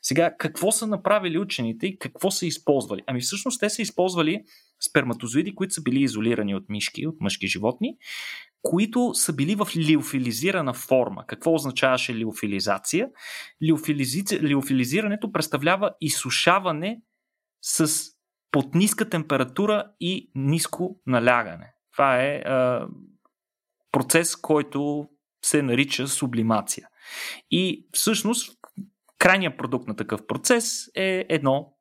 Сега, 0.01 0.35
какво 0.37 0.71
са 0.71 0.87
направили 0.87 1.39
учените 1.39 1.87
и 1.87 1.99
какво 1.99 2.31
са 2.31 2.45
използвали? 2.45 3.01
Ами 3.07 3.21
всъщност 3.21 3.59
те 3.59 3.69
са 3.69 3.81
използвали 3.81 4.43
сперматозоиди, 4.79 5.55
които 5.55 5.73
са 5.73 5.81
били 5.81 6.03
изолирани 6.03 6.55
от 6.55 6.69
мишки, 6.69 7.07
от 7.07 7.21
мъжки 7.21 7.47
животни, 7.47 7.97
които 8.61 9.11
са 9.13 9.33
били 9.33 9.55
в 9.55 9.67
лиофилизирана 9.77 10.73
форма. 10.73 11.25
Какво 11.27 11.53
означаваше 11.53 12.15
лиофилизация? 12.15 13.09
Лиофилизи... 13.63 14.23
Лиофилизирането 14.41 15.31
представлява 15.31 15.91
изсушаване 16.01 17.01
с 17.61 18.05
под 18.51 18.75
ниска 18.75 19.09
температура 19.09 19.91
и 19.99 20.31
ниско 20.35 20.99
налягане. 21.07 21.73
Това 21.91 22.23
е 22.23 22.35
а, 22.35 22.87
процес, 23.91 24.35
който 24.35 25.09
се 25.45 25.61
нарича 25.61 26.07
сублимация. 26.07 26.87
И 27.51 27.87
всъщност 27.91 28.57
крайният 29.19 29.57
продукт 29.57 29.87
на 29.87 29.95
такъв 29.95 30.27
процес 30.27 30.87
е 30.95 31.25
едно 31.29 31.73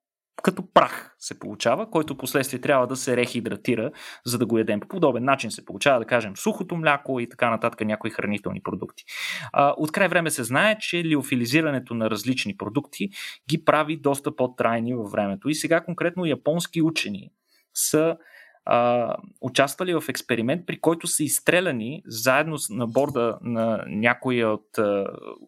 като 0.43 0.73
прах 0.75 1.15
се 1.19 1.39
получава, 1.39 1.91
който 1.91 2.17
последствие 2.17 2.61
трябва 2.61 2.87
да 2.87 2.97
се 2.97 3.17
рехидратира, 3.17 3.91
за 4.27 4.39
да 4.39 4.47
го 4.47 4.59
ядем. 4.59 4.81
По 4.81 4.89
подобен 4.89 5.25
начин 5.25 5.51
се 5.51 5.65
получава, 5.65 5.99
да 5.99 6.05
кажем, 6.05 6.37
сухото 6.37 6.77
мляко 6.77 7.21
и 7.21 7.29
така 7.29 7.51
нататък 7.51 7.81
някои 7.81 8.11
хранителни 8.11 8.63
продукти. 8.63 9.05
От 9.77 9.93
край 9.93 10.09
време 10.09 10.31
се 10.31 10.45
знае, 10.45 10.79
че 10.79 11.05
лиофилизирането 11.05 11.95
на 11.95 12.11
различни 12.11 12.57
продукти 12.57 13.09
ги 13.49 13.65
прави 13.65 13.97
доста 13.97 14.37
по-трайни 14.37 14.95
във 14.95 15.11
времето. 15.11 15.49
И 15.49 15.55
сега 15.55 15.81
конкретно 15.81 16.27
японски 16.27 16.83
учени 16.83 17.31
са 17.75 18.17
участвали 19.41 19.95
в 19.95 20.05
експеримент, 20.09 20.67
при 20.67 20.81
който 20.81 21.07
са 21.07 21.25
изстреляни 21.25 22.03
заедно 22.07 22.57
на 22.71 22.87
борда 22.87 23.39
на 23.43 23.85
някои 23.87 24.45
от, 24.45 24.79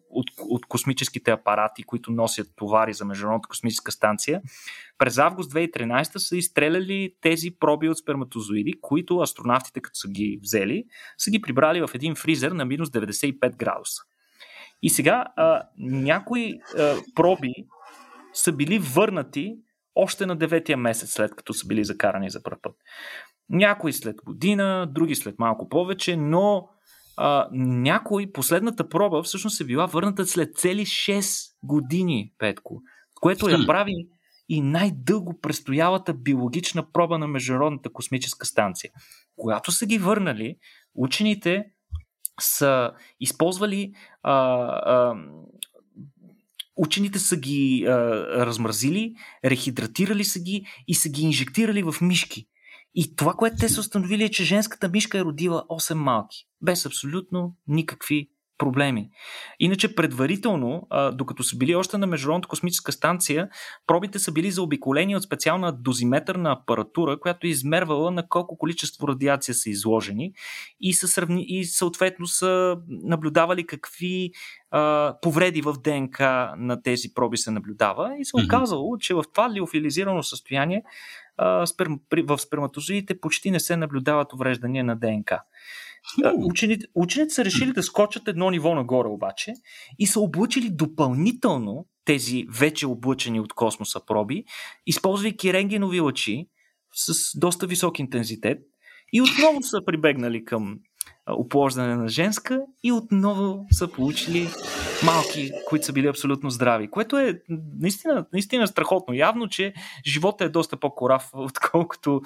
от, 0.09 0.27
от 0.39 0.65
космическите 0.65 1.31
апарати, 1.31 1.83
които 1.83 2.11
носят 2.11 2.47
товари 2.55 2.93
за 2.93 3.05
Международната 3.05 3.47
космическа 3.47 3.91
станция. 3.91 4.41
През 4.97 5.17
август 5.17 5.53
2013 5.53 6.17
са 6.17 6.37
изстреляли 6.37 7.13
тези 7.21 7.51
проби 7.51 7.89
от 7.89 7.97
сперматозоиди, 7.97 8.73
които 8.81 9.19
астронавтите, 9.19 9.81
като 9.81 9.99
са 9.99 10.07
ги 10.09 10.39
взели, 10.41 10.85
са 11.17 11.31
ги 11.31 11.41
прибрали 11.41 11.81
в 11.81 11.89
един 11.95 12.15
фризер 12.15 12.51
на 12.51 12.65
минус 12.65 12.89
95 12.89 13.55
градуса. 13.55 14.01
И 14.81 14.89
сега 14.89 15.25
а, 15.35 15.63
някои 15.77 16.59
а, 16.77 16.95
проби 17.15 17.53
са 18.33 18.51
били 18.51 18.79
върнати 18.79 19.55
още 19.95 20.25
на 20.25 20.35
деветия 20.35 20.77
месец 20.77 21.13
след 21.13 21.35
като 21.35 21.53
са 21.53 21.67
били 21.67 21.85
закарани 21.85 22.29
за 22.29 22.43
първ 22.43 22.57
път. 22.61 22.75
Някои 23.49 23.93
след 23.93 24.15
година, 24.25 24.87
други 24.91 25.15
след 25.15 25.39
малко 25.39 25.69
повече, 25.69 26.17
но 26.17 26.69
а, 27.17 27.47
някой, 27.51 28.31
последната 28.31 28.89
проба 28.89 29.23
всъщност 29.23 29.61
е 29.61 29.65
била 29.65 29.85
върната 29.85 30.25
след 30.25 30.55
цели 30.55 30.85
6 30.85 31.53
години, 31.63 32.33
Петко, 32.37 32.81
което 33.21 33.49
я 33.49 33.65
прави 33.67 34.07
и 34.49 34.61
най-дълго 34.61 35.39
престоялата 35.41 36.13
биологична 36.13 36.91
проба 36.91 37.17
на 37.17 37.27
Международната 37.27 37.89
космическа 37.89 38.45
станция. 38.45 38.91
Когато 39.35 39.71
са 39.71 39.85
ги 39.85 39.97
върнали, 39.97 40.55
учените 40.95 41.65
са 42.41 42.91
използвали 43.19 43.93
а, 44.23 44.33
а, 44.33 45.15
Учените 46.83 47.19
са 47.19 47.37
ги 47.37 47.85
а, 47.87 47.91
размразили, 48.45 49.13
рехидратирали 49.45 50.23
са 50.23 50.39
ги 50.39 50.65
и 50.87 50.95
са 50.95 51.09
ги 51.09 51.21
инжектирали 51.21 51.83
в 51.83 51.95
мишки. 52.01 52.47
И 52.95 53.15
това, 53.15 53.33
което 53.33 53.55
те 53.59 53.69
са 53.69 53.79
установили 53.79 54.23
е, 54.23 54.29
че 54.29 54.43
женската 54.43 54.89
мишка 54.89 55.19
е 55.19 55.23
родила 55.23 55.65
8 55.69 55.93
малки, 55.93 56.47
без 56.61 56.85
абсолютно 56.85 57.55
никакви 57.67 58.29
проблеми. 58.61 59.09
Иначе 59.59 59.95
предварително, 59.95 60.87
докато 61.13 61.43
са 61.43 61.57
били 61.57 61.75
още 61.75 61.97
на 61.97 62.07
Международната 62.07 62.47
космическа 62.47 62.91
станция, 62.91 63.49
пробите 63.87 64.19
са 64.19 64.31
били 64.31 64.51
заобиколени 64.51 65.15
от 65.15 65.23
специална 65.23 65.71
дозиметърна 65.71 66.51
апаратура, 66.51 67.19
която 67.19 67.47
е 67.47 67.49
измервала 67.49 68.11
на 68.11 68.27
колко 68.27 68.57
количество 68.57 69.07
радиация 69.07 69.55
са 69.55 69.69
изложени 69.69 70.33
и, 70.81 70.93
са 70.93 71.07
сравни... 71.07 71.45
и 71.47 71.65
съответно 71.65 72.27
са 72.27 72.77
наблюдавали 72.87 73.65
какви 73.65 74.31
а, 74.71 75.15
повреди 75.21 75.61
в 75.61 75.73
ДНК 75.83 76.53
на 76.57 76.81
тези 76.81 77.13
проби 77.13 77.37
се 77.37 77.51
наблюдава 77.51 78.15
и 78.19 78.25
се 78.25 78.35
оказало, 78.45 78.97
че 78.97 79.13
в 79.13 79.23
това 79.33 79.53
лиофилизирано 79.53 80.23
състояние 80.23 80.83
а, 81.37 81.65
сперм... 81.65 81.99
в 82.23 82.37
сперматозоидите 82.37 83.19
почти 83.19 83.51
не 83.51 83.59
се 83.59 83.77
наблюдават 83.77 84.33
увреждания 84.33 84.83
на 84.83 84.95
ДНК. 84.95 85.43
Учените, 86.37 86.85
учените 86.95 87.33
са 87.33 87.45
решили 87.45 87.73
да 87.73 87.83
скочат 87.83 88.27
едно 88.27 88.49
ниво 88.49 88.75
нагоре 88.75 89.07
обаче 89.07 89.53
и 89.99 90.07
са 90.07 90.19
облъчили 90.19 90.69
допълнително 90.69 91.85
тези 92.05 92.45
вече 92.49 92.87
облъчени 92.87 93.39
от 93.39 93.53
космоса 93.53 94.05
проби, 94.05 94.43
използвайки 94.85 95.53
рентгенови 95.53 95.99
лъчи 95.99 96.47
с 96.93 97.39
доста 97.39 97.67
висок 97.67 97.99
интензитет 97.99 98.59
и 99.13 99.21
отново 99.21 99.63
са 99.63 99.77
прибегнали 99.85 100.45
към 100.45 100.79
оплождане 101.31 101.95
на 101.95 102.07
женска 102.07 102.61
и 102.83 102.91
отново 102.91 103.65
са 103.71 103.87
получили 103.87 104.49
малки, 105.05 105.51
които 105.67 105.85
са 105.85 105.93
били 105.93 106.07
абсолютно 106.07 106.49
здрави, 106.49 106.89
което 106.89 107.17
е 107.17 107.41
наистина, 107.79 108.25
наистина 108.33 108.67
страхотно. 108.67 109.13
Явно, 109.13 109.47
че 109.47 109.73
живота 110.05 110.45
е 110.45 110.49
доста 110.49 110.77
по-корав, 110.77 111.29
отколкото, 111.33 112.21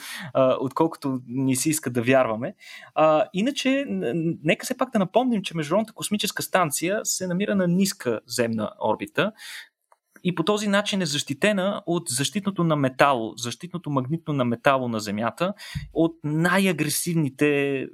отколкото 0.59 1.19
ни 1.27 1.55
си 1.55 1.69
иска 1.69 1.89
да 1.89 2.01
вярваме. 2.01 2.55
Иначе, 3.33 3.85
нека 4.43 4.65
се 4.65 4.77
пак 4.77 4.91
да 4.91 4.99
напомним, 4.99 5.41
че 5.41 5.57
Международната 5.57 5.93
космическа 5.93 6.43
станция 6.43 6.99
се 7.03 7.27
намира 7.27 7.55
на 7.55 7.67
ниска 7.67 8.19
земна 8.27 8.71
орбита, 8.85 9.31
и 10.27 10.35
по 10.35 10.43
този 10.43 10.67
начин 10.67 11.01
е 11.01 11.05
защитена 11.05 11.81
от 11.85 12.03
защитното 12.09 12.63
на 12.63 12.75
метало, 12.75 13.33
защитното 13.37 13.89
магнитно 13.89 14.33
на 14.33 14.45
метало 14.45 14.87
на 14.87 14.99
Земята, 14.99 15.53
от 15.93 16.15
най-агресивните 16.23 17.87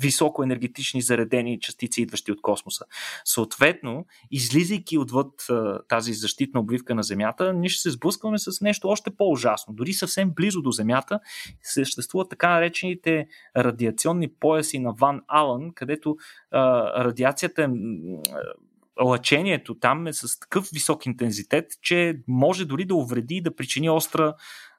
високоенергетични 0.00 1.02
заредени 1.02 1.60
частици, 1.60 2.02
идващи 2.02 2.32
от 2.32 2.40
космоса. 2.40 2.84
Съответно, 3.24 4.06
излизайки 4.30 4.98
отвъд 4.98 5.46
тази 5.88 6.12
защитна 6.12 6.60
обвивка 6.60 6.94
на 6.94 7.02
Земята, 7.02 7.52
ние 7.52 7.68
ще 7.68 7.82
се 7.82 7.90
сблъскваме 7.90 8.38
с 8.38 8.60
нещо 8.60 8.88
още 8.88 9.10
по-ужасно. 9.10 9.74
Дори 9.74 9.92
съвсем 9.92 10.30
близо 10.30 10.62
до 10.62 10.70
Земята 10.70 11.20
съществуват 11.62 12.30
така 12.30 12.48
наречените 12.48 13.26
радиационни 13.56 14.28
пояси 14.28 14.78
на 14.78 14.92
Ван 14.92 15.20
Алън, 15.28 15.72
където 15.74 16.16
а, 16.50 17.04
радиацията 17.04 17.62
е 17.62 17.68
лъчението 19.04 19.74
там 19.74 20.06
е 20.06 20.12
с 20.12 20.40
такъв 20.40 20.68
висок 20.72 21.06
интензитет, 21.06 21.66
че 21.82 22.20
може 22.28 22.64
дори 22.64 22.84
да 22.84 22.94
увреди 22.94 23.34
и 23.34 23.42
да 23.42 23.56
причини 23.56 23.90
остра 23.90 24.34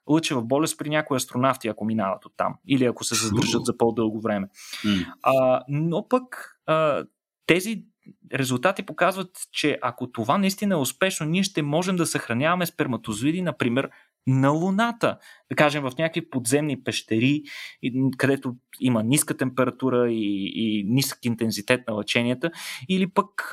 лъчева 0.08 0.42
болест 0.42 0.78
при 0.78 0.88
някои 0.88 1.16
астронавти, 1.16 1.68
ако 1.68 1.84
минават 1.84 2.24
от 2.24 2.32
там 2.36 2.54
или 2.68 2.84
ако 2.84 3.04
се 3.04 3.14
задържат 3.14 3.64
за 3.64 3.76
по-дълго 3.76 4.20
време. 4.20 4.48
А, 5.22 5.62
но 5.68 6.08
пък 6.08 6.58
а, 6.66 7.04
тези 7.46 7.84
резултати 8.34 8.82
показват, 8.82 9.30
че 9.52 9.78
ако 9.82 10.12
това 10.12 10.38
наистина 10.38 10.74
е 10.74 10.78
успешно, 10.78 11.26
ние 11.26 11.42
ще 11.42 11.62
можем 11.62 11.96
да 11.96 12.06
съхраняваме 12.06 12.66
сперматозоиди, 12.66 13.42
например, 13.42 13.90
на 14.26 14.50
Луната, 14.50 15.18
да 15.50 15.56
кажем 15.56 15.82
в 15.82 15.92
някакви 15.98 16.30
подземни 16.30 16.82
пещери, 16.82 17.42
където 18.16 18.54
има 18.80 19.02
ниска 19.02 19.36
температура 19.36 20.10
и, 20.10 20.52
и 20.54 20.84
нисък 20.84 21.24
интензитет 21.24 21.80
на 21.88 21.94
лъченията, 21.94 22.50
или 22.88 23.10
пък 23.10 23.52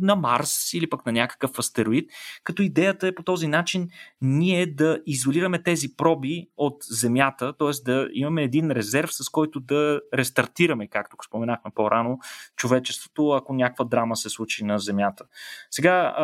на 0.00 0.16
Марс 0.16 0.72
или 0.72 0.90
пък 0.90 1.06
на 1.06 1.12
някакъв 1.12 1.58
астероид, 1.58 2.10
като 2.44 2.62
идеята 2.62 3.06
е 3.06 3.14
по 3.14 3.22
този 3.22 3.48
начин 3.48 3.88
ние 4.20 4.66
да 4.66 5.00
изолираме 5.06 5.62
тези 5.62 5.96
проби 5.96 6.46
от 6.56 6.76
Земята, 6.90 7.54
т.е. 7.58 7.70
да 7.84 8.08
имаме 8.12 8.42
един 8.42 8.70
резерв, 8.70 9.08
с 9.12 9.28
който 9.28 9.60
да 9.60 10.00
рестартираме, 10.14 10.88
както 10.88 11.16
споменахме 11.26 11.70
по-рано, 11.74 12.18
човечеството, 12.56 13.30
ако 13.30 13.54
някаква 13.54 13.84
драма 13.84 14.16
се 14.16 14.30
случи 14.30 14.64
на 14.64 14.78
Земята. 14.78 15.24
Сега, 15.70 16.14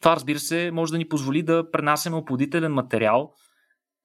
това 0.00 0.16
разбира 0.16 0.38
се 0.38 0.70
може 0.70 0.92
да 0.92 0.98
ни 0.98 1.08
позволи 1.08 1.42
да 1.42 1.70
пренасяме 1.70 2.16
оплодителен 2.16 2.72
материал 2.72 3.32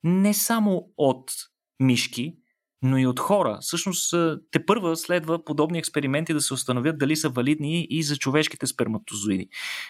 не 0.04 0.34
само 0.34 0.89
от 0.97 1.32
мишки, 1.80 2.36
но 2.84 2.97
и 2.97 3.08
от 3.08 3.19
хора. 3.19 3.58
Всъщност, 3.62 4.13
те 4.51 4.65
първа 4.65 4.95
следва 4.95 5.43
подобни 5.45 5.80
експерименти 5.80 6.34
да 6.34 6.41
се 6.41 6.54
установят 6.54 6.97
дали 6.97 7.15
са 7.15 7.30
валидни 7.30 7.88
и 7.89 8.04
за 8.04 8.17
човешките 8.17 8.67
сперматозоиди. 8.67 9.49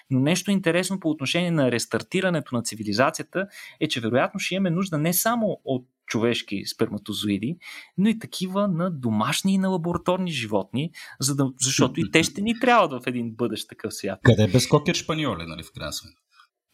Но 0.10 0.20
нещо 0.20 0.52
интересно 0.52 1.00
по 1.00 1.10
отношение 1.10 1.52
на 1.52 1.72
рестартирането 1.72 2.56
на 2.56 2.64
цивилизацията 2.64 3.48
е, 3.80 3.88
че 3.88 4.00
вероятно 4.00 4.40
ще 4.40 4.56
имаме 4.56 4.70
нужда 4.70 4.98
не 4.98 5.14
само 5.14 5.62
от 5.66 5.88
човешки 6.12 6.65
сперматозоиди, 6.65 7.58
но 7.97 8.10
и 8.10 8.19
такива 8.19 8.67
на 8.67 8.91
домашни 8.91 9.54
и 9.54 9.58
на 9.58 9.69
лабораторни 9.69 10.32
животни, 10.32 10.91
за 11.19 11.36
да, 11.36 11.52
защото 11.60 12.00
и 12.00 12.04
те 12.12 12.24
ще 12.24 12.41
ни 12.41 12.60
трябват 12.60 13.04
в 13.04 13.08
един 13.08 13.36
бъдещ 13.36 13.69
такъв 13.69 13.93
свят. 13.93 14.19
Къде 14.24 14.47
без 14.47 14.67
кокер 14.67 14.95
шпаньоли, 14.95 15.45
нали, 15.47 15.63
в 15.63 15.71
крайна 15.76 15.93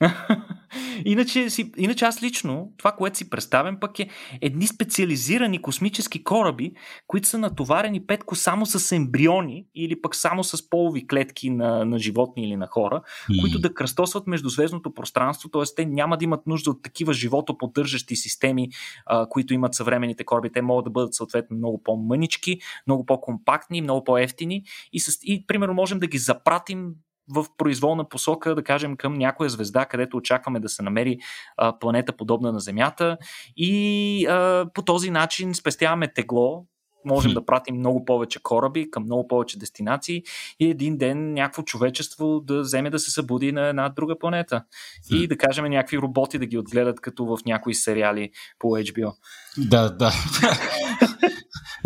иначе, 1.06 1.50
си, 1.50 1.72
иначе 1.78 2.06
аз 2.06 2.24
лично, 2.24 2.72
това, 2.78 2.92
което 2.92 3.18
си 3.18 3.30
представям, 3.30 3.80
пък 3.80 4.00
е 4.00 4.10
едни 4.42 4.68
специализирани 4.68 5.62
космически 5.62 6.24
кораби, 6.24 6.72
които 7.08 7.28
са 7.28 7.38
натоварени 7.38 8.06
петко 8.06 8.36
само 8.36 8.66
с 8.66 8.96
ембриони 8.96 9.66
или 9.76 10.02
пък 10.02 10.16
само 10.16 10.44
с 10.44 10.70
полови 10.70 11.08
клетки 11.08 11.50
на, 11.50 11.86
на 11.86 12.00
животни 12.00 12.44
или 12.44 12.56
на 12.56 12.68
хора, 12.68 13.02
mm. 13.30 13.42
които 13.42 13.60
да 13.60 13.74
кръстосват 13.74 14.28
междузвездното 14.28 14.94
пространство, 14.94 15.50
т.е. 15.50 15.64
те 15.76 15.86
няма 15.86 16.18
да 16.18 16.24
имат 16.24 16.48
нужда 16.48 16.72
от 16.72 16.84
такива 16.84 17.14
животоподдържащи 17.14 18.16
системи, 18.16 18.70
а, 19.06 19.30
които 19.30 19.54
имат 19.54 19.74
съвременните 19.74 20.24
кораби. 20.24 20.52
Те 20.52 20.62
могат 20.62 20.86
да 20.86 20.92
бъдат 20.92 21.14
съответно 21.14 21.58
много 21.58 21.84
по-мънички, 21.84 22.60
много 22.88 23.06
по-компактни, 23.06 23.82
много 23.82 24.04
по-ефтини 24.04 24.64
и, 24.94 25.00
с, 25.00 25.20
и 25.24 25.46
примерно 25.48 25.74
можем 25.74 26.00
да 26.00 26.08
ги 26.08 26.18
запратим 26.18 26.94
в 27.30 27.46
произволна 27.58 28.10
посока, 28.10 28.56
да 28.56 28.64
кажем, 28.64 28.98
към 28.98 29.14
някоя 29.14 29.50
звезда, 29.50 29.86
където 29.86 30.18
очакваме 30.18 30.60
да 30.60 30.70
се 30.70 30.84
намери 30.84 31.18
а, 31.58 31.80
планета 31.80 32.14
подобна 32.14 32.52
на 32.52 32.60
Земята 32.60 33.18
и 33.58 34.26
а, 34.26 34.66
по 34.74 34.82
този 34.82 35.12
начин 35.12 35.54
спестяваме 35.54 36.14
тегло, 36.14 36.66
можем 37.06 37.34
да 37.34 37.46
пратим 37.46 37.76
много 37.76 38.06
повече 38.06 38.40
кораби 38.44 38.92
към 38.92 39.04
много 39.04 39.28
повече 39.28 39.60
дестинации 39.60 40.24
и 40.60 40.70
един 40.70 40.98
ден 40.98 41.34
някакво 41.34 41.64
човечество 41.64 42.40
да 42.40 42.62
вземе 42.62 42.90
да 42.90 43.00
се 43.00 43.12
събуди 43.12 43.52
на 43.52 43.68
една 43.68 43.90
друга 43.90 44.20
планета. 44.20 44.64
И 45.12 45.28
да 45.28 45.38
кажем 45.38 45.66
някакви 45.66 45.98
роботи 45.98 46.40
да 46.40 46.46
ги 46.46 46.58
отгледат 46.58 47.02
като 47.02 47.26
в 47.26 47.38
някои 47.46 47.76
сериали 47.76 48.30
по 48.60 48.68
HBO. 48.68 49.14
Да, 49.58 49.90
да. 49.90 50.12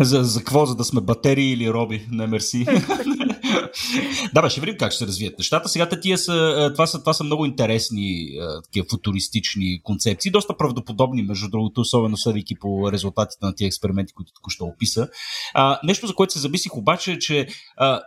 за, 0.00 0.22
за 0.22 0.38
какво? 0.38 0.66
За 0.66 0.76
да 0.76 0.84
сме 0.84 1.00
батерии 1.00 1.52
или 1.52 1.70
роби? 1.70 2.08
Не 2.10 2.26
мерси. 2.26 2.66
да, 4.34 4.50
ще 4.50 4.60
видим 4.60 4.76
как 4.78 4.92
ще 4.92 4.98
се 4.98 5.06
развият 5.06 5.38
нещата. 5.38 5.68
Сега 5.68 5.88
тия 5.88 6.18
са, 6.18 6.70
това, 6.74 6.86
са, 6.86 7.00
това 7.00 7.12
са 7.12 7.24
много 7.24 7.46
интересни 7.46 8.28
такива 8.64 8.86
футуристични 8.90 9.80
концепции, 9.82 10.30
доста 10.30 10.56
правдоподобни, 10.56 11.22
между 11.22 11.48
другото, 11.50 11.80
особено 11.80 12.16
следвайки 12.16 12.54
по 12.54 12.92
резултатите 12.92 13.46
на 13.46 13.54
тия 13.54 13.66
експерименти, 13.66 14.12
които 14.12 14.32
току-що 14.32 14.64
описа. 14.64 15.08
А, 15.54 15.80
нещо, 15.84 16.06
за 16.06 16.14
което 16.14 16.32
се 16.32 16.38
замислих 16.38 16.76
обаче 16.76 17.12
е, 17.12 17.18
че 17.18 17.46
а, 17.76 18.00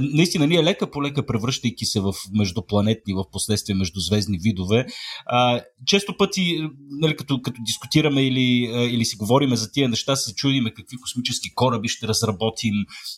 наистина 0.00 0.46
ние 0.46 0.62
лека 0.62 0.90
по 0.90 1.02
лека 1.02 1.26
превръщайки 1.26 1.84
се 1.84 2.00
в 2.00 2.12
междупланетни, 2.32 3.14
в 3.14 3.24
последствие 3.32 3.74
междузвездни 3.74 4.38
видове, 4.42 4.86
а, 5.26 5.60
често 5.86 6.16
пъти, 6.16 6.68
нали, 7.00 7.16
като, 7.16 7.42
като 7.42 7.60
дискутираме 7.66 8.22
или, 8.22 8.70
или 8.90 9.04
си 9.04 9.16
говориме 9.16 9.56
за 9.56 9.72
тия 9.72 9.88
неща, 9.88 10.16
се 10.16 10.34
чудиме 10.34 10.74
какви 10.74 10.96
космически 10.96 11.54
кораби 11.54 11.88
ще 11.88 12.08
разработим, 12.08 12.74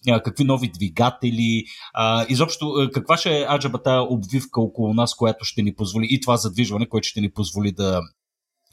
а, 0.09 0.23
какви 0.23 0.45
нови 0.45 0.69
двигатели, 0.69 1.65
а, 1.95 2.27
изобщо 2.29 2.91
каква 2.95 3.17
ще 3.17 3.39
е 3.39 3.47
аджабата 3.49 4.07
обвивка 4.11 4.61
около 4.61 4.95
нас, 4.95 5.15
която 5.15 5.45
ще 5.45 5.63
ни 5.63 5.75
позволи 5.75 6.07
и 6.11 6.21
това 6.21 6.37
задвижване, 6.37 6.89
което 6.89 7.09
ще 7.09 7.21
ни 7.21 7.31
позволи 7.31 7.73
да 7.73 8.01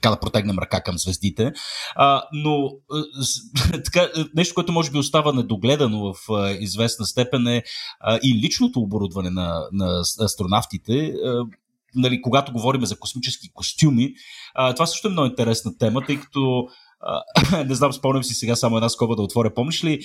така 0.01 0.15
да 0.15 0.19
протегнем 0.19 0.59
ръка 0.59 0.81
към 0.81 0.97
звездите. 0.97 1.51
А, 1.95 2.23
но 2.33 2.69
така, 3.85 4.09
нещо, 4.35 4.55
което 4.55 4.71
може 4.71 4.91
би 4.91 4.97
остава 4.97 5.33
недогледано 5.33 6.13
в 6.13 6.33
а, 6.33 6.51
известна 6.51 7.05
степен 7.05 7.47
е 7.47 7.63
а, 7.99 8.19
и 8.23 8.41
личното 8.45 8.79
оборудване 8.79 9.29
на, 9.29 9.61
на 9.71 10.01
астронавтите. 10.21 11.13
А, 11.25 11.43
нали, 11.95 12.21
когато 12.21 12.51
говорим 12.51 12.85
за 12.85 12.99
космически 12.99 13.51
костюми, 13.53 14.13
а, 14.55 14.73
това 14.73 14.85
също 14.85 15.07
е 15.07 15.11
много 15.11 15.27
интересна 15.27 15.77
тема, 15.77 16.01
тъй 16.05 16.19
като 16.19 16.67
не 17.67 17.75
знам, 17.75 17.93
спомням 17.93 18.23
си 18.23 18.33
сега 18.33 18.55
само 18.55 18.77
една 18.77 18.89
скоба 18.89 19.15
да 19.15 19.21
отворя. 19.21 19.53
Помниш 19.53 19.83
ли? 19.83 19.99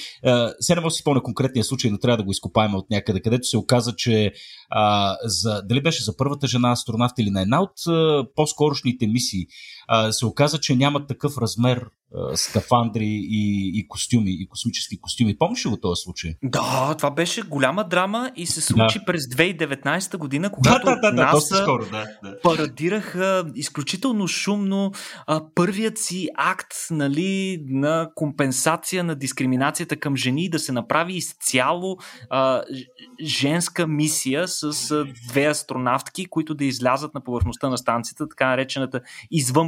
Сега 0.61 0.74
не 0.74 0.80
мога 0.80 0.90
да 0.90 0.94
си 0.94 1.01
спомня 1.01 1.22
конкретния 1.22 1.64
случай, 1.64 1.90
но 1.90 1.99
трябва 1.99 2.16
да 2.16 2.22
го 2.22 2.30
изкопаем 2.30 2.74
от 2.74 2.90
някъде, 2.90 3.20
където 3.20 3.47
се 3.47 3.57
оказа, 3.57 3.97
че 3.97 4.32
а, 4.70 5.16
за, 5.22 5.62
дали 5.62 5.82
беше 5.82 6.05
за 6.05 6.16
първата 6.16 6.47
жена 6.47 6.72
астронавт 6.72 7.18
или 7.18 7.30
на 7.30 7.42
една 7.42 7.62
от 7.62 7.86
а, 7.88 8.24
по-скорошните 8.36 9.07
мисии, 9.07 9.47
а, 9.89 10.12
се 10.12 10.26
оказа, 10.26 10.59
че 10.59 10.76
няма 10.76 11.07
такъв 11.07 11.39
размер 11.39 11.87
а, 12.14 12.37
скафандри 12.37 13.07
и, 13.07 13.72
и 13.74 13.89
костюми, 13.89 14.30
и 14.30 14.49
космически 14.49 15.01
костюми. 15.01 15.39
Помниш 15.39 15.66
ли 15.66 15.70
го 15.70 15.76
този 15.76 16.01
случай? 16.03 16.34
Да, 16.43 16.95
това 16.99 17.11
беше 17.11 17.43
голяма 17.43 17.89
драма 17.89 18.30
и 18.37 18.47
се 18.47 18.61
случи 18.61 18.99
да. 18.99 19.05
през 19.05 19.22
2019 19.22 20.16
година, 20.16 20.53
когато 20.53 20.84
да, 20.84 20.97
да, 21.01 21.11
да, 21.11 21.22
НАСА 21.22 21.57
скоро, 21.57 21.84
да, 21.84 22.05
да. 22.22 22.41
парадираха 22.41 23.45
изключително 23.55 24.28
шумно 24.28 24.93
а, 25.26 25.43
първият 25.55 25.99
си 25.99 26.28
акт 26.37 26.74
нали, 26.91 27.64
на 27.68 28.11
компенсация 28.14 29.05
на 29.05 29.14
дискриминацията 29.14 29.97
към 29.97 30.16
жени 30.16 30.49
да 30.49 30.59
се 30.59 30.72
направи 30.72 31.14
изцяло 31.14 31.97
а, 32.30 32.62
женска 33.24 33.87
мисия 33.87 34.49
с 34.49 34.91
а, 34.91 35.05
две 35.30 35.47
астронавтки, 35.47 36.26
които 36.26 36.55
да 36.55 36.64
излязат 36.64 37.14
на 37.14 37.20
повърхността 37.20 37.68
на 37.68 37.78
станцията, 37.78 38.28
така 38.28 38.47
наречената 38.49 39.01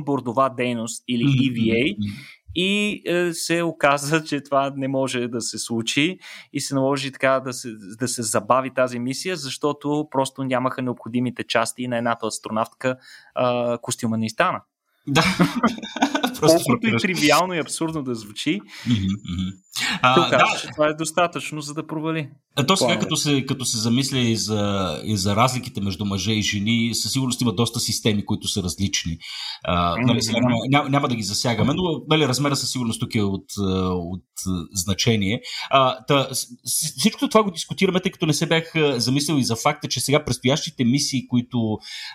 извънбордова 0.09 0.49
дейност 0.49 1.05
или 1.09 1.25
EVA. 1.25 1.97
И 2.55 3.03
е, 3.07 3.33
се 3.33 3.63
оказа, 3.63 4.25
че 4.25 4.41
това 4.41 4.73
не 4.77 4.89
може 4.89 5.29
да 5.29 5.41
се 5.41 5.59
случи 5.59 6.19
и 6.53 6.61
се 6.61 6.75
наложи 6.75 7.13
така 7.13 7.41
да 7.41 7.53
се, 7.53 7.69
да 7.99 8.09
се 8.09 8.23
забави 8.23 8.71
тази 8.75 8.99
мисия, 8.99 9.37
защото 9.37 10.09
просто 10.11 10.45
нямаха 10.45 10.83
необходимите 10.83 11.45
части 11.45 11.89
на 11.89 11.97
едната 11.97 12.27
астронавтка 12.27 12.97
е, 13.39 13.79
костюма 13.83 14.19
не 14.19 14.29
стана. 14.29 14.61
Да. 15.07 15.23
Колкото 16.41 16.87
и 16.87 16.97
тривиално 16.99 17.55
и 17.55 17.59
абсурдно 17.59 18.03
да 18.03 18.15
звучи, 18.15 18.61
а, 20.03 20.31
да. 20.31 20.45
че 20.61 20.69
това 20.69 20.87
е 20.87 20.95
достатъчно, 20.95 21.61
за 21.61 21.75
да 21.75 21.87
провали. 21.87 22.31
А 22.59 22.67
то 22.67 22.77
сега, 22.77 22.99
като 22.99 23.17
се, 23.17 23.47
като 23.47 23.65
се 23.65 23.79
замисля 23.79 24.19
и 24.19 24.37
за, 24.37 25.01
и 25.05 25.17
за 25.17 25.37
разликите 25.37 25.81
между 25.81 26.05
мъже 26.05 26.33
и 26.33 26.43
жени, 26.43 26.95
със 26.95 27.13
сигурност 27.13 27.41
има 27.41 27.53
доста 27.53 27.81
системи, 27.81 28.27
които 28.27 28.49
са 28.49 28.63
различни. 28.63 29.19
А, 29.65 29.97
нали, 29.97 30.23
сега 30.23 30.41
няма, 30.41 30.57
няма, 30.69 30.89
няма 30.89 31.09
да 31.09 31.17
ги 31.17 31.23
засягаме, 31.23 31.75
но 31.75 31.83
нали, 32.09 32.29
размера 32.29 32.57
със 32.57 32.71
сигурност 32.71 33.01
тук 33.01 33.15
е 33.15 33.23
от, 33.23 33.45
от 33.93 34.25
значение. 34.73 35.41
А, 35.71 36.05
та, 36.05 36.29
всичко 36.99 37.29
това 37.29 37.43
го 37.43 37.51
дискутираме, 37.51 38.01
тъй 38.01 38.13
като 38.13 38.27
не 38.27 38.35
се 38.35 38.47
бях 38.47 38.73
замислил 38.97 39.35
и 39.35 39.45
за 39.45 39.57
факта, 39.57 39.89
че 39.89 40.01
сега 40.01 40.25
предстоящите 40.25 40.85
мисии, 40.85 41.29
които 41.29 41.59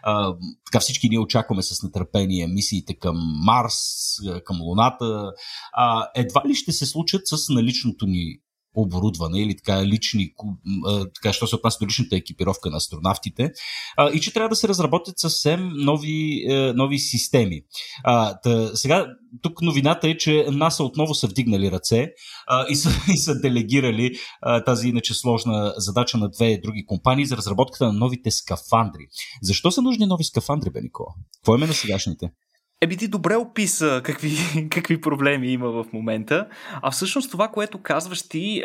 а, 0.03 0.33
така 0.71 0.79
всички 0.79 1.09
ние 1.09 1.19
очакваме 1.19 1.63
с 1.63 1.83
нетърпение, 1.83 2.47
мисиите 2.47 2.93
към 2.93 3.15
Марс, 3.45 3.75
към 4.45 4.61
Луната, 4.61 5.31
а, 5.73 6.07
едва 6.15 6.41
ли 6.47 6.55
ще 6.55 6.71
се 6.71 6.85
случат 6.85 7.21
с 7.25 7.49
наличното 7.49 8.05
ни 8.05 8.42
оборудване 8.75 9.41
или 9.41 9.55
така 9.55 9.85
лични, 9.85 10.33
така, 11.15 11.33
що 11.33 11.47
се 11.47 11.55
отнася 11.55 11.77
до 11.81 11.85
личната 11.85 12.15
екипировка 12.15 12.69
на 12.69 12.77
астронавтите 12.77 13.51
и 14.13 14.19
че 14.19 14.33
трябва 14.33 14.49
да 14.49 14.55
се 14.55 14.67
разработят 14.67 15.19
съвсем 15.19 15.71
нови, 15.75 16.45
е, 16.49 16.73
нови 16.73 16.99
системи. 16.99 17.61
Сега, 18.73 19.07
тук 19.41 19.61
новината 19.61 20.09
е, 20.09 20.17
че 20.17 20.45
НАСА 20.51 20.83
отново 20.83 21.15
са 21.15 21.27
вдигнали 21.27 21.71
ръце 21.71 22.11
и, 22.69 22.75
са, 22.75 22.89
и 23.13 23.17
са 23.17 23.39
делегирали 23.39 24.11
тази 24.65 24.87
иначе 24.87 25.13
сложна 25.13 25.73
задача 25.77 26.17
на 26.17 26.29
две 26.29 26.57
други 26.63 26.85
компании 26.85 27.25
за 27.25 27.37
разработката 27.37 27.85
на 27.85 27.93
новите 27.93 28.31
скафандри. 28.31 29.07
Защо 29.41 29.71
са 29.71 29.81
нужни 29.81 30.05
нови 30.05 30.23
скафандри, 30.23 30.69
бе, 30.69 30.81
Никола? 30.81 31.09
Какво 31.37 31.55
име 31.55 31.67
на 31.67 31.73
сегашните? 31.73 32.31
Еби 32.83 32.97
ти 32.97 33.07
добре 33.07 33.35
описа 33.35 34.01
какви, 34.03 34.37
какви 34.71 35.01
проблеми 35.01 35.47
има 35.47 35.71
в 35.71 35.85
момента, 35.93 36.47
а 36.81 36.91
всъщност 36.91 37.31
това, 37.31 37.47
което 37.47 37.81
казваш 37.81 38.21
ти, 38.29 38.63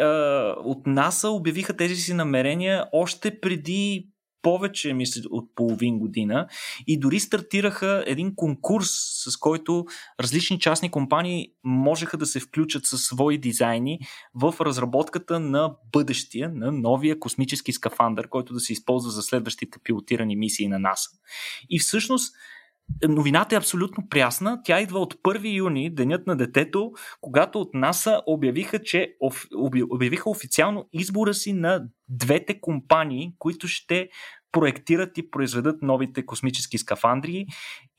от 0.64 0.86
НАСА 0.86 1.28
обявиха 1.28 1.76
тези 1.76 1.96
си 1.96 2.14
намерения 2.14 2.84
още 2.92 3.40
преди 3.40 4.08
повече, 4.42 4.92
мисля, 4.92 5.22
от 5.30 5.54
половин 5.54 5.98
година 5.98 6.46
и 6.86 6.98
дори 6.98 7.20
стартираха 7.20 8.04
един 8.06 8.34
конкурс, 8.34 8.88
с 9.24 9.36
който 9.36 9.84
различни 10.20 10.58
частни 10.58 10.90
компании 10.90 11.48
можеха 11.64 12.16
да 12.16 12.26
се 12.26 12.40
включат 12.40 12.86
със 12.86 13.02
свои 13.02 13.38
дизайни 13.38 13.98
в 14.34 14.54
разработката 14.60 15.40
на 15.40 15.74
бъдещия, 15.92 16.50
на 16.54 16.72
новия 16.72 17.18
космически 17.18 17.72
скафандър, 17.72 18.28
който 18.28 18.52
да 18.52 18.60
се 18.60 18.72
използва 18.72 19.10
за 19.10 19.22
следващите 19.22 19.78
пилотирани 19.84 20.36
мисии 20.36 20.68
на 20.68 20.78
НАСА. 20.78 21.10
И 21.70 21.78
всъщност 21.78 22.34
новината 23.09 23.55
е 23.55 23.59
абсолютно 23.59 24.09
прясна. 24.09 24.61
Тя 24.64 24.80
идва 24.80 24.99
от 24.99 25.14
1 25.14 25.57
юни, 25.57 25.95
денят 25.95 26.26
на 26.26 26.36
детето, 26.36 26.93
когато 27.20 27.61
от 27.61 27.74
НАСА 27.74 28.22
обявиха, 28.26 28.82
че 28.82 29.14
обявиха 29.91 30.30
официално 30.30 30.89
избора 30.93 31.34
си 31.34 31.53
на 31.53 31.84
двете 32.09 32.61
компании, 32.61 33.32
които 33.39 33.68
ще 33.68 34.09
проектират 34.53 35.18
и 35.18 35.30
произведат 35.30 35.82
новите 35.82 36.26
космически 36.26 36.78
скафандри 36.78 37.47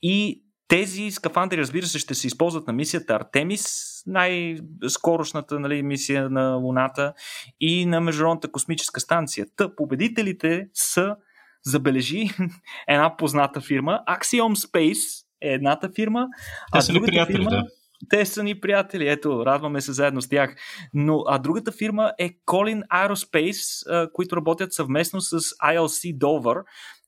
и 0.02 0.42
тези 0.68 1.10
скафандри, 1.10 1.58
разбира 1.58 1.86
се, 1.86 1.98
ще 1.98 2.14
се 2.14 2.26
използват 2.26 2.66
на 2.66 2.72
мисията 2.72 3.14
Артемис, 3.14 3.66
най-скорошната 4.06 5.60
нали, 5.60 5.82
мисия 5.82 6.30
на 6.30 6.54
Луната 6.54 7.12
и 7.60 7.86
на 7.86 8.00
Международната 8.00 8.52
космическа 8.52 9.00
станция. 9.00 9.46
Та 9.56 9.74
победителите 9.76 10.68
са 10.74 11.16
забележи 11.64 12.30
една 12.88 13.16
позната 13.16 13.60
фирма. 13.60 14.00
Axiom 14.08 14.66
Space 14.66 15.24
е 15.42 15.48
едната 15.48 15.90
фирма. 15.94 16.26
Те 16.72 16.78
а 16.78 16.80
са 16.80 16.92
ни 16.92 17.00
приятели, 17.00 17.36
фирма, 17.36 17.50
да. 17.50 17.64
Те 18.10 18.26
са 18.26 18.42
ни 18.42 18.60
приятели, 18.60 19.08
ето, 19.08 19.46
радваме 19.46 19.80
се 19.80 19.92
заедно 19.92 20.22
с 20.22 20.28
тях. 20.28 20.56
Но, 20.94 21.24
а 21.26 21.38
другата 21.38 21.72
фирма 21.72 22.12
е 22.18 22.30
Colin 22.46 22.82
Aerospace, 22.88 24.12
които 24.12 24.36
работят 24.36 24.72
съвместно 24.72 25.20
с 25.20 25.40
ILC 25.40 26.18
Dover, 26.18 26.62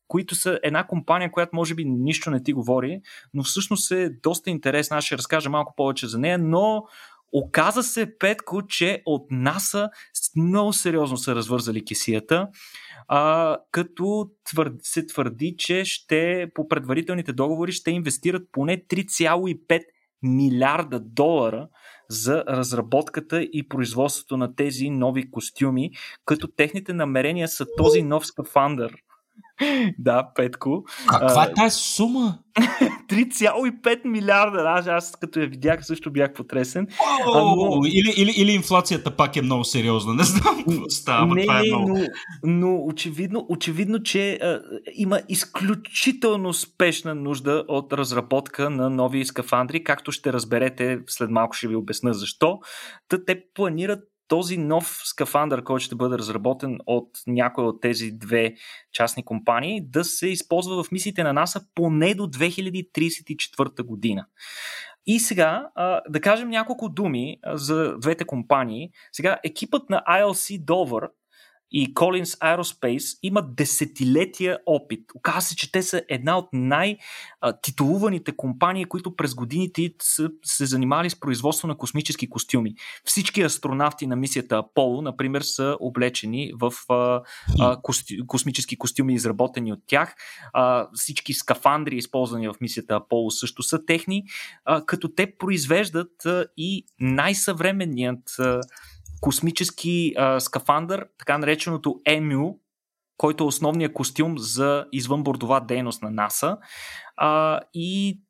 които 0.08 0.34
са 0.34 0.60
една 0.62 0.86
компания, 0.86 1.32
която 1.32 1.56
може 1.56 1.74
би 1.74 1.84
нищо 1.84 2.30
не 2.30 2.42
ти 2.42 2.52
говори, 2.52 3.00
но 3.34 3.42
всъщност 3.42 3.90
е 3.90 4.10
доста 4.22 4.50
интересна. 4.50 4.96
Аз 4.96 5.04
ще 5.04 5.18
разкажа 5.18 5.50
малко 5.50 5.74
повече 5.76 6.06
за 6.06 6.18
нея, 6.18 6.38
но 6.38 6.84
оказа 7.32 7.82
се, 7.82 8.18
Петко, 8.18 8.62
че 8.66 9.02
от 9.06 9.26
НАСА 9.30 9.90
много 10.36 10.72
сериозно 10.72 11.16
са 11.16 11.34
развързали 11.34 11.84
кисията 11.84 12.48
а, 13.08 13.56
като 13.70 14.30
твърд, 14.44 14.74
се 14.82 15.06
твърди, 15.06 15.54
че 15.58 15.84
ще 15.84 16.50
по 16.54 16.68
предварителните 16.68 17.32
договори 17.32 17.72
ще 17.72 17.90
инвестират 17.90 18.42
поне 18.52 18.76
3,5 18.86 19.82
милиарда 20.22 21.00
долара 21.00 21.68
за 22.08 22.44
разработката 22.48 23.42
и 23.42 23.68
производството 23.68 24.36
на 24.36 24.54
тези 24.54 24.90
нови 24.90 25.30
костюми, 25.30 25.90
като 26.24 26.48
техните 26.48 26.92
намерения 26.92 27.48
са 27.48 27.66
този 27.76 28.02
нов 28.02 28.26
скафандър 28.26 28.92
да, 29.98 30.30
Петко. 30.34 30.84
Каква 31.08 31.44
е 31.44 31.54
тази 31.54 31.76
сума? 31.76 32.38
3,5 33.12 34.04
милиарда. 34.04 34.64
Аз, 34.66 34.86
аз 34.86 35.16
като 35.20 35.40
я 35.40 35.46
видях 35.46 35.86
също 35.86 36.10
бях 36.10 36.32
потресен. 36.32 36.86
О, 37.26 37.56
но... 37.56 37.86
или, 37.86 38.12
или, 38.16 38.32
или 38.36 38.52
инфлацията 38.52 39.16
пак 39.16 39.36
е 39.36 39.42
много 39.42 39.64
сериозна. 39.64 40.14
Не 40.14 40.24
знам 40.24 40.64
какво 40.68 40.88
става. 40.88 41.34
Не, 41.34 41.42
това 41.42 41.58
е 41.58 41.62
много... 41.62 41.88
но, 41.88 42.06
но 42.44 42.84
очевидно, 42.84 43.46
очевидно, 43.48 44.02
че 44.02 44.32
а, 44.32 44.60
има 44.94 45.20
изключително 45.28 46.52
спешна 46.52 47.14
нужда 47.14 47.64
от 47.68 47.92
разработка 47.92 48.70
на 48.70 48.90
нови 48.90 49.24
скафандри, 49.24 49.84
както 49.84 50.12
ще 50.12 50.32
разберете 50.32 50.98
след 51.06 51.30
малко 51.30 51.56
ще 51.56 51.68
ви 51.68 51.76
обясна 51.76 52.14
защо. 52.14 52.58
Та 53.08 53.24
те 53.24 53.42
планират 53.54 54.11
този 54.32 54.56
нов 54.58 55.00
скафандър, 55.04 55.64
който 55.64 55.84
ще 55.84 55.94
бъде 55.94 56.18
разработен 56.18 56.78
от 56.86 57.08
някои 57.26 57.64
от 57.64 57.80
тези 57.80 58.10
две 58.10 58.54
частни 58.92 59.24
компании, 59.24 59.80
да 59.80 60.04
се 60.04 60.28
използва 60.28 60.84
в 60.84 60.92
мисиите 60.92 61.22
на 61.22 61.32
НАСА 61.32 61.60
поне 61.74 62.14
до 62.14 62.22
2034 62.22 63.82
година. 63.82 64.26
И 65.06 65.18
сега 65.18 65.68
да 66.08 66.20
кажем 66.20 66.48
няколко 66.48 66.88
думи 66.88 67.36
за 67.46 67.98
двете 67.98 68.24
компании. 68.24 68.90
Сега 69.12 69.38
екипът 69.44 69.90
на 69.90 70.02
ILC 70.08 70.64
Dover 70.64 71.08
и 71.72 71.94
Collins 71.94 72.38
Aerospace 72.38 73.18
имат 73.22 73.54
десетилетия 73.54 74.58
опит. 74.66 75.00
Оказва 75.14 75.40
се, 75.40 75.56
че 75.56 75.72
те 75.72 75.82
са 75.82 76.02
една 76.08 76.38
от 76.38 76.48
най-титулуваните 76.52 78.36
компании, 78.36 78.84
които 78.84 79.16
през 79.16 79.34
годините 79.34 79.92
са 80.02 80.30
се 80.44 80.66
занимавали 80.66 81.10
с 81.10 81.20
производство 81.20 81.68
на 81.68 81.76
космически 81.76 82.30
костюми. 82.30 82.74
Всички 83.04 83.42
астронавти 83.42 84.06
на 84.06 84.16
мисията 84.16 84.56
Аполо, 84.56 85.02
например, 85.02 85.42
са 85.42 85.76
облечени 85.80 86.52
в 86.60 86.72
а, 86.88 87.22
а, 87.60 87.80
кости, 87.82 88.26
космически 88.26 88.76
костюми, 88.76 89.14
изработени 89.14 89.72
от 89.72 89.80
тях. 89.86 90.14
А, 90.52 90.88
всички 90.94 91.32
скафандри, 91.32 91.96
използвани 91.96 92.48
в 92.48 92.54
мисията 92.60 92.94
Аполо, 92.94 93.30
също 93.30 93.62
са 93.62 93.84
техни, 93.84 94.24
а, 94.64 94.84
като 94.86 95.08
те 95.08 95.36
произвеждат 95.38 96.26
а, 96.26 96.46
и 96.56 96.86
най-съвременният 97.00 98.38
а, 98.38 98.60
космически 99.22 100.12
а, 100.16 100.40
скафандър, 100.40 101.06
така 101.18 101.38
нареченото 101.38 102.00
EMU, 102.08 102.56
който 103.16 103.44
е 103.44 103.46
основният 103.46 103.92
костюм 103.92 104.38
за 104.38 104.86
извънбордова 104.92 105.60
дейност 105.60 106.02
на 106.02 106.10
НАСА. 106.10 106.58
А, 107.16 107.60
и 107.74 108.20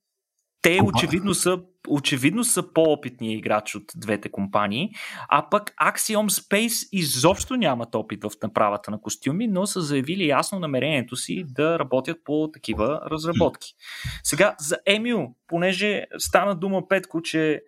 те 0.63 0.81
очевидно 0.85 1.35
са, 1.35 1.61
очевидно 1.89 2.45
са 2.45 2.73
по-опитни 2.73 3.35
играчи 3.35 3.77
от 3.77 3.85
двете 3.97 4.31
компании, 4.31 4.91
а 5.29 5.51
пък 5.51 5.71
Axiom 5.71 6.29
Space 6.29 6.89
изобщо 6.93 7.57
нямат 7.57 7.95
опит 7.95 8.25
в 8.25 8.31
направата 8.43 8.91
на 8.91 9.01
костюми, 9.01 9.49
но 9.49 9.67
са 9.67 9.81
заявили 9.81 10.29
ясно 10.29 10.59
намерението 10.59 11.17
си 11.17 11.45
да 11.49 11.79
работят 11.79 12.19
по 12.25 12.51
такива 12.55 13.01
разработки. 13.11 13.75
Сега 14.23 14.55
за 14.59 14.79
EMU, 14.89 15.33
понеже 15.47 16.05
стана 16.19 16.55
дума 16.55 16.89
Петко, 16.89 17.23
че 17.23 17.63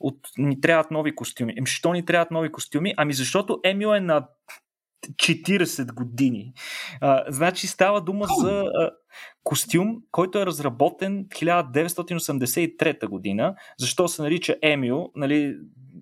от, 0.00 0.18
ни 0.38 0.60
трябват 0.60 0.90
нови 0.90 1.14
костюми. 1.14 1.54
Еми, 1.58 1.66
що 1.66 1.92
ни 1.92 2.04
трябват 2.04 2.30
нови 2.30 2.52
костюми? 2.52 2.94
Ами 2.96 3.12
защото 3.12 3.60
Емил 3.64 3.88
е 3.88 4.00
на 4.00 4.28
40 5.06 5.94
години. 5.94 6.52
А, 7.00 7.24
значи 7.28 7.66
става 7.66 8.00
дума 8.00 8.26
за 8.40 8.50
а, 8.50 8.90
костюм, 9.44 9.96
който 10.10 10.38
е 10.38 10.46
разработен 10.46 11.24
1983 11.24 13.06
година. 13.06 13.54
Защо 13.78 14.08
се 14.08 14.22
нарича 14.22 14.56
Емил? 14.62 15.10
Нали, 15.16 15.56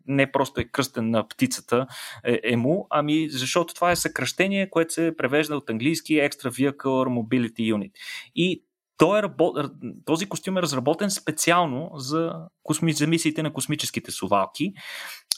не 0.07 0.32
просто 0.32 0.61
е 0.61 0.64
кръстен 0.64 1.11
на 1.11 1.28
птицата 1.28 1.86
е, 2.24 2.40
ему, 2.44 2.86
ами 2.90 3.28
защото 3.30 3.74
това 3.74 3.90
е 3.90 3.97
съкръщение, 3.97 4.70
което 4.70 4.94
се 4.94 5.14
превежда 5.16 5.57
от 5.57 5.70
английски 5.70 6.14
Extra 6.14 6.51
Vehicle 6.51 7.09
Mobility 7.09 7.74
Unit. 7.74 7.90
И 8.34 8.62
той 8.97 9.18
е 9.18 9.22
работ... 9.22 9.70
този 10.05 10.28
костюм 10.28 10.57
е 10.57 10.62
разработен 10.62 11.11
специално 11.11 11.90
за, 11.94 12.32
косми... 12.62 12.92
за 12.92 13.07
мисиите 13.07 13.42
на 13.42 13.53
космическите 13.53 14.11
сувалки. 14.11 14.72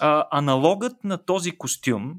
А, 0.01 0.25
аналогът 0.31 1.05
на 1.05 1.25
този 1.25 1.59
костюм 1.59 2.15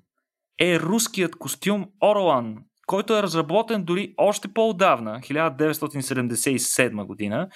е 0.61 0.79
руският 0.79 1.35
костюм 1.35 1.85
Орлан, 2.01 2.57
който 2.87 3.17
е 3.17 3.23
разработен 3.23 3.83
дори 3.83 4.13
още 4.17 4.47
по-отдавна, 4.47 5.19
1977 5.19 7.05
година, 7.05 7.49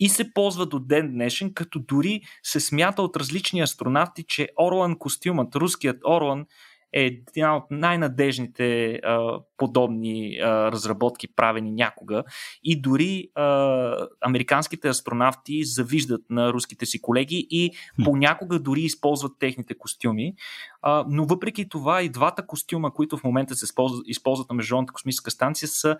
и 0.00 0.08
се 0.08 0.32
ползва 0.32 0.66
до 0.66 0.78
ден 0.78 1.12
днешен, 1.12 1.54
като 1.54 1.78
дори 1.78 2.20
се 2.42 2.60
смята 2.60 3.02
от 3.02 3.16
различни 3.16 3.60
астронавти, 3.60 4.24
че 4.28 4.48
Орлан 4.60 4.98
костюмът, 4.98 5.56
руският 5.56 5.96
Орлан, 6.04 6.46
е 6.92 7.22
една 7.36 7.56
от 7.56 7.64
най-надежните 7.70 8.94
а, 8.94 9.38
подобни 9.56 10.38
а, 10.42 10.72
разработки, 10.72 11.34
правени 11.34 11.72
някога. 11.72 12.24
И 12.64 12.80
дори 12.80 13.28
а, 13.34 14.06
американските 14.20 14.88
астронавти 14.88 15.64
завиждат 15.64 16.22
на 16.30 16.52
руските 16.52 16.86
си 16.86 17.00
колеги 17.00 17.46
и 17.50 17.70
понякога 18.04 18.58
дори 18.58 18.80
използват 18.80 19.32
техните 19.38 19.78
костюми. 19.78 20.34
А, 20.82 21.04
но 21.08 21.24
въпреки 21.24 21.68
това 21.68 22.02
и 22.02 22.08
двата 22.08 22.46
костюма, 22.46 22.92
които 22.92 23.16
в 23.16 23.24
момента 23.24 23.54
се 23.54 23.64
използват, 23.64 24.02
използват 24.06 24.50
на 24.50 24.54
Международната 24.54 24.92
космическа 24.92 25.30
станция, 25.30 25.68
са 25.68 25.96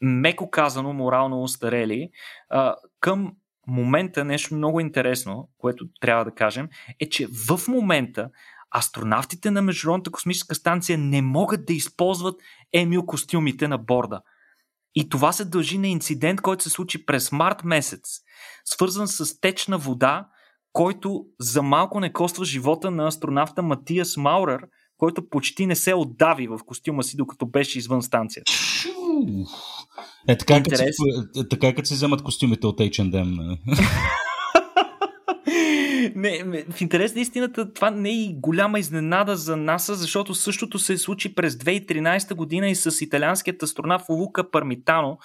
меко 0.00 0.50
казано 0.50 0.92
морално 0.92 1.42
устарели. 1.42 2.10
А, 2.48 2.74
към 3.00 3.32
момента 3.66 4.24
нещо 4.24 4.54
много 4.54 4.80
интересно, 4.80 5.48
което 5.58 5.88
трябва 6.00 6.24
да 6.24 6.30
кажем, 6.30 6.68
е, 7.00 7.08
че 7.08 7.26
в 7.48 7.68
момента 7.68 8.30
астронавтите 8.78 9.50
на 9.50 9.62
Международната 9.62 10.10
космическа 10.10 10.54
станция 10.54 10.98
не 10.98 11.22
могат 11.22 11.66
да 11.66 11.72
използват 11.72 12.40
емил 12.72 13.06
костюмите 13.06 13.68
на 13.68 13.78
борда. 13.78 14.20
И 14.94 15.08
това 15.08 15.32
се 15.32 15.44
дължи 15.44 15.78
на 15.78 15.88
инцидент, 15.88 16.40
който 16.40 16.62
се 16.62 16.70
случи 16.70 17.06
през 17.06 17.32
март 17.32 17.64
месец, 17.64 18.20
свързан 18.64 19.08
с 19.08 19.40
течна 19.40 19.78
вода, 19.78 20.28
който 20.72 21.24
за 21.40 21.62
малко 21.62 22.00
не 22.00 22.12
коства 22.12 22.44
живота 22.44 22.90
на 22.90 23.06
астронавта 23.06 23.62
Матиас 23.62 24.16
Маурер, 24.16 24.60
който 24.98 25.28
почти 25.28 25.66
не 25.66 25.76
се 25.76 25.94
отдави 25.94 26.48
в 26.48 26.58
костюма 26.66 27.02
си, 27.02 27.16
докато 27.16 27.46
беше 27.46 27.78
извън 27.78 28.02
станцията. 28.02 28.52
Е, 30.28 30.38
така, 30.38 30.62
като 30.62 30.76
си, 30.76 30.84
е, 31.36 31.48
така 31.48 31.74
като 31.74 31.88
си 31.88 31.94
вземат 31.94 32.22
костюмите 32.22 32.66
от 32.66 32.78
H&M. 32.78 33.58
не, 36.16 36.64
в 36.70 36.80
интерес 36.80 37.14
на 37.14 37.20
истината, 37.20 37.72
това 37.72 37.90
не 37.90 38.08
е 38.08 38.12
и 38.12 38.34
голяма 38.40 38.78
изненада 38.78 39.36
за 39.36 39.56
НАСА, 39.56 39.94
защото 39.94 40.34
същото 40.34 40.78
се 40.78 40.98
случи 40.98 41.34
през 41.34 41.54
2013 41.54 42.34
година 42.34 42.68
и 42.68 42.74
с 42.74 43.04
италианският 43.04 43.62
астронавт 43.62 44.04
Лука 44.08 44.50
Пармитано, 44.50 45.18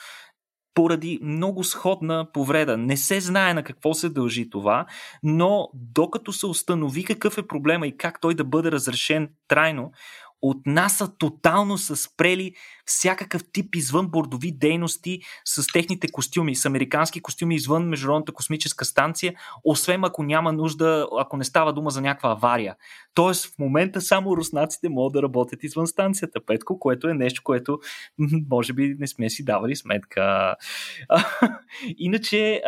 поради 0.74 1.20
много 1.22 1.64
сходна 1.64 2.28
повреда. 2.34 2.78
Не 2.78 2.98
се 2.98 3.22
знае 3.22 3.54
на 3.54 3.64
какво 3.64 3.94
се 3.94 4.10
дължи 4.10 4.50
това, 4.50 4.86
но 5.24 5.70
докато 5.74 6.34
се 6.34 6.46
установи 6.46 7.04
какъв 7.04 7.38
е 7.38 7.48
проблема 7.48 7.88
и 7.88 7.98
как 7.98 8.22
той 8.22 8.36
да 8.36 8.44
бъде 8.44 8.72
разрешен 8.72 9.30
трайно, 9.48 9.92
от 10.42 10.58
НАСА 10.66 11.18
тотално 11.18 11.78
са 11.78 11.96
спрели 11.96 12.54
всякакъв 12.98 13.44
тип 13.54 13.76
извън 13.76 14.08
бордови 14.08 14.52
дейности 14.52 15.22
с 15.46 15.68
техните 15.74 16.08
костюми, 16.12 16.56
с 16.56 16.66
американски 16.66 17.22
костюми 17.22 17.56
извън 17.56 17.84
Международната 17.84 18.32
космическа 18.32 18.86
станция, 18.86 19.34
освен 19.64 20.04
ако 20.04 20.24
няма 20.24 20.54
нужда, 20.54 21.08
ако 21.20 21.38
не 21.38 21.44
става 21.44 21.74
дума 21.74 21.90
за 21.90 22.02
някаква 22.02 22.30
авария. 22.30 22.76
Тоест 23.14 23.46
в 23.46 23.60
момента 23.60 24.02
само 24.02 24.38
руснаците 24.38 24.90
могат 24.90 25.14
да 25.14 25.22
работят 25.22 25.64
извън 25.64 25.88
станцията, 25.88 26.40
Петко, 26.46 26.80
което 26.80 27.08
е 27.08 27.14
нещо, 27.14 27.42
което 27.44 27.80
може 28.50 28.74
би 28.74 28.96
не 29.00 29.08
сме 29.08 29.30
си 29.30 29.46
давали 29.46 29.76
сметка. 29.76 30.56
Иначе 31.98 32.62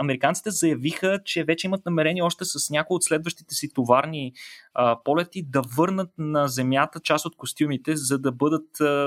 американците 0.00 0.50
заявиха, 0.50 1.18
че 1.24 1.44
вече 1.44 1.66
имат 1.66 1.86
намерение 1.86 2.22
още 2.22 2.44
с 2.44 2.70
някои 2.70 2.94
от 2.94 3.04
следващите 3.04 3.54
си 3.54 3.72
товарни 3.74 4.32
полети 5.04 5.42
да 5.42 5.62
върнат 5.76 6.10
на 6.18 6.48
Земята 6.48 7.00
част 7.00 7.26
от 7.26 7.36
костюмите, 7.36 7.96
за 7.96 8.18
да 8.18 8.32
бъдат 8.32 8.68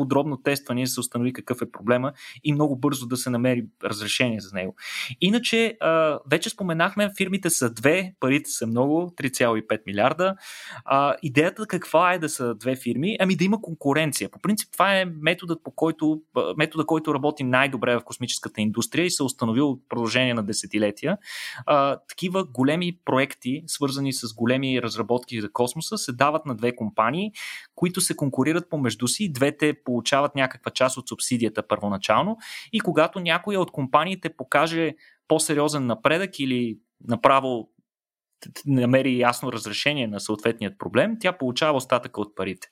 подробно 0.00 0.36
тестване, 0.36 0.82
да 0.82 0.86
се 0.86 1.00
установи 1.00 1.32
какъв 1.32 1.62
е 1.62 1.70
проблема 1.70 2.12
и 2.44 2.52
много 2.52 2.76
бързо 2.76 3.06
да 3.06 3.16
се 3.16 3.30
намери 3.30 3.66
разрешение 3.84 4.40
за 4.40 4.54
него. 4.54 4.74
Иначе, 5.20 5.78
вече 6.30 6.50
споменахме, 6.50 7.10
фирмите 7.16 7.50
са 7.50 7.70
две, 7.70 8.14
парите 8.20 8.50
са 8.50 8.66
много, 8.66 9.12
3,5 9.16 9.80
милиарда. 9.86 10.34
Идеята 11.22 11.66
каква 11.66 12.12
е 12.12 12.18
да 12.18 12.28
са 12.28 12.54
две 12.54 12.76
фирми? 12.76 13.16
Ами 13.20 13.36
да 13.36 13.44
има 13.44 13.62
конкуренция. 13.62 14.30
По 14.30 14.38
принцип, 14.38 14.68
това 14.72 14.98
е 14.98 15.04
методът, 15.04 15.64
по 15.64 15.70
който, 15.70 16.22
метода, 16.56 16.86
който 16.86 17.14
работи 17.14 17.44
най-добре 17.44 17.96
в 17.96 18.04
космическата 18.04 18.60
индустрия 18.60 19.04
и 19.06 19.10
се 19.10 19.22
е 19.22 19.26
установил 19.26 19.66
в 19.66 19.88
продължение 19.88 20.34
на 20.34 20.42
десетилетия. 20.42 21.18
Такива 22.08 22.44
големи 22.44 22.98
проекти, 23.04 23.62
свързани 23.66 24.12
с 24.12 24.34
големи 24.34 24.82
разработки 24.82 25.40
за 25.40 25.52
космоса, 25.52 25.98
се 25.98 26.12
дават 26.12 26.46
на 26.46 26.54
две 26.54 26.76
компании, 26.76 27.30
които 27.74 28.00
се 28.00 28.16
конкурират 28.16 28.70
помежду 28.70 29.08
си. 29.08 29.32
Двете 29.32 29.74
получават 29.90 30.34
някаква 30.34 30.70
част 30.70 30.96
от 30.96 31.08
субсидията 31.08 31.66
първоначално 31.66 32.38
и 32.72 32.80
когато 32.80 33.20
някоя 33.20 33.60
от 33.60 33.70
компаниите 33.70 34.36
покаже 34.36 34.94
по-сериозен 35.28 35.86
напредък 35.86 36.38
или 36.38 36.78
направо 37.08 37.68
намери 38.66 39.18
ясно 39.18 39.52
разрешение 39.52 40.06
на 40.06 40.20
съответният 40.20 40.78
проблем, 40.78 41.16
тя 41.20 41.32
получава 41.32 41.76
остатъка 41.76 42.20
от 42.20 42.36
парите. 42.36 42.68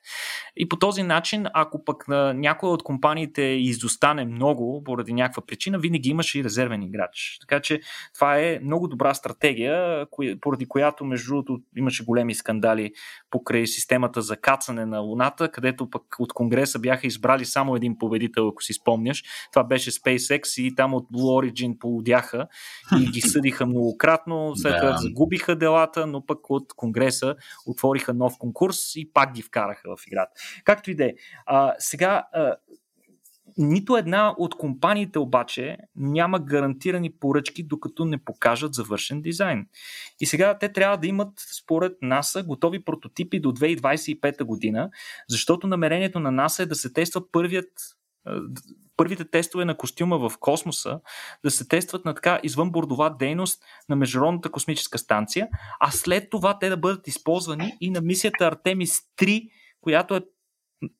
И 0.57 0.69
по 0.69 0.75
този 0.75 1.03
начин, 1.03 1.45
ако 1.53 1.85
пък 1.85 2.07
на 2.07 2.33
някоя 2.33 2.71
от 2.71 2.83
компаниите 2.83 3.41
изостане 3.41 4.25
много 4.25 4.83
поради 4.83 5.13
някаква 5.13 5.45
причина, 5.45 5.79
винаги 5.79 6.09
имаше 6.09 6.39
и 6.39 6.43
резервен 6.43 6.83
играч. 6.83 7.37
Така 7.41 7.59
че 7.59 7.81
това 8.15 8.39
е 8.39 8.59
много 8.63 8.87
добра 8.87 9.13
стратегия, 9.13 10.05
поради 10.41 10.65
която, 10.65 11.05
между 11.05 11.27
другото, 11.27 11.59
имаше 11.77 12.05
големи 12.05 12.35
скандали 12.35 12.91
покрай 13.31 13.67
системата 13.67 14.21
за 14.21 14.37
кацане 14.37 14.85
на 14.85 14.99
Луната, 14.99 15.51
където 15.51 15.89
пък 15.89 16.03
от 16.19 16.33
Конгреса 16.33 16.79
бяха 16.79 17.07
избрали 17.07 17.45
само 17.45 17.75
един 17.75 17.97
победител, 17.97 18.47
ако 18.47 18.63
си 18.63 18.73
спомняш. 18.73 19.23
Това 19.53 19.63
беше 19.63 19.91
SpaceX 19.91 20.61
и 20.61 20.75
там 20.75 20.93
от 20.93 21.07
Blue 21.13 21.51
Origin 21.51 21.77
полудяха 21.77 22.47
и 23.01 23.05
ги 23.11 23.21
съдиха 23.29 23.65
многократно, 23.65 24.53
след 24.55 24.77
това 24.77 24.91
да. 24.91 24.97
загубиха 24.97 25.55
делата, 25.59 26.07
но 26.07 26.25
пък 26.25 26.49
от 26.49 26.73
Конгреса 26.73 27.35
отвориха 27.65 28.13
нов 28.13 28.33
конкурс 28.39 28.95
и 28.95 29.13
пак 29.13 29.33
ги 29.33 29.41
вкараха 29.41 29.95
в 29.95 30.07
играта. 30.07 30.31
Както 30.63 30.91
и 30.91 30.95
да 30.95 31.05
е. 31.05 31.13
Сега, 31.79 32.23
а, 32.33 32.55
нито 33.57 33.97
една 33.97 34.35
от 34.37 34.55
компаниите 34.55 35.19
обаче 35.19 35.77
няма 35.95 36.39
гарантирани 36.39 37.11
поръчки, 37.11 37.63
докато 37.63 38.05
не 38.05 38.17
покажат 38.17 38.73
завършен 38.73 39.21
дизайн. 39.21 39.67
И 40.19 40.25
сега 40.25 40.57
те 40.57 40.73
трябва 40.73 40.97
да 40.97 41.07
имат, 41.07 41.33
според 41.59 41.97
НАСА, 42.01 42.43
готови 42.43 42.83
прототипи 42.83 43.39
до 43.39 43.51
2025 43.51 44.43
година, 44.43 44.89
защото 45.29 45.67
намерението 45.67 46.19
на 46.19 46.31
НАСА 46.31 46.63
е 46.63 46.65
да 46.65 46.75
се 46.75 46.93
тества 46.93 47.31
първият 47.31 47.71
първите 48.97 49.25
тестове 49.31 49.65
на 49.65 49.77
костюма 49.77 50.29
в 50.29 50.37
космоса 50.39 50.99
да 51.43 51.51
се 51.51 51.67
тестват 51.67 52.05
на 52.05 52.15
така 52.15 52.39
извънбордова 52.43 53.09
дейност 53.09 53.63
на 53.89 53.95
Международната 53.95 54.51
космическа 54.51 54.97
станция, 54.97 55.47
а 55.79 55.91
след 55.91 56.29
това 56.29 56.59
те 56.59 56.69
да 56.69 56.77
бъдат 56.77 57.07
използвани 57.07 57.77
и 57.81 57.89
на 57.91 58.01
мисията 58.01 58.47
Артемис 58.47 59.01
3, 59.17 59.49
която 59.81 60.15
е 60.15 60.21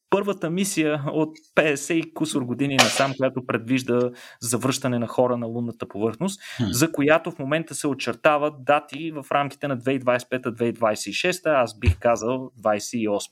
първата 0.10 0.50
мисия 0.50 1.04
от 1.08 1.38
50 1.56 1.94
и 1.94 2.14
кусор 2.14 2.42
години 2.42 2.76
насам, 2.76 3.14
която 3.18 3.46
предвижда 3.46 4.12
завръщане 4.42 5.00
на 5.00 5.08
хора 5.08 5.38
на 5.38 5.46
лунната 5.46 5.88
повърхност, 5.88 6.42
hmm. 6.42 6.72
за 6.72 6.92
която 6.92 7.32
в 7.32 7.40
момента 7.40 7.76
се 7.76 7.88
очертават 7.88 8.54
дати 8.64 9.12
в 9.12 9.26
рамките 9.32 9.68
на 9.68 9.78
2025-2026, 9.78 11.62
аз 11.62 11.80
бих 11.80 12.00
казал 12.00 12.52
28. 12.62 13.28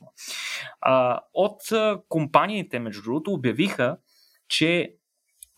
А, 0.80 1.20
от 1.34 1.60
компаниите, 2.08 2.78
между 2.78 3.02
другото, 3.02 3.32
обявиха, 3.32 3.96
че 4.48 4.94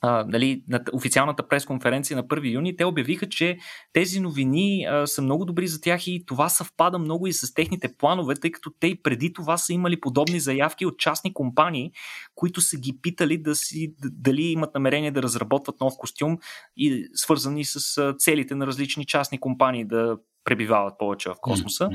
а, 0.00 0.24
нали, 0.28 0.62
на 0.68 0.80
официалната 0.92 1.48
пресконференция 1.48 2.16
на 2.16 2.24
1 2.24 2.52
юни, 2.52 2.76
те 2.76 2.84
обявиха, 2.84 3.28
че 3.28 3.58
тези 3.92 4.20
новини 4.20 4.84
а, 4.84 5.06
са 5.06 5.22
много 5.22 5.44
добри 5.44 5.66
за 5.66 5.80
тях 5.80 6.06
и 6.06 6.24
това 6.26 6.48
съвпада 6.48 6.98
много 6.98 7.26
и 7.26 7.32
с 7.32 7.54
техните 7.54 7.94
планове, 7.98 8.34
тъй 8.34 8.50
като 8.50 8.70
те 8.80 8.86
и 8.86 9.02
преди 9.02 9.32
това 9.32 9.56
са 9.56 9.72
имали 9.72 10.00
подобни 10.00 10.40
заявки 10.40 10.86
от 10.86 10.98
частни 10.98 11.34
компании, 11.34 11.92
които 12.34 12.60
са 12.60 12.76
ги 12.76 12.98
питали 13.02 13.38
да 13.38 13.54
си, 13.54 13.94
дали 14.02 14.42
имат 14.42 14.74
намерение 14.74 15.10
да 15.10 15.22
разработват 15.22 15.80
нов 15.80 15.94
костюм 15.98 16.38
и 16.76 17.08
свързани 17.14 17.64
с 17.64 18.14
целите 18.18 18.54
на 18.54 18.66
различни 18.66 19.06
частни 19.06 19.40
компании 19.40 19.84
да 19.84 20.16
пребивават 20.44 20.94
повече 20.98 21.28
в 21.28 21.34
космоса. 21.40 21.90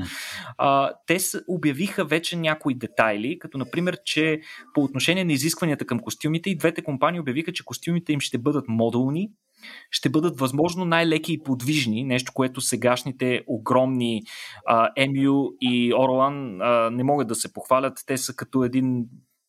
А, 0.58 0.92
те 1.06 1.18
с, 1.18 1.44
обявиха 1.48 2.04
вече 2.04 2.36
някои 2.36 2.74
детайли, 2.74 3.38
като 3.38 3.58
например, 3.58 3.98
че 4.04 4.40
по 4.74 4.82
отношение 4.82 5.24
на 5.24 5.32
изискванията 5.32 5.84
към 5.84 5.98
костюмите 5.98 6.50
и 6.50 6.56
двете 6.56 6.82
компании 6.82 7.20
обявиха, 7.20 7.52
че 7.52 7.64
костюмите 7.64 8.12
им 8.12 8.20
ще 8.20 8.38
бъдат 8.38 8.64
модулни, 8.68 9.30
ще 9.90 10.08
бъдат 10.08 10.40
възможно 10.40 10.84
най-леки 10.84 11.32
и 11.32 11.42
подвижни, 11.42 12.04
нещо, 12.04 12.32
което 12.34 12.60
сегашните 12.60 13.42
огромни 13.46 14.22
а, 14.66 14.90
MU 14.98 15.56
и 15.60 15.94
Орлан 15.94 16.60
а, 16.60 16.90
не 16.90 17.04
могат 17.04 17.28
да 17.28 17.34
се 17.34 17.52
похвалят. 17.52 17.98
Те 18.06 18.18
са 18.18 18.36
като 18.36 18.64
един 18.64 19.06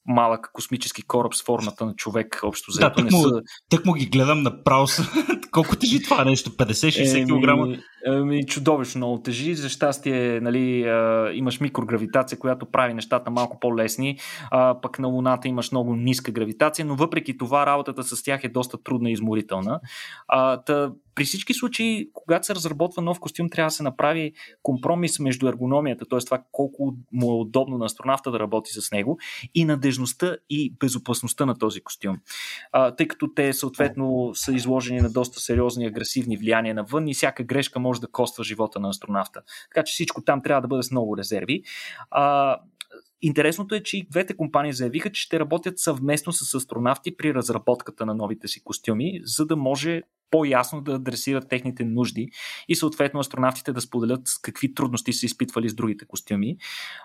малък 0.08 0.50
космически 0.54 1.02
кораб 1.02 1.36
с 1.36 1.44
формата 1.44 1.86
на 1.86 1.96
човек, 1.96 2.40
общо 2.44 2.72
взето. 2.72 2.90
Да, 2.90 2.96
тък, 2.96 3.12
му, 3.12 3.22
са... 3.22 3.42
тък 3.70 3.86
му 3.86 3.94
ги 3.94 4.06
гледам 4.06 4.44
направо. 4.44 4.88
Колко 5.52 5.76
тежи 5.76 6.04
това 6.04 6.26
нещо? 6.26 6.50
50-60 6.50 7.76
кг? 7.76 7.82
Ами, 8.06 8.46
чудовищно 8.46 9.00
много 9.00 9.22
тежи. 9.22 9.56
За 9.56 9.70
щастие, 9.70 10.40
нали, 10.40 10.84
а, 10.84 11.32
имаш 11.34 11.60
микрогравитация, 11.60 12.40
която 12.40 12.66
прави 12.66 12.94
нещата 12.94 13.32
малко 13.32 13.60
по-лесни, 13.60 14.18
а, 14.52 14.82
пък 14.82 15.00
на 15.00 15.08
Луната 15.08 15.48
имаш 15.48 15.72
много 15.72 15.96
ниска 15.96 16.32
гравитация, 16.32 16.86
но 16.86 16.96
въпреки 16.96 17.38
това 17.38 17.66
работата 17.66 18.04
с 18.04 18.24
тях 18.24 18.44
е 18.44 18.50
доста 18.50 18.84
трудна 18.84 19.10
и 19.10 19.14
изморителна. 19.14 19.80
А, 20.28 20.58
та, 20.58 20.92
при 21.18 21.26
всички 21.26 21.54
случаи, 21.54 22.10
когато 22.14 22.46
се 22.46 22.56
разработва 22.56 23.02
нов 23.02 23.20
костюм, 23.20 23.50
трябва 23.50 23.68
да 23.68 23.72
се 23.72 23.84
направи 23.84 24.34
компромис 24.64 25.20
между 25.20 25.48
ергономията, 25.48 26.06
т.е. 26.06 26.20
това 26.20 26.44
колко 26.52 26.96
му 27.12 27.32
е 27.32 27.36
удобно 27.36 27.78
на 27.78 27.86
астронавта 27.86 28.32
да 28.32 28.40
работи 28.40 28.72
с 28.74 28.92
него, 28.92 29.20
и 29.56 29.66
надежността 29.66 30.36
и 30.50 30.74
безопасността 30.80 31.46
на 31.46 31.58
този 31.58 31.82
костюм. 31.82 32.18
А, 32.72 32.96
тъй 32.96 33.08
като 33.08 33.34
те 33.34 33.54
съответно 33.54 34.32
са 34.34 34.54
изложени 34.54 35.02
на 35.02 35.10
доста 35.10 35.40
сериозни 35.40 35.86
агресивни 35.86 36.38
влияния 36.38 36.76
навън 36.76 37.08
и 37.08 37.14
всяка 37.14 37.44
грешка 37.44 37.80
може 37.80 38.02
да 38.02 38.08
коства 38.08 38.44
живота 38.44 38.80
на 38.80 38.90
астронавта. 38.90 39.42
Така 39.74 39.84
че 39.84 39.94
всичко 39.94 40.22
там 40.22 40.42
трябва 40.42 40.62
да 40.62 40.68
бъде 40.68 40.84
с 40.84 40.92
много 40.92 41.18
резерви. 41.18 41.64
А, 42.12 42.58
Интересното 43.22 43.76
е, 43.76 43.84
че 43.84 43.98
и 43.98 44.08
двете 44.12 44.38
компании 44.38 44.74
заявиха, 44.74 45.12
че 45.12 45.22
ще 45.22 45.40
работят 45.40 45.80
съвместно 45.80 46.34
с 46.34 46.54
астронавти 46.54 47.18
при 47.18 47.34
разработката 47.34 48.06
на 48.06 48.14
новите 48.14 48.48
си 48.48 48.64
костюми, 48.64 49.22
за 49.24 49.46
да 49.46 49.56
може 49.56 50.02
по-ясно 50.32 50.82
да 50.82 50.94
адресират 50.94 51.50
техните 51.50 51.86
нужди 51.86 52.30
и 52.68 52.76
съответно 52.76 53.20
астронавтите 53.20 53.74
да 53.74 53.82
споделят 53.82 54.22
какви 54.42 54.74
трудности 54.74 55.14
са 55.14 55.26
изпитвали 55.26 55.70
с 55.70 55.76
другите 55.76 56.06
костюми. 56.06 56.58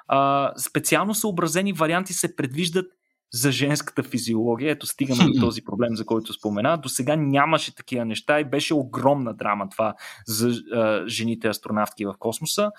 А, 0.09 0.53
специално 0.59 1.15
съобразени 1.15 1.73
варианти 1.73 2.13
се 2.13 2.37
предвиждат 2.37 2.87
за 3.33 3.53
женската 3.53 4.03
физиология. 4.03 4.71
Ето 4.71 4.87
стигаме 4.87 5.25
до 5.25 5.41
този 5.41 5.65
проблем, 5.65 5.97
за 5.97 6.07
който 6.07 6.33
спомена. 6.33 6.77
До 6.77 6.89
сега 6.89 7.17
нямаше 7.17 7.75
такива 7.75 8.05
неща 8.05 8.41
и 8.41 8.45
беше 8.45 8.75
огромна 8.75 9.35
драма 9.35 9.69
това 9.69 9.95
за 10.27 10.49
а, 10.73 11.09
жените 11.09 11.49
астронавтки 11.49 12.05
в 12.05 12.15
космоса. 12.19 12.71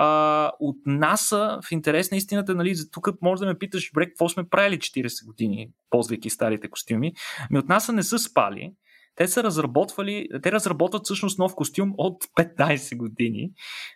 А, 0.00 0.52
от 0.60 0.76
НАСА, 0.86 1.58
в 1.68 1.72
интерес 1.72 2.10
на 2.10 2.16
истината, 2.16 2.54
нали, 2.54 2.74
тук 2.92 3.08
може 3.22 3.40
да 3.40 3.46
ме 3.46 3.58
питаш, 3.58 3.90
добре, 3.90 4.06
какво 4.06 4.28
сме 4.28 4.48
правили 4.48 4.78
40 4.78 5.26
години, 5.26 5.70
ползвайки 5.90 6.30
старите 6.30 6.70
костюми. 6.70 7.12
Ми 7.50 7.58
от 7.58 7.68
НАСА 7.68 7.92
не 7.92 8.02
са 8.02 8.18
спали. 8.18 8.72
Те 9.14 9.28
са 9.28 9.42
разработвали, 9.42 10.28
те 10.42 10.52
разработват 10.52 11.04
всъщност 11.04 11.38
нов 11.38 11.54
костюм 11.54 11.94
от 11.96 12.24
15 12.24 12.96
години, 12.96 13.50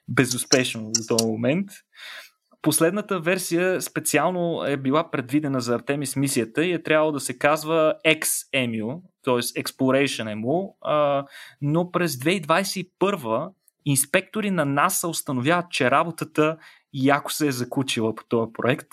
безуспешно 0.09 0.91
до 0.91 1.17
този 1.17 1.31
момент. 1.31 1.69
Последната 2.63 3.21
версия 3.21 3.83
специално 3.83 4.65
е 4.65 4.77
била 4.77 5.11
предвидена 5.11 5.61
за 5.61 5.75
Артемис 5.75 6.17
мисията 6.17 6.65
и 6.65 6.73
е 6.73 6.83
трябвало 6.83 7.13
да 7.13 7.21
се 7.21 7.39
казва 7.39 7.95
XEMU, 8.07 9.01
т.е. 9.25 9.63
Exploration 9.63 10.35
EMU, 10.35 10.75
но 11.61 11.91
през 11.91 12.17
2021 12.17 13.51
инспектори 13.85 14.51
на 14.51 14.65
НАСА 14.65 15.09
установяват, 15.09 15.71
че 15.71 15.91
работата 15.91 16.57
яко 16.95 17.33
се 17.33 17.47
е 17.47 17.53
закучила 17.53 18.15
по 18.15 18.25
този 18.25 18.53
проект, 18.53 18.89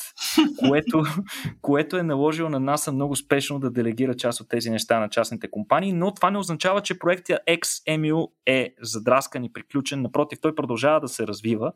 което, 0.60 1.04
което 1.62 1.98
е 1.98 2.04
наложило 2.04 2.50
на 2.50 2.60
НАСА 2.60 2.92
много 2.92 3.16
спешно 3.16 3.60
да 3.60 3.72
делегира 3.72 4.16
част 4.16 4.42
от 4.42 4.50
тези 4.50 4.70
неща 4.70 5.00
на 5.00 5.10
частните 5.10 5.52
компании, 5.52 5.94
но 5.94 6.14
това 6.14 6.32
не 6.32 6.38
означава, 6.38 6.82
че 6.82 7.00
проектът 7.00 7.40
XMU 7.48 8.32
е 8.46 8.74
задраскан 8.82 9.44
и 9.44 9.54
приключен. 9.54 10.02
Напротив, 10.02 10.40
той 10.42 10.56
продължава 10.56 11.00
да 11.00 11.08
се 11.08 11.28
развива 11.28 11.72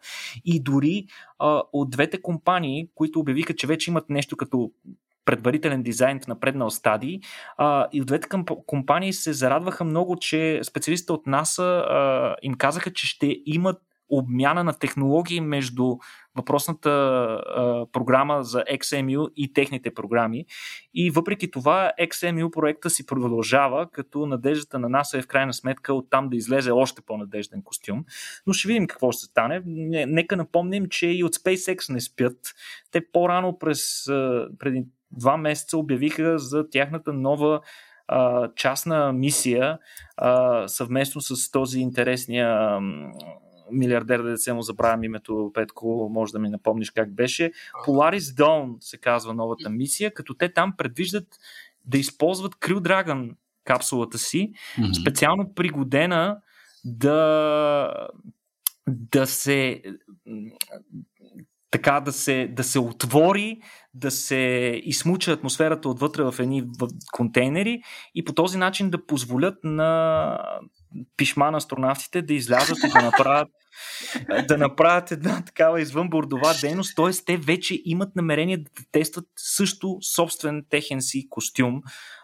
и 0.46 0.64
дори 0.64 1.06
а, 1.40 1.62
от 1.74 1.90
двете 1.90 2.22
компании, 2.22 2.88
които 2.96 3.20
обявиха, 3.20 3.56
че 3.56 3.68
вече 3.68 3.92
имат 3.92 4.10
нещо 4.10 4.38
като 4.38 4.72
предварителен 5.26 5.84
дизайн 5.84 6.20
в 6.20 6.28
напреднал 6.28 6.70
стадий. 6.70 7.20
А, 7.58 7.88
и 7.94 8.02
от 8.02 8.08
двете 8.08 8.28
компании 8.68 9.14
се 9.14 9.34
зарадваха 9.34 9.84
много, 9.84 10.16
че 10.16 10.60
специалистите 10.64 11.14
от 11.14 11.28
НАСА 11.28 11.86
им 12.42 12.54
казаха, 12.54 12.94
че 12.94 13.08
ще 13.08 13.38
имат 13.46 13.78
обмяна 14.10 14.64
на 14.64 14.74
технологии 14.74 15.42
между 15.42 15.98
въпросната 16.36 16.90
а, 16.90 17.86
програма 17.92 18.44
за 18.44 18.64
XMU 18.64 19.34
и 19.36 19.54
техните 19.54 19.94
програми. 19.94 20.46
И 20.94 21.12
въпреки 21.12 21.52
това 21.52 21.92
XMU 22.02 22.50
проекта 22.52 22.90
си 22.90 23.06
продължава, 23.06 23.90
като 23.92 24.26
надеждата 24.26 24.80
на 24.80 24.90
НАСА 24.90 25.18
е 25.18 25.22
в 25.22 25.28
крайна 25.28 25.54
сметка 25.54 25.94
оттам 25.94 26.30
да 26.30 26.36
излезе 26.36 26.72
още 26.72 27.02
по-надежден 27.02 27.62
костюм. 27.64 28.06
Но 28.48 28.54
ще 28.54 28.68
видим 28.68 28.88
какво 28.88 29.12
ще 29.12 29.26
стане. 29.26 29.62
Нека 30.08 30.36
напомним, 30.36 30.86
че 30.90 31.08
и 31.08 31.24
от 31.24 31.36
SpaceX 31.36 31.94
не 31.94 32.02
спят. 32.02 32.38
Те 32.92 33.12
по-рано 33.12 33.60
през 33.60 34.04
преди 34.60 34.86
два 35.18 35.38
месеца 35.38 35.78
обявиха 35.78 36.40
за 36.40 36.70
тяхната 36.70 37.14
нова 37.14 37.62
а, 38.08 38.50
частна 38.56 39.14
мисия 39.14 39.80
а, 40.18 40.68
съвместно 40.68 41.22
с 41.22 41.52
този 41.52 41.80
интересния 41.80 42.80
милиардер, 43.72 44.22
да 44.22 44.38
се 44.38 44.54
му 44.54 44.62
забравям 44.62 45.04
името, 45.04 45.52
Петко, 45.54 46.10
може 46.12 46.32
да 46.32 46.40
ми 46.40 46.50
напомниш 46.50 46.92
как 46.92 47.14
беше. 47.14 47.52
Polaris 47.86 48.20
Dawn 48.20 48.76
се 48.80 48.98
казва 48.98 49.34
новата 49.34 49.70
мисия, 49.70 50.14
като 50.14 50.34
те 50.34 50.54
там 50.54 50.74
предвиждат 50.78 51.28
да 51.86 51.98
използват 51.98 52.56
Crew 52.56 52.80
Dragon 52.80 53.36
капсулата 53.64 54.18
си, 54.18 54.52
mm-hmm. 54.78 55.02
специално 55.02 55.54
пригодена 55.54 56.38
да 56.86 58.08
да 58.88 59.28
се 59.28 59.82
така 61.74 62.00
да 62.00 62.12
се, 62.12 62.48
да 62.52 62.64
се 62.64 62.80
отвори, 62.80 63.58
да 63.94 64.12
се 64.12 64.82
измуча 64.84 65.32
атмосферата 65.32 65.90
отвътре 65.90 66.24
в 66.24 66.36
едни 66.40 66.64
контейнери 67.12 67.82
и 68.16 68.24
по 68.24 68.34
този 68.34 68.58
начин 68.58 68.90
да 68.90 69.06
позволят 69.06 69.56
на 69.64 70.40
пишма 71.18 71.52
на 71.52 71.58
астронавтите 71.58 72.22
да 72.22 72.34
излязат 72.34 72.78
и 72.78 72.90
да 72.90 73.02
направят 73.02 73.50
да 74.48 74.58
направят 74.58 75.12
една 75.12 75.46
такава 75.46 75.82
извънбордова 75.82 76.54
дейност, 76.62 76.96
т.е. 76.96 77.12
те 77.26 77.38
вече 77.38 77.82
имат 77.86 78.16
намерение 78.16 78.58
да 78.58 78.72
тестват 78.92 79.26
също 79.38 79.98
собствен 80.16 80.66
техен 80.70 81.02
си 81.02 81.28
костюм. 81.30 81.82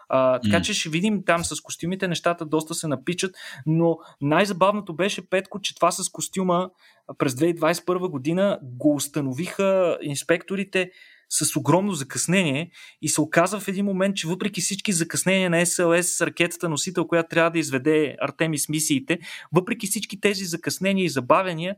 А, 0.08 0.40
така 0.40 0.62
че 0.62 0.74
ще 0.74 0.88
видим 0.88 1.22
там 1.26 1.44
с 1.44 1.60
костюмите, 1.60 2.08
нещата 2.08 2.46
доста 2.46 2.74
се 2.74 2.88
напичат, 2.88 3.34
но 3.66 3.98
най-забавното 4.20 4.96
беше 4.96 5.28
Петко, 5.30 5.60
че 5.60 5.74
това 5.74 5.90
с 5.90 6.08
костюма 6.08 6.70
през 7.18 7.34
2021 7.34 8.08
година 8.08 8.58
го 8.62 8.94
установиха 8.94 9.98
инспекторите 10.02 10.90
с 11.30 11.56
огромно 11.56 11.92
закъснение 11.92 12.70
и 13.02 13.08
се 13.08 13.20
оказва 13.20 13.60
в 13.60 13.68
един 13.68 13.84
момент, 13.84 14.16
че 14.16 14.28
въпреки 14.28 14.60
всички 14.60 14.92
закъснения 14.92 15.50
на 15.50 15.66
СЛС, 15.66 16.20
ракетата 16.20 16.68
носител, 16.68 17.06
която 17.06 17.28
трябва 17.28 17.50
да 17.50 17.58
изведе 17.58 18.16
Артемис 18.20 18.68
мисиите, 18.68 19.18
въпреки 19.52 19.86
всички 19.86 20.20
тези 20.20 20.44
закъснения 20.44 21.04
и 21.04 21.08
забавения, 21.08 21.76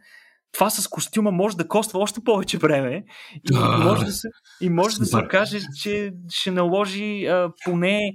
това 0.52 0.70
с 0.70 0.88
костюма 0.88 1.30
може 1.30 1.56
да 1.56 1.68
коства 1.68 1.98
още 1.98 2.20
повече 2.24 2.58
време 2.58 3.04
и 3.34 3.52
да, 3.52 3.78
може 3.78 4.04
да 4.04 4.12
се, 4.12 4.28
и 4.60 4.68
може 4.68 4.98
да 4.98 5.06
се 5.06 5.16
окаже, 5.16 5.58
че 5.82 6.12
ще 6.30 6.50
наложи 6.50 7.26
а, 7.26 7.52
поне, 7.64 8.14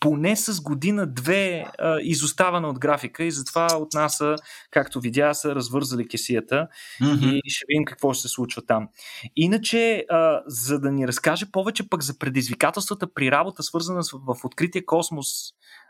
поне 0.00 0.36
с 0.36 0.60
година-две 0.60 1.66
изоставана 2.02 2.68
от 2.68 2.78
графика 2.78 3.24
и 3.24 3.30
затова 3.30 3.68
от 3.76 3.92
нас, 3.94 4.22
както 4.70 5.00
видя, 5.00 5.34
са 5.34 5.54
развързали 5.54 6.08
кесията 6.08 6.68
mm-hmm. 7.02 7.40
и 7.44 7.50
ще 7.50 7.64
видим 7.68 7.84
какво 7.84 8.12
ще 8.12 8.22
се 8.22 8.28
случва 8.28 8.62
там. 8.66 8.88
Иначе, 9.36 10.04
а, 10.10 10.42
за 10.46 10.80
да 10.80 10.92
ни 10.92 11.08
разкаже 11.08 11.46
повече 11.52 11.88
пък 11.88 12.02
за 12.02 12.18
предизвикателствата 12.18 13.14
при 13.14 13.30
работа, 13.30 13.62
свързана 13.62 14.04
с, 14.04 14.12
в 14.12 14.44
открития 14.44 14.86
космос, 14.86 15.26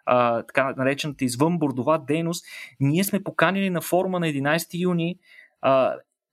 а, 0.07 0.43
така 0.43 0.75
наречената 0.77 1.25
извънбордова 1.25 1.99
дейност, 1.99 2.45
ние 2.81 3.05
сме 3.05 3.23
поканили 3.23 3.71
на 3.71 3.81
форума 3.81 4.21
на 4.21 4.27
11 4.27 4.67
юни 4.81 5.17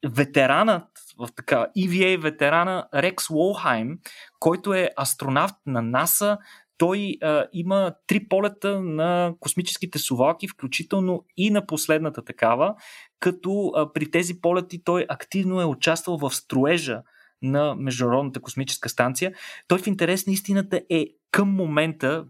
ветеранът 0.06 0.88
в 1.18 1.28
така 1.36 1.68
EVA 1.78 2.22
ветерана 2.22 2.88
Рекс 2.94 3.30
Уолхайм, 3.30 4.00
който 4.40 4.74
е 4.74 4.90
астронавт 5.02 5.56
на 5.66 5.82
НАСА. 5.82 6.38
Той 6.78 7.18
а, 7.22 7.46
има 7.54 7.94
три 8.08 8.28
полета 8.28 8.82
на 8.82 9.34
космическите 9.40 10.00
сувалки, 10.00 10.48
включително 10.48 11.26
и 11.38 11.50
на 11.50 11.66
последната 11.66 12.26
такава, 12.26 12.76
като 13.20 13.72
а, 13.76 13.94
при 13.94 14.12
тези 14.12 14.42
полети 14.42 14.84
той 14.84 15.06
активно 15.10 15.62
е 15.62 15.66
участвал 15.66 16.18
в 16.18 16.32
строежа 16.32 17.02
на 17.42 17.76
Международната 17.76 18.42
космическа 18.42 18.90
станция. 18.90 19.34
Той 19.68 19.80
в 19.80 19.88
интерес 19.88 20.28
на 20.28 20.34
истината 20.34 20.82
е 20.90 21.06
към 21.32 21.50
момента 21.50 22.26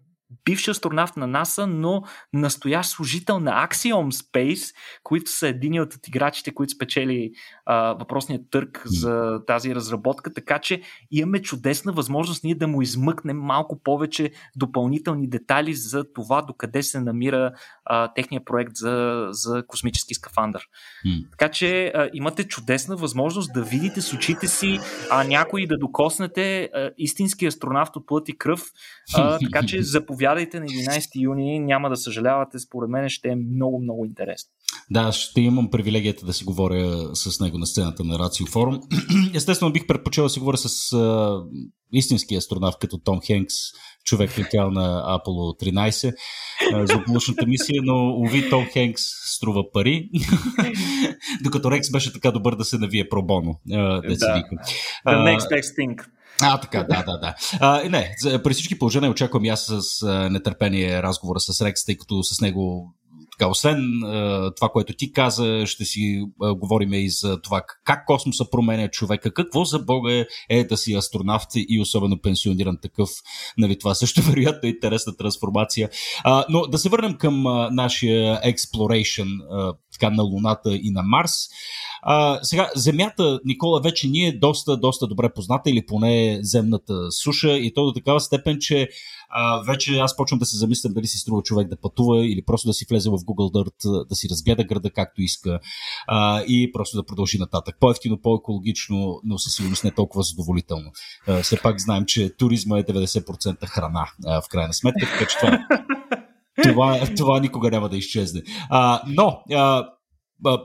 бивш 0.46 0.68
астронавт 0.68 1.18
на 1.18 1.28
НАСА, 1.28 1.68
но 1.68 2.04
настоящ 2.34 2.90
служител 2.90 3.40
на 3.40 3.68
Axiom 3.68 4.12
Space, 4.12 4.76
които 5.04 5.32
са 5.32 5.48
едини 5.48 5.82
от 5.82 6.08
играчите, 6.08 6.54
които 6.54 6.74
спечели 6.74 7.32
а, 7.66 7.94
въпросният 7.94 8.42
търг 8.52 8.82
за 8.86 9.40
тази 9.48 9.76
разработка, 9.76 10.34
така 10.34 10.60
че 10.60 10.82
имаме 11.12 11.42
чудесна 11.42 11.92
възможност 11.92 12.44
ние 12.44 12.56
да 12.56 12.68
му 12.68 12.82
измъкнем 12.82 13.38
малко 13.38 13.84
повече 13.84 14.32
допълнителни 14.56 15.30
детайли 15.30 15.74
за 15.74 16.14
това 16.14 16.42
докъде 16.42 16.84
се 16.84 17.00
намира 17.00 17.52
а, 17.86 18.14
техния 18.14 18.46
проект 18.46 18.76
за, 18.76 19.28
за 19.30 19.64
космически 19.68 20.14
скафандър. 20.14 20.68
Mm. 21.08 21.32
Така 21.32 21.52
че 21.52 21.86
а, 21.96 22.10
имате 22.14 22.44
чудесна 22.44 22.96
възможност 22.96 23.54
да 23.54 23.64
видите 23.64 24.02
с 24.02 24.14
очите 24.14 24.48
си, 24.48 24.80
а 25.12 25.24
някой 25.24 25.68
да 25.68 25.78
докоснете 25.78 26.70
а, 26.74 26.92
истински 26.98 27.46
астронавт 27.46 27.96
от 27.96 28.08
плът 28.08 28.30
и 28.30 28.38
кръв, 28.38 28.62
а, 29.16 29.40
така 29.52 29.66
че 29.66 29.84
заповядайте 29.84 30.15
на 30.60 30.66
11 30.66 31.22
юни, 31.22 31.60
няма 31.60 31.90
да 31.90 31.98
съжалявате, 31.98 32.60
според 32.60 32.90
мен 32.90 33.10
ще 33.10 33.30
е 33.30 33.36
много, 33.36 33.82
много 33.82 34.06
интересно. 34.06 34.52
Да, 34.92 35.12
ще 35.12 35.42
имам 35.42 35.72
привилегията 35.72 36.26
да 36.26 36.34
си 36.34 36.44
говоря 36.44 37.16
с 37.16 37.40
него 37.40 37.58
на 37.58 37.66
сцената 37.66 38.04
на 38.04 38.20
Рацио 38.20 38.46
Форум. 38.46 38.80
Естествено, 39.34 39.74
бих 39.74 39.88
предпочел 39.88 40.24
да 40.24 40.30
си 40.30 40.40
говоря 40.40 40.58
с 40.58 40.94
а, 40.94 41.40
истински 41.94 42.36
астронавт 42.36 42.78
като 42.80 42.98
Том 42.98 43.20
Хенкс, 43.26 43.54
човек 44.04 44.40
летял 44.40 44.72
на 44.72 45.20
Apollo 45.20 45.64
13 45.64 46.14
а, 46.74 46.88
за 46.88 47.04
облачната 47.08 47.46
мисия, 47.46 47.82
но 47.84 48.10
уви 48.10 48.50
Том 48.50 48.66
Хенкс 48.66 49.02
струва 49.36 49.72
пари, 49.72 50.10
докато 51.44 51.72
Рекс 51.72 51.92
беше 51.92 52.14
така 52.14 52.32
добър 52.32 52.56
да 52.56 52.66
се 52.66 52.78
навие 52.78 53.10
пробоно. 53.10 53.60
Да, 53.66 54.02
The 55.08 55.38
next 55.38 55.50
best 55.52 55.80
thing. 55.80 56.15
А, 56.42 56.60
така, 56.60 56.84
да, 56.84 57.04
да, 57.04 57.18
да. 57.18 57.36
А, 57.60 57.90
не, 57.90 58.16
при 58.44 58.54
всички 58.54 58.80
положения 58.80 59.12
очаквам 59.12 59.46
и 59.46 59.50
аз 59.50 59.66
с 59.66 60.06
нетърпение 60.30 61.04
разговора 61.04 61.40
с 61.40 61.62
Рекс, 61.62 61.86
тъй 61.86 61.98
като 61.98 62.24
с 62.24 62.42
него 62.42 62.94
така, 63.40 63.50
освен 63.50 64.02
това, 64.56 64.70
което 64.70 64.94
ти 64.94 65.12
каза, 65.12 65.64
ще 65.66 65.86
си 65.86 66.26
говорим 66.40 66.94
и 66.94 67.10
за 67.10 67.42
това 67.42 67.62
как 67.84 68.06
космоса 68.06 68.50
променя 68.52 68.88
човека, 68.88 69.34
какво 69.34 69.66
за 69.66 69.80
Бога 69.80 70.26
е, 70.50 70.64
да 70.64 70.78
си 70.78 70.94
астронавт 70.94 71.48
и 71.56 71.82
особено 71.82 72.22
пенсиониран 72.22 72.78
такъв. 72.82 73.10
Нали, 73.58 73.80
това 73.80 73.96
също 73.96 74.22
вероятно 74.30 74.68
е 74.68 74.72
интересна 74.72 75.18
трансформация. 75.18 75.90
А, 76.24 76.46
но 76.50 76.62
да 76.68 76.78
се 76.78 76.90
върнем 76.90 77.18
към 77.18 77.44
нашия 77.72 78.42
exploration 78.42 79.28
така, 79.94 80.10
на 80.10 80.24
Луната 80.24 80.76
и 80.76 80.92
на 80.92 81.02
Марс. 81.04 81.32
А, 82.08 82.40
сега, 82.44 82.70
Земята, 82.76 83.40
Никола, 83.46 83.82
вече 83.82 84.08
ни 84.08 84.26
е 84.26 84.38
доста, 84.38 84.78
доста 84.78 85.08
добре 85.08 85.30
позната 85.36 85.70
или 85.70 85.86
поне 85.86 86.40
земната 86.42 87.12
суша 87.12 87.58
и 87.58 87.74
то 87.74 87.86
до 87.86 87.94
такава 87.94 88.20
степен, 88.20 88.58
че 88.60 88.90
а, 89.30 89.62
вече 89.62 89.98
аз 89.98 90.18
почвам 90.18 90.40
да 90.40 90.46
се 90.46 90.58
замислям 90.58 90.94
дали 90.94 91.08
си 91.08 91.18
струва 91.18 91.42
човек 91.42 91.68
да 91.68 91.78
пътува 91.82 92.26
или 92.26 92.46
просто 92.46 92.68
да 92.68 92.74
си 92.74 92.86
влезе 92.90 93.10
в 93.10 93.14
Google 93.14 93.54
Dirt, 93.54 94.08
да 94.08 94.16
си 94.16 94.30
разгледа 94.30 94.64
града 94.64 94.92
както 94.92 95.22
иска 95.22 95.60
а, 96.08 96.42
и 96.42 96.72
просто 96.72 96.98
да 96.98 97.06
продължи 97.06 97.38
нататък. 97.38 97.76
По-ефтино, 97.80 98.22
по-екологично, 98.22 99.20
но 99.24 99.38
със 99.38 99.56
сигурност 99.56 99.84
не 99.84 99.92
толкова 99.92 100.24
задоволително. 100.24 100.92
А, 101.28 101.42
все 101.42 101.62
пак 101.62 101.80
знаем, 101.80 102.06
че 102.06 102.38
туризма 102.38 102.80
е 102.80 102.84
90% 102.84 103.66
храна 103.66 104.06
а, 104.26 104.42
в 104.42 104.48
крайна 104.50 104.74
сметка, 104.74 105.08
така 105.12 105.26
че 105.26 105.38
това, 105.38 105.68
това, 106.64 107.16
това 107.18 107.40
никога 107.40 107.72
няма 107.72 107.90
да 107.90 107.98
изчезне. 107.98 108.42
А, 108.70 109.02
но 109.08 109.42
а, 109.54 109.90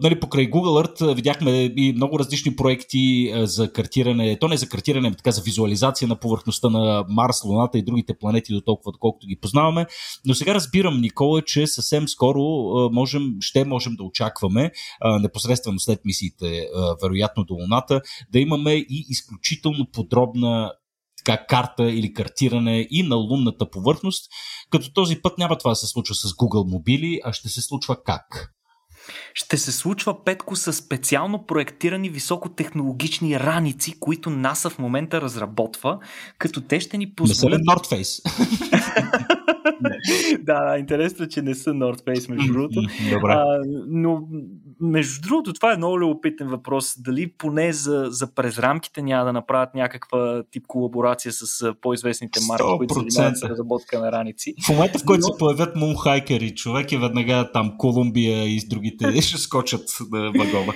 нали, 0.03 0.21
покрай 0.21 0.51
Google 0.51 0.87
Earth 0.87 1.15
видяхме 1.15 1.65
и 1.77 1.93
много 1.93 2.19
различни 2.19 2.57
проекти 2.57 3.33
за 3.37 3.73
картиране, 3.73 4.39
то 4.39 4.49
не 4.49 4.57
за 4.57 4.69
картиране, 4.69 5.09
а 5.09 5.15
така 5.15 5.31
за 5.31 5.43
визуализация 5.43 6.09
на 6.09 6.17
повърхността 6.17 6.69
на 6.69 7.05
Марс, 7.09 7.45
Луната 7.45 7.79
и 7.79 7.85
другите 7.85 8.19
планети 8.19 8.55
до 8.55 8.61
толкова, 8.61 8.93
доколкото 8.93 9.27
ги 9.27 9.41
познаваме. 9.41 9.87
Но 10.27 10.35
сега 10.35 10.55
разбирам, 10.55 11.01
Никола, 11.01 11.43
че 11.43 11.67
съвсем 11.67 12.09
скоро 12.09 12.43
можем, 12.93 13.37
ще 13.41 13.65
можем 13.65 13.95
да 13.97 14.05
очакваме, 14.05 14.71
непосредствено 15.21 15.81
след 15.81 16.01
мисиите, 16.05 16.67
вероятно 17.03 17.45
до 17.45 17.55
Луната, 17.55 18.01
да 18.33 18.39
имаме 18.39 18.73
и 18.73 19.07
изключително 19.09 19.87
подробна 19.93 20.73
така, 21.25 21.47
карта 21.47 21.91
или 21.91 22.13
картиране 22.13 22.87
и 22.91 23.03
на 23.03 23.17
лунната 23.17 23.71
повърхност, 23.71 24.25
като 24.71 24.93
този 24.93 25.17
път 25.23 25.39
няма 25.39 25.59
това 25.59 25.71
да 25.71 25.77
се 25.77 25.87
случва 25.87 26.15
с 26.15 26.29
Google 26.29 26.71
мобили, 26.71 27.21
а 27.25 27.33
ще 27.33 27.49
се 27.49 27.61
случва 27.61 28.03
как? 28.05 28.55
Ще 29.35 29.57
се 29.57 29.73
случва 29.73 30.25
Петко 30.25 30.57
с 30.57 30.73
специално 30.73 31.47
проектирани 31.47 32.09
високотехнологични 32.09 33.41
раници, 33.41 34.01
които 34.01 34.31
НАСА 34.31 34.71
в 34.71 34.79
момента 34.79 35.21
разработва, 35.21 35.99
като 36.39 36.61
те 36.61 36.81
ще 36.81 36.99
ни 36.99 37.13
позволят... 37.13 37.61
Не 37.61 37.65
са 37.65 37.79
North 37.79 38.01
Face? 38.01 38.23
да, 40.43 40.77
интересно, 40.79 41.29
че 41.29 41.43
не 41.43 41.55
са 41.55 41.71
North 41.71 42.05
Face, 42.05 42.31
между 42.31 42.53
другото. 42.53 42.81
Добре. 43.13 43.33
А, 43.33 43.45
но, 43.89 44.23
между 44.81 45.21
другото, 45.21 45.53
това 45.53 45.73
е 45.73 45.77
много 45.77 46.01
любопитен 46.01 46.49
въпрос. 46.49 46.95
Дали 46.99 47.33
поне 47.33 47.73
за, 47.73 48.07
за 48.11 48.35
през 48.35 48.59
рамките 48.59 49.03
няма 49.03 49.25
да 49.25 49.33
направят 49.33 49.75
някаква 49.75 50.43
тип 50.51 50.65
колаборация 50.67 51.33
с 51.33 51.75
по-известните 51.81 52.41
марки, 52.49 52.63
100%. 52.63 52.77
които 52.77 52.95
се 52.95 53.01
занимават 53.01 53.39
с 53.39 53.43
разработка 53.43 54.01
на 54.01 54.13
раници. 54.13 54.55
В 54.67 54.69
момента, 54.69 54.99
в 54.99 55.05
който 55.05 55.21
но... 55.21 55.27
се 55.27 55.39
появят 55.39 55.77
мунхайкери, 55.77 56.55
човек 56.55 56.93
е 56.93 56.99
веднага 56.99 57.51
там 57.53 57.73
Колумбия 57.79 58.45
и 58.45 58.61
с 58.61 58.69
другите 58.69 59.23
ще 59.23 59.39
скочат 59.39 59.89
на 60.13 60.21
вагона. 60.27 60.73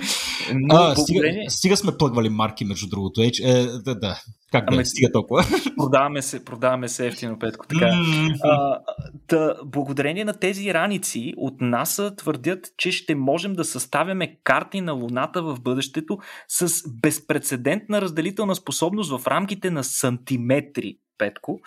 Но, 0.54 0.74
а, 0.74 0.94
благодарение... 0.94 1.50
стига, 1.50 1.50
стига 1.50 1.76
сме 1.76 1.96
плъгвали 1.98 2.28
марки, 2.28 2.64
между 2.64 2.88
другото. 2.88 3.20
Е, 3.22 3.30
е, 3.42 3.66
да, 3.66 3.94
да. 3.94 4.20
Как 4.54 4.70
да 4.70 4.76
ами, 4.76 4.86
стига 4.86 5.12
толкова? 5.12 5.44
Продаваме 5.76 6.22
се, 6.22 6.44
продаваме 6.44 6.88
се 6.88 7.06
ефтино, 7.06 7.38
Петко. 7.38 7.66
Така. 7.66 7.84
Mm-hmm. 7.84 8.36
А, 8.42 8.80
да, 9.28 9.56
благодарение 9.64 10.24
на 10.24 10.32
тези 10.32 10.74
раници 10.74 11.34
от 11.36 11.60
НАСА 11.60 12.16
твърдят, 12.16 12.66
че 12.76 12.92
ще 12.92 13.14
можем 13.14 13.52
да 13.52 13.64
съставяме 13.64 14.36
карти 14.44 14.80
на 14.80 14.92
Луната 14.92 15.42
в 15.42 15.60
бъдещето 15.60 16.18
с 16.48 16.82
безпредседентна 17.02 18.00
разделителна 18.00 18.54
способност 18.54 19.10
в 19.10 19.26
рамките 19.26 19.70
на 19.70 19.84
сантиметри. 19.84 20.98
Петко, 21.18 21.60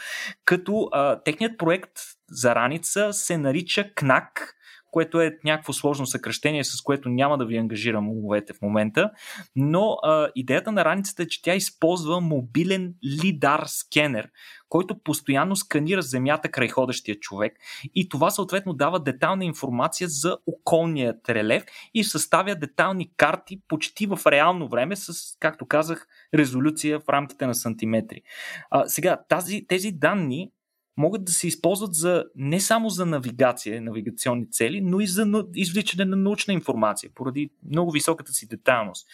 като 0.46 0.90
а, 0.92 1.24
техният 1.24 1.58
проект 1.58 1.92
за 2.32 2.56
раница 2.56 3.14
се 3.14 3.38
нарича 3.38 3.94
КНАК, 3.96 4.57
което 4.98 5.22
е 5.22 5.38
някакво 5.44 5.74
сложно 5.74 6.06
съкръщение, 6.06 6.64
с 6.64 6.82
което 6.82 7.10
няма 7.10 7.38
да 7.38 7.46
ви 7.46 7.58
ангажирам 7.58 8.10
умовете 8.10 8.54
в 8.54 8.62
момента. 8.62 9.12
Но 9.56 9.98
а, 10.04 10.30
идеята 10.36 10.72
на 10.72 10.86
раницата 10.86 11.24
е, 11.24 11.28
че 11.28 11.42
тя 11.42 11.56
използва 11.56 12.22
мобилен 12.22 12.94
лидар 13.24 13.64
скенер, 13.68 14.30
който 14.70 15.04
постоянно 15.04 15.56
сканира 15.56 16.02
земята 16.02 16.50
край 16.50 16.68
ходещия 16.68 17.16
човек 17.16 17.54
и 17.96 18.10
това 18.10 18.30
съответно 18.30 18.74
дава 18.74 19.00
детална 19.00 19.46
информация 19.46 20.08
за 20.10 20.38
околният 20.48 21.30
релеф 21.30 21.64
и 21.94 22.04
съставя 22.04 22.56
детални 22.56 23.12
карти 23.18 23.62
почти 23.68 24.06
в 24.08 24.20
реално 24.28 24.68
време 24.68 24.96
с, 24.96 25.14
както 25.40 25.66
казах, 25.66 26.08
резолюция 26.34 27.00
в 27.00 27.10
рамките 27.10 27.48
на 27.48 27.56
сантиметри. 27.56 28.22
А, 28.70 28.86
сега, 28.88 29.18
тази, 29.30 29.68
тези 29.68 29.92
данни 29.92 30.52
могат 30.98 31.26
да 31.26 31.32
се 31.32 31.48
използват 31.48 31.94
за, 31.94 32.26
не 32.36 32.60
само 32.60 32.90
за 32.90 33.06
навигация, 33.06 33.82
навигационни 33.82 34.52
цели, 34.52 34.82
но 34.82 35.00
и 35.00 35.08
за 35.08 35.44
извличане 35.56 36.06
на 36.06 36.16
научна 36.16 36.54
информация, 36.54 37.12
поради 37.16 37.50
много 37.72 37.92
високата 37.92 38.32
си 38.32 38.48
детайлност. 38.48 39.08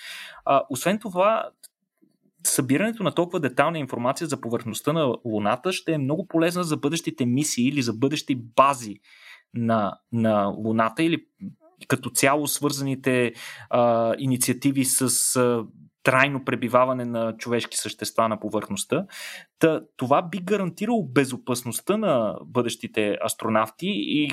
А, 0.45 0.63
освен 0.69 0.99
това, 0.99 1.49
събирането 2.43 3.03
на 3.03 3.11
толкова 3.11 3.39
детална 3.39 3.79
информация 3.79 4.27
за 4.27 4.41
повърхността 4.41 4.93
на 4.93 5.15
Луната 5.25 5.73
ще 5.73 5.91
е 5.91 5.97
много 5.97 6.27
полезна 6.27 6.63
за 6.63 6.77
бъдещите 6.77 7.25
мисии 7.25 7.67
или 7.67 7.81
за 7.81 7.93
бъдещи 7.93 8.35
бази 8.35 8.99
на, 9.53 9.97
на 10.11 10.45
Луната 10.45 11.03
или 11.03 11.25
като 11.87 12.09
цяло 12.09 12.47
свързаните 12.47 13.33
а, 13.69 14.13
инициативи 14.17 14.85
с 14.85 15.35
а, 15.35 15.65
трайно 16.03 16.45
пребиваване 16.45 17.05
на 17.05 17.37
човешки 17.37 17.77
същества 17.77 18.29
на 18.29 18.39
повърхността. 18.39 19.05
Та, 19.59 19.81
това 19.97 20.21
би 20.21 20.37
гарантирало 20.37 21.07
безопасността 21.07 21.97
на 21.97 22.35
бъдещите 22.45 23.17
астронавти 23.25 23.87
и 23.87 24.29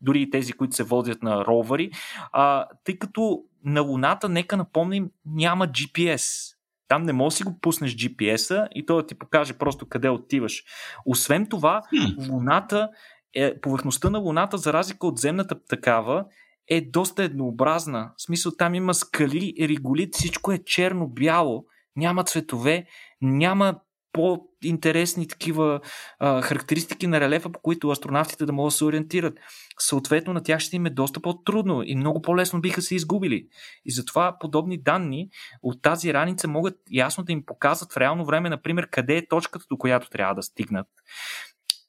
дори 0.00 0.22
и 0.22 0.30
тези, 0.30 0.52
които 0.52 0.76
се 0.76 0.82
водят 0.82 1.22
на 1.22 1.44
ровари, 1.44 1.90
а, 2.32 2.66
тъй 2.84 2.98
като 2.98 3.44
на 3.64 3.80
Луната, 3.80 4.28
нека 4.28 4.56
напомним, 4.56 5.10
няма 5.26 5.66
GPS. 5.66 6.56
Там 6.88 7.02
не 7.02 7.12
можеш 7.12 7.34
да 7.34 7.36
си 7.36 7.44
го 7.44 7.60
пуснеш 7.60 7.96
GPS-а 7.96 8.68
и 8.74 8.86
той 8.86 9.02
да 9.02 9.06
ти 9.06 9.14
покаже 9.14 9.52
просто 9.52 9.88
къде 9.88 10.08
отиваш. 10.08 10.64
Освен 11.06 11.46
това, 11.46 11.82
Луната, 12.30 12.88
е, 13.34 13.60
повърхността 13.60 14.10
на 14.10 14.18
Луната, 14.18 14.58
за 14.58 14.72
разлика 14.72 15.06
от 15.06 15.18
земната 15.18 15.64
такава, 15.68 16.24
е 16.68 16.80
доста 16.80 17.22
еднообразна. 17.22 18.12
В 18.16 18.22
смисъл 18.22 18.52
там 18.58 18.74
има 18.74 18.94
скали, 18.94 19.54
реголит, 19.60 20.14
всичко 20.14 20.52
е 20.52 20.58
черно-бяло, 20.58 21.64
няма 21.96 22.24
цветове, 22.24 22.86
няма 23.20 23.80
по-интересни 24.16 25.28
такива 25.28 25.80
а, 26.18 26.42
характеристики 26.42 27.06
на 27.06 27.20
релефа, 27.20 27.52
по 27.52 27.60
които 27.60 27.90
астронавтите 27.90 28.46
да 28.46 28.52
могат 28.52 28.72
да 28.72 28.76
се 28.76 28.84
ориентират. 28.84 29.38
Съответно, 29.78 30.32
на 30.32 30.42
тях 30.42 30.60
ще 30.60 30.76
им 30.76 30.86
е 30.86 30.90
доста 30.90 31.20
по-трудно 31.20 31.82
и 31.82 31.96
много 31.96 32.22
по-лесно 32.22 32.60
биха 32.60 32.82
се 32.82 32.94
изгубили. 32.94 33.46
И 33.84 33.92
затова 33.92 34.36
подобни 34.40 34.82
данни 34.82 35.28
от 35.62 35.82
тази 35.82 36.14
раница 36.14 36.48
могат 36.48 36.74
ясно 36.90 37.24
да 37.24 37.32
им 37.32 37.46
показват 37.46 37.92
в 37.92 37.96
реално 37.96 38.24
време, 38.24 38.50
например, 38.50 38.90
къде 38.90 39.16
е 39.16 39.28
точката, 39.28 39.64
до 39.70 39.76
която 39.76 40.10
трябва 40.10 40.34
да 40.34 40.42
стигнат 40.42 40.86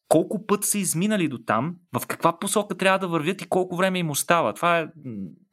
колко 0.08 0.46
път 0.46 0.64
са 0.64 0.78
изминали 0.78 1.28
до 1.28 1.38
там, 1.38 1.76
в 2.00 2.08
каква 2.08 2.40
посока 2.40 2.78
трябва 2.78 3.00
да 3.00 3.08
вървят 3.08 3.42
и 3.42 3.50
колко 3.50 3.76
време 3.76 4.00
им 4.00 4.10
остава. 4.10 4.54
Това 4.54 4.80
е 4.80 4.88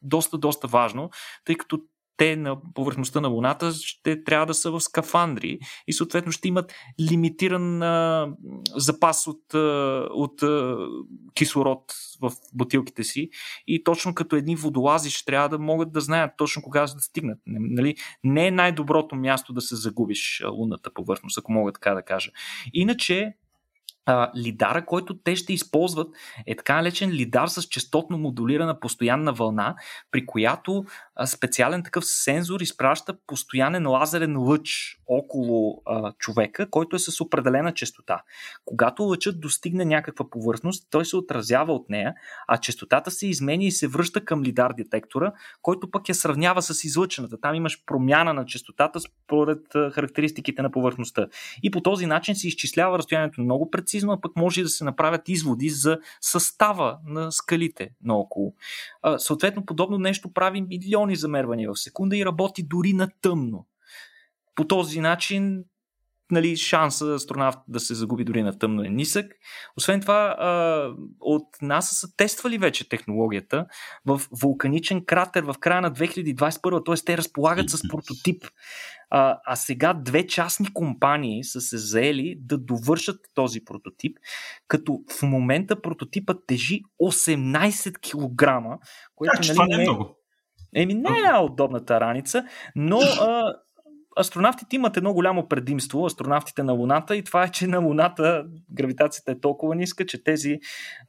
доста, 0.03 0.39
доста 0.39 0.67
важно, 0.67 1.11
тъй 1.45 1.55
като 1.55 1.81
те 2.17 2.37
на 2.37 2.57
повърхността 2.75 3.21
на 3.21 3.29
Луната 3.29 3.73
ще 3.73 4.25
трябва 4.25 4.47
да 4.47 4.55
са 4.55 4.71
в 4.71 4.81
скафандри 4.81 5.59
и 5.87 5.93
съответно 5.93 6.33
ще 6.33 6.49
имат 6.49 6.73
лимитиран 7.11 7.83
а, 7.83 8.29
запас 8.77 9.27
от, 9.27 9.55
а, 9.55 9.59
от 10.11 10.43
а, 10.43 10.77
кислород 11.35 11.95
в 12.21 12.33
бутилките 12.55 13.05
си 13.05 13.29
и 13.67 13.85
точно 13.85 14.15
като 14.15 14.37
едни 14.37 14.57
водолази 14.57 15.11
ще 15.11 15.25
трябва 15.25 15.49
да 15.49 15.59
могат 15.59 15.93
да 15.93 16.01
знаят 16.01 16.31
точно 16.37 16.63
кога 16.63 16.81
да 16.81 16.89
стигнат. 16.89 17.39
Нали? 17.47 17.97
Не 18.25 18.47
е 18.47 18.51
най-доброто 18.51 19.17
място 19.17 19.53
да 19.53 19.61
се 19.61 19.77
загубиш 19.77 20.43
лунната 20.53 20.95
повърхност, 20.95 21.39
ако 21.39 21.53
мога 21.53 21.73
така 21.73 21.95
да 21.95 22.03
кажа. 22.03 22.31
Иначе 22.73 23.35
а, 24.07 24.31
лидара, 24.37 24.87
който 24.87 25.15
те 25.15 25.37
ще 25.37 25.53
използват, 25.53 26.09
е 26.47 26.57
така 26.57 26.75
наречен 26.75 27.11
лидар 27.11 27.47
с 27.47 27.63
частотно 27.63 28.19
модулирана 28.19 28.81
постоянна 28.81 29.33
вълна, 29.33 29.75
при 30.11 30.27
която 30.27 30.85
специален 31.27 31.83
такъв 31.83 32.05
сензор 32.07 32.61
изпраща 32.61 33.15
постоянен 33.27 33.87
лазерен 33.87 34.39
лъч 34.39 34.99
около 35.07 35.83
а, 35.87 36.13
човека, 36.13 36.71
който 36.71 36.97
е 36.97 36.99
с 36.99 37.21
определена 37.21 37.75
частота. 37.75 38.23
Когато 38.65 39.03
лъчът 39.03 39.41
достигне 39.41 39.85
някаква 39.85 40.31
повърхност, 40.31 40.87
той 40.91 41.05
се 41.05 41.17
отразява 41.17 41.73
от 41.73 41.91
нея, 41.91 42.15
а 42.49 42.59
частотата 42.59 43.11
се 43.11 43.27
изменя 43.27 43.65
и 43.65 43.71
се 43.71 43.89
връща 43.89 44.25
към 44.25 44.43
лидар 44.43 44.73
детектора, 44.73 45.33
който 45.63 45.91
пък 45.91 46.09
я 46.09 46.15
сравнява 46.15 46.63
с 46.63 46.85
излъчената. 46.85 47.41
Там 47.41 47.55
имаш 47.55 47.85
промяна 47.87 48.35
на 48.35 48.47
частотата 48.47 49.01
според 49.01 49.61
характеристиките 49.73 50.63
на 50.63 50.71
повърхността. 50.71 51.27
И 51.63 51.71
по 51.71 51.81
този 51.81 52.07
начин 52.07 52.37
се 52.37 52.49
изчислява 52.49 52.99
разстоянието 52.99 53.41
много 53.41 53.71
прецизно 53.71 54.13
а 54.13 54.21
пък 54.21 54.37
може 54.37 54.63
да 54.63 54.69
се 54.69 54.85
направят 54.85 55.29
изводи 55.29 55.69
за 55.69 55.99
състава 56.21 56.99
на 57.07 57.33
скалите 57.33 57.91
наоколо. 58.05 58.55
А, 59.03 59.19
съответно, 59.19 59.67
подобно 59.67 59.99
нещо 59.99 60.33
прави 60.33 60.61
милиони 61.05 61.17
замервания 61.17 61.73
в 61.73 61.79
секунда 61.79 62.17
и 62.17 62.25
работи 62.25 62.63
дори 62.63 62.93
на 62.93 63.09
тъмно. 63.23 63.67
По 64.55 64.67
този 64.67 65.01
начин 65.01 65.65
нали, 66.31 66.57
шанса 66.57 67.15
астронавт 67.15 67.59
да 67.69 67.81
се 67.81 67.95
загуби 67.95 68.25
дори 68.25 68.43
на 68.43 68.59
тъмно 68.59 68.83
е 68.83 68.89
нисък. 68.89 69.33
Освен 69.77 70.01
това, 70.01 70.37
от 71.21 71.47
НАСА 71.63 71.95
са 71.95 72.17
тествали 72.17 72.59
вече 72.59 72.89
технологията 72.89 73.67
в 74.07 74.21
вулканичен 74.43 75.05
кратер 75.05 75.43
в 75.43 75.55
края 75.61 75.81
на 75.81 75.93
2021, 75.93 76.87
т.е. 76.87 77.05
те 77.05 77.19
разполагат 77.19 77.71
с 77.71 77.89
прототип. 77.89 78.45
А, 79.11 79.39
а 79.47 79.57
сега 79.57 79.95
две 79.95 80.27
частни 80.27 80.73
компании 80.73 81.45
са 81.45 81.61
се 81.61 81.79
заели 81.79 82.37
да 82.41 82.59
довършат 82.59 83.21
този 83.35 83.65
прототип, 83.65 84.19
като 84.69 85.01
в 85.19 85.23
момента 85.23 85.83
прототипът 85.83 86.47
тежи 86.47 86.83
18 87.03 87.93
кг, 87.99 88.81
което 89.15 89.49
как, 89.49 89.57
нали, 89.57 89.77
не 89.77 89.83
е 89.83 89.87
много. 89.87 90.24
Еми, 90.75 90.95
не 90.95 91.09
е 91.09 91.43
удобната 91.43 92.01
раница, 92.01 92.45
но 92.77 92.99
а, 92.99 93.55
астронавтите 94.17 94.77
имат 94.77 94.97
едно 94.97 95.13
голямо 95.13 95.49
предимство, 95.49 96.07
астронавтите 96.07 96.63
на 96.63 96.73
Луната, 96.73 97.17
и 97.17 97.25
това 97.25 97.45
е, 97.45 97.51
че 97.51 97.67
на 97.67 97.79
Луната 97.79 98.45
гравитацията 98.71 99.33
е 99.33 99.41
толкова 99.41 99.75
ниска, 99.75 100.07
че 100.07 100.25
тези 100.25 100.59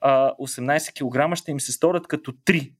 а, 0.01 0.31
18 0.31 1.31
кг 1.31 1.35
ще 1.35 1.51
им 1.51 1.59
се 1.59 1.71
сторят 1.71 2.07
като 2.07 2.31
3 2.31 2.73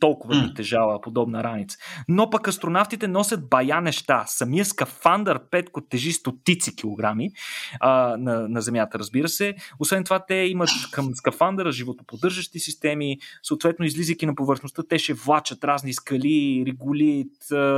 толкова 0.00 0.34
mm. 0.34 0.56
тежава 0.56 1.00
подобна 1.00 1.44
раница. 1.44 1.78
Но 2.08 2.30
пък 2.30 2.48
астронавтите 2.48 3.08
носят 3.08 3.48
бая 3.48 3.80
неща. 3.80 4.24
Самия 4.26 4.64
скафандър 4.64 5.40
Петко 5.50 5.80
тежи 5.80 6.12
стотици 6.12 6.76
килограми 6.76 7.30
а, 7.80 8.16
на, 8.16 8.48
на 8.48 8.60
Земята, 8.60 8.98
разбира 8.98 9.28
се. 9.28 9.54
Освен 9.78 10.04
това, 10.04 10.24
те 10.26 10.34
имат 10.34 10.68
към 10.92 11.14
скафандъра 11.14 11.72
животоподдържащи 11.72 12.58
системи, 12.58 13.18
съответно, 13.42 13.84
излизайки 13.84 14.26
на 14.26 14.34
повърхността, 14.34 14.82
те 14.88 14.98
ще 14.98 15.12
влачат 15.12 15.64
разни 15.64 15.92
скали, 15.92 16.64
регулит, 16.66 17.32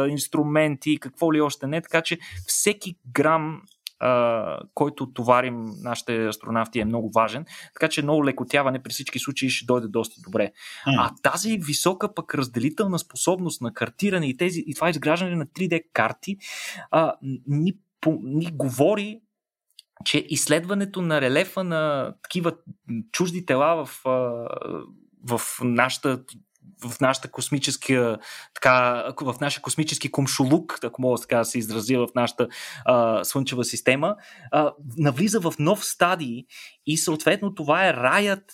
инструменти, 0.08 0.98
какво 0.98 1.32
ли 1.32 1.40
още 1.40 1.66
не. 1.66 1.82
Така 1.82 2.02
че 2.02 2.18
всеки 2.46 2.94
грам 3.12 3.62
който 4.74 5.12
товарим 5.12 5.70
нашите 5.82 6.26
астронавти 6.26 6.80
е 6.80 6.84
много 6.84 7.10
важен, 7.10 7.44
така 7.74 7.88
че 7.88 8.02
много 8.02 8.24
лекотяване 8.24 8.82
при 8.82 8.90
всички 8.90 9.18
случаи 9.18 9.50
ще 9.50 9.66
дойде 9.66 9.88
доста 9.88 10.20
добре. 10.24 10.52
Mm. 10.86 10.96
А 10.98 11.10
тази 11.22 11.58
висока 11.58 12.14
пък 12.14 12.34
разделителна 12.34 12.98
способност 12.98 13.60
на 13.60 13.74
картиране 13.74 14.26
и, 14.26 14.36
тези, 14.36 14.64
и 14.66 14.74
това 14.74 14.90
изграждане 14.90 15.36
на 15.36 15.46
3D 15.46 15.82
карти 15.92 16.36
а, 16.90 17.14
ни, 17.46 17.72
по, 18.00 18.18
ни 18.22 18.46
говори 18.52 19.20
че 20.04 20.26
изследването 20.28 21.02
на 21.02 21.20
релефа 21.20 21.64
на 21.64 22.14
такива 22.22 22.52
чужди 23.12 23.46
тела 23.46 23.84
в, 23.84 24.00
в 25.28 25.40
нашата 25.64 26.24
в 26.84 27.00
нашата 27.00 27.30
космическа, 27.30 28.18
така, 28.54 29.04
в 29.20 29.34
нашия 29.40 29.62
космически 29.62 30.10
комшулук, 30.10 30.78
ако 30.84 31.02
мога 31.02 31.20
така 31.20 31.38
да 31.38 31.44
се 31.44 31.58
изразя 31.58 31.98
в 31.98 32.14
нашата 32.14 32.48
а, 32.84 33.24
слънчева 33.24 33.64
система, 33.64 34.16
а, 34.50 34.72
навлиза 34.98 35.40
в 35.40 35.54
нов 35.58 35.84
стадий 35.84 36.44
и 36.86 36.96
съответно 36.96 37.54
това 37.54 37.88
е 37.88 37.92
раят, 37.92 38.52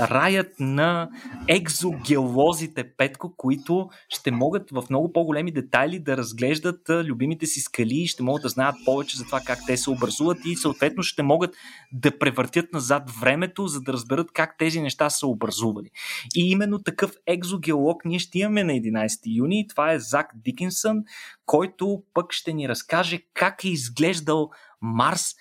раят 0.00 0.60
на 0.60 1.08
екзогеолозите, 1.48 2.96
Петко, 2.96 3.34
които 3.36 3.88
ще 4.08 4.30
могат 4.30 4.70
в 4.70 4.84
много 4.90 5.12
по-големи 5.12 5.52
детайли 5.52 5.98
да 5.98 6.16
разглеждат 6.16 6.80
любимите 6.88 7.46
си 7.46 7.60
скали 7.60 7.94
и 7.94 8.06
ще 8.06 8.22
могат 8.22 8.42
да 8.42 8.48
знаят 8.48 8.74
повече 8.84 9.16
за 9.16 9.24
това 9.24 9.40
как 9.46 9.58
те 9.66 9.76
се 9.76 9.90
образуват 9.90 10.38
и 10.44 10.56
съответно 10.56 11.02
ще 11.02 11.22
могат 11.22 11.54
да 11.92 12.18
превъртят 12.18 12.72
назад 12.72 13.10
времето, 13.20 13.66
за 13.66 13.80
да 13.80 13.92
разберат 13.92 14.32
как 14.32 14.58
тези 14.58 14.80
неща 14.80 15.10
са 15.10 15.26
образували. 15.26 15.90
И 16.34 16.50
именно 16.50 16.78
такъв 16.78 17.12
екзогеолог 17.46 18.04
ние 18.04 18.18
ще 18.18 18.38
имаме 18.38 18.64
на 18.64 18.72
11 18.72 19.36
юни. 19.36 19.66
Това 19.68 19.92
е 19.92 19.98
Зак 19.98 20.30
Дикинсън, 20.34 21.04
който 21.46 22.02
пък 22.14 22.32
ще 22.32 22.52
ни 22.52 22.68
разкаже 22.68 23.20
как 23.34 23.64
е 23.64 23.68
изглеждал 23.68 24.50
Марс 24.80 25.34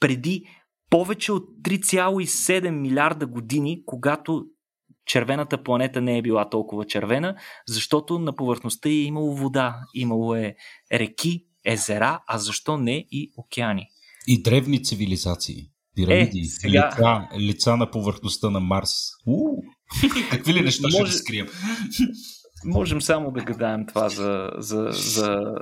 преди 0.00 0.44
повече 0.90 1.32
от 1.32 1.48
3,7 1.62 2.70
милиарда 2.70 3.26
години, 3.26 3.82
когато 3.86 4.44
червената 5.06 5.62
планета 5.62 6.00
не 6.00 6.18
е 6.18 6.22
била 6.22 6.50
толкова 6.50 6.86
червена, 6.86 7.36
защото 7.68 8.18
на 8.18 8.36
повърхността 8.36 8.88
е 8.88 8.92
имало 8.92 9.36
вода, 9.36 9.76
имало 9.94 10.34
е 10.34 10.54
реки, 10.92 11.44
езера, 11.64 12.20
а 12.26 12.38
защо 12.38 12.76
не 12.76 13.06
и 13.10 13.32
океани. 13.36 13.86
И 14.26 14.42
древни 14.42 14.84
цивилизации. 14.84 15.70
Пирамиди, 15.96 16.38
е, 16.38 16.44
сега... 16.44 16.88
лица, 16.88 17.28
лица 17.38 17.76
на 17.76 17.90
повърхността 17.90 18.50
на 18.50 18.60
Марс. 18.60 18.90
У, 19.26 19.62
какви 20.30 20.54
ли 20.54 20.60
неща 20.60 20.90
ще 20.90 21.02
разкрием? 21.02 21.46
Можем 22.64 23.02
само 23.02 23.30
да 23.30 23.40
гадаем 23.40 23.86
това 23.86 24.08
за, 24.08 24.50
за, 24.58 24.88
за 24.90 25.54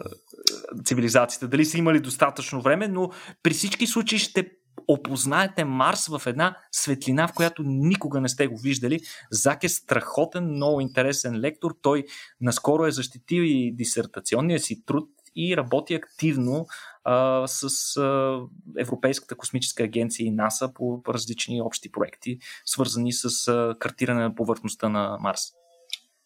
цивилизацията. 0.85 1.49
Дали 1.49 1.65
са 1.65 1.79
имали 1.79 2.01
достатъчно 2.01 2.63
време, 2.63 2.89
но 2.89 3.11
при 3.43 3.53
всички 3.53 3.87
случаи 3.87 4.19
ще 4.19 4.51
опознаете 4.89 5.65
Марс 5.65 6.07
в 6.07 6.23
една 6.27 6.57
светлина, 6.73 7.29
в 7.29 7.33
която 7.33 7.63
никога 7.67 8.21
не 8.21 8.29
сте 8.29 8.47
го 8.47 8.57
виждали. 8.59 9.01
Зак 9.31 9.65
е 9.65 9.69
страхотен, 9.69 10.45
много 10.45 10.81
интересен 10.81 11.41
лектор. 11.41 11.75
Той 11.83 12.05
наскоро 12.41 12.87
е 12.87 12.91
защитил 12.91 13.43
и 13.43 13.75
дисертационния 13.77 14.61
си 14.61 14.85
труд 14.85 15.09
и 15.37 15.57
работи 15.57 15.95
активно 15.95 16.67
а, 17.05 17.47
с 17.47 17.97
а, 17.97 18.41
Европейската 18.79 19.37
космическа 19.37 19.83
агенция 19.83 20.27
и 20.27 20.31
НАСА 20.31 20.73
по 20.75 21.03
различни 21.09 21.63
общи 21.63 21.93
проекти, 21.93 22.39
свързани 22.65 23.13
с 23.13 23.49
а, 23.49 23.75
картиране 23.79 24.23
на 24.23 24.35
повърхността 24.35 24.89
на 24.89 25.19
Марс. 25.21 25.41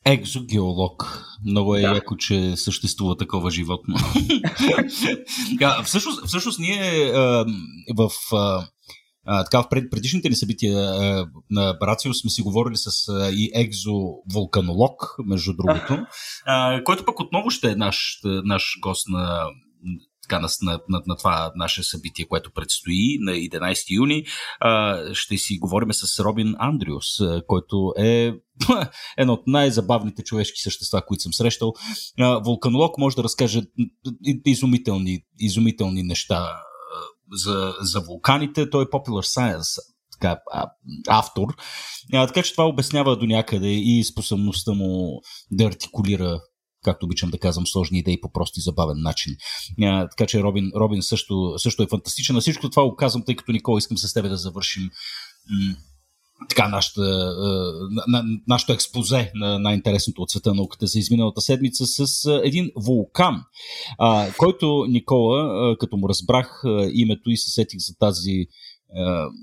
Екзогеолог. 0.04 1.24
Много 1.46 1.76
е 1.76 1.80
да. 1.80 1.94
яко, 1.94 2.16
че 2.16 2.56
съществува 2.56 3.16
такова 3.16 3.50
животно. 3.50 3.94
а, 5.62 5.82
всъщност, 5.82 6.26
всъщност 6.26 6.58
ние 6.58 7.12
а, 7.14 7.46
в 7.96 8.10
а, 8.32 8.66
а, 9.26 9.44
така, 9.44 9.62
в 9.62 9.68
пред, 9.68 9.90
предишните 9.90 10.28
ни 10.28 10.34
събития 10.34 10.78
а, 10.78 11.26
на 11.50 11.76
Барацио 11.80 12.14
сме 12.14 12.30
си 12.30 12.42
говорили 12.42 12.76
с 12.76 13.08
а, 13.08 13.30
и 13.32 13.50
екзовулканолог, 13.54 15.16
между 15.26 15.52
другото, 15.56 15.98
а, 16.46 16.84
който 16.84 17.04
пък 17.04 17.20
отново 17.20 17.50
ще 17.50 17.70
е 17.70 17.76
наш, 17.76 18.20
наш 18.24 18.78
гост 18.80 19.08
на 19.08 19.46
така, 20.22 20.40
на, 20.40 20.48
на, 20.62 20.80
на, 20.88 21.02
на 21.06 21.16
това 21.16 21.52
наше 21.56 21.82
събитие, 21.82 22.26
което 22.28 22.52
предстои 22.52 23.18
на 23.20 23.32
11 23.32 23.96
юни. 23.96 24.24
А, 24.60 25.00
ще 25.14 25.38
си 25.38 25.58
говорим 25.58 25.92
с 25.92 26.24
Робин 26.24 26.54
Андрюс, 26.58 27.06
който 27.46 27.94
е 27.98 28.34
едно 29.16 29.32
от 29.32 29.46
най-забавните 29.46 30.22
човешки 30.22 30.60
същества, 30.60 31.02
които 31.06 31.22
съм 31.22 31.32
срещал. 31.32 31.72
А, 32.20 32.38
вулканолог 32.38 32.98
може 32.98 33.16
да 33.16 33.24
разкаже 33.24 33.62
изумителни, 34.46 35.20
изумителни 35.38 36.02
неща 36.02 36.62
за, 37.32 37.74
за 37.80 38.00
вулканите. 38.00 38.70
Той 38.70 38.82
е 38.82 38.86
Popular 38.86 39.38
Science 39.38 39.78
така, 40.22 40.40
автор. 41.08 41.48
А, 42.12 42.26
така 42.26 42.42
че 42.42 42.52
това 42.52 42.64
обяснява 42.64 43.16
до 43.16 43.26
някъде 43.26 43.68
и 43.68 44.04
способността 44.04 44.72
му 44.72 45.20
да 45.50 45.64
артикулира 45.64 46.40
както 46.84 47.06
обичам 47.06 47.30
да 47.30 47.38
казвам, 47.38 47.66
сложни 47.66 47.98
идеи 47.98 48.20
по 48.20 48.32
прост 48.32 48.56
и 48.56 48.60
забавен 48.60 49.02
начин. 49.02 49.36
А, 49.82 50.08
така 50.08 50.26
че 50.26 50.42
Робин, 50.42 50.72
Робин 50.76 51.02
също, 51.02 51.54
също 51.58 51.82
е 51.82 51.86
фантастичен. 51.86 52.34
На 52.34 52.40
всичко 52.40 52.70
това 52.70 52.84
го 52.84 52.96
казвам, 52.96 53.22
тъй 53.26 53.36
като 53.36 53.52
Никола 53.52 53.78
искам 53.78 53.98
с 53.98 54.12
тебе 54.12 54.28
да 54.28 54.36
завършим 54.36 54.82
м- 54.82 55.74
така 56.48 56.68
нашата, 56.68 57.00
на, 57.90 58.04
на, 58.08 58.24
нашото 58.48 58.72
експозе 58.72 59.32
на 59.34 59.58
най-интересното 59.58 60.22
от 60.22 60.30
света 60.30 60.48
на 60.48 60.54
науката 60.54 60.86
за 60.86 60.98
изминалата 60.98 61.40
седмица 61.40 61.86
с 61.86 62.30
един 62.44 62.70
вулкан, 62.76 63.42
а, 63.98 64.32
който 64.38 64.86
Никола, 64.88 65.76
като 65.78 65.96
му 65.96 66.08
разбрах 66.08 66.62
името 66.92 67.30
и 67.30 67.36
се 67.36 67.50
сетих 67.50 67.78
за 67.78 67.94
тази 67.98 68.46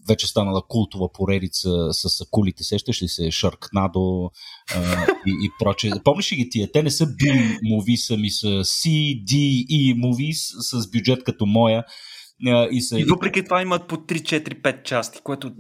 вече 0.08 0.28
станала 0.28 0.62
култова 0.68 1.12
поредица 1.12 1.70
с 1.92 2.22
акулите, 2.22 2.64
сещаш 2.64 3.02
ли 3.02 3.08
се, 3.08 3.32
Шаркнадо 3.32 4.32
е, 4.76 4.80
и, 5.28 5.32
и 5.32 5.50
проче. 5.60 5.92
Помниш 6.04 6.32
ли 6.32 6.36
ги 6.36 6.50
тия? 6.50 6.72
Те 6.72 6.84
не 6.84 6.92
са 6.92 7.06
B 7.06 7.58
мови, 7.64 7.98
сами 7.98 8.30
са 8.30 8.48
C, 8.48 8.90
D, 9.24 9.34
E 9.68 9.96
movies 9.96 10.60
с 10.60 10.92
бюджет 10.92 11.24
като 11.24 11.46
моя. 11.46 11.84
Е, 12.48 12.68
и, 12.72 12.82
са... 12.82 13.00
и 13.00 13.04
въпреки 13.04 13.44
това 13.44 13.62
имат 13.62 13.88
по 13.88 13.96
3, 13.96 14.22
4, 14.22 14.62
5 14.62 14.84
части, 14.84 15.20
което 15.24 15.52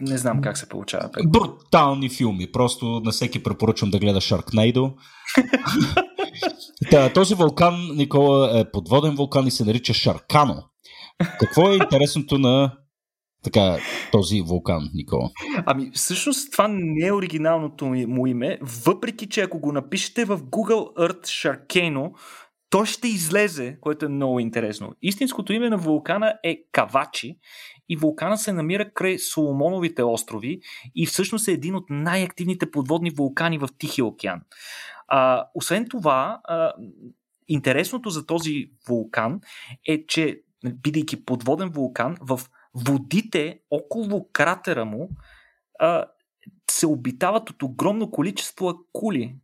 не 0.00 0.18
знам 0.18 0.40
как 0.40 0.58
се 0.58 0.68
получава. 0.68 1.10
Брутални 1.26 2.08
филми. 2.08 2.52
Просто 2.52 2.86
на 2.86 3.10
всеки 3.10 3.42
препоръчвам 3.42 3.90
да 3.90 3.98
гледа 3.98 4.20
Sharknado. 4.20 4.92
Та, 6.90 7.12
този 7.12 7.34
вулкан, 7.34 7.96
Никола, 7.96 8.60
е 8.60 8.70
подводен 8.70 9.14
вулкан 9.14 9.46
и 9.46 9.50
се 9.50 9.64
нарича 9.64 9.94
Шаркано. 9.94 10.62
Какво 11.40 11.70
е 11.70 11.74
интересното 11.74 12.38
на 12.38 12.72
така, 13.42 13.78
този 14.12 14.40
вулкан, 14.40 14.90
Никола? 14.94 15.30
Ами, 15.66 15.90
всъщност 15.94 16.52
това 16.52 16.68
не 16.70 17.06
е 17.06 17.12
оригиналното 17.12 17.86
му 17.86 18.26
име, 18.26 18.58
въпреки 18.62 19.28
че 19.28 19.40
ако 19.40 19.58
го 19.58 19.72
напишете 19.72 20.24
в 20.24 20.38
Google 20.38 20.96
Earth 20.96 21.22
Sharkano, 21.22 22.12
то 22.70 22.84
ще 22.84 23.08
излезе, 23.08 23.78
което 23.80 24.06
е 24.06 24.08
много 24.08 24.40
интересно. 24.40 24.92
Истинското 25.02 25.52
име 25.52 25.70
на 25.70 25.78
вулкана 25.78 26.34
е 26.44 26.62
Кавачи 26.72 27.38
и 27.88 27.96
вулкана 27.96 28.38
се 28.38 28.52
намира 28.52 28.92
край 28.94 29.18
Соломоновите 29.18 30.02
острови 30.02 30.60
и 30.94 31.06
всъщност 31.06 31.48
е 31.48 31.52
един 31.52 31.74
от 31.74 31.84
най-активните 31.90 32.70
подводни 32.70 33.10
вулкани 33.10 33.58
в 33.58 33.68
Тихия 33.78 34.04
океан. 34.04 34.40
А, 35.08 35.44
освен 35.54 35.86
това, 35.90 36.40
а, 36.44 36.72
интересното 37.48 38.10
за 38.10 38.26
този 38.26 38.70
вулкан 38.88 39.40
е, 39.88 40.06
че 40.06 40.40
бидейки 40.64 41.24
подводен 41.24 41.68
вулкан, 41.68 42.16
в 42.20 42.40
водите 42.86 43.60
около 43.70 44.28
кратера 44.32 44.84
му 44.84 45.10
а, 45.78 46.04
се 46.70 46.86
обитават 46.86 47.50
от 47.50 47.62
огромно 47.62 48.10
количество 48.10 48.68
акули, 48.68 49.36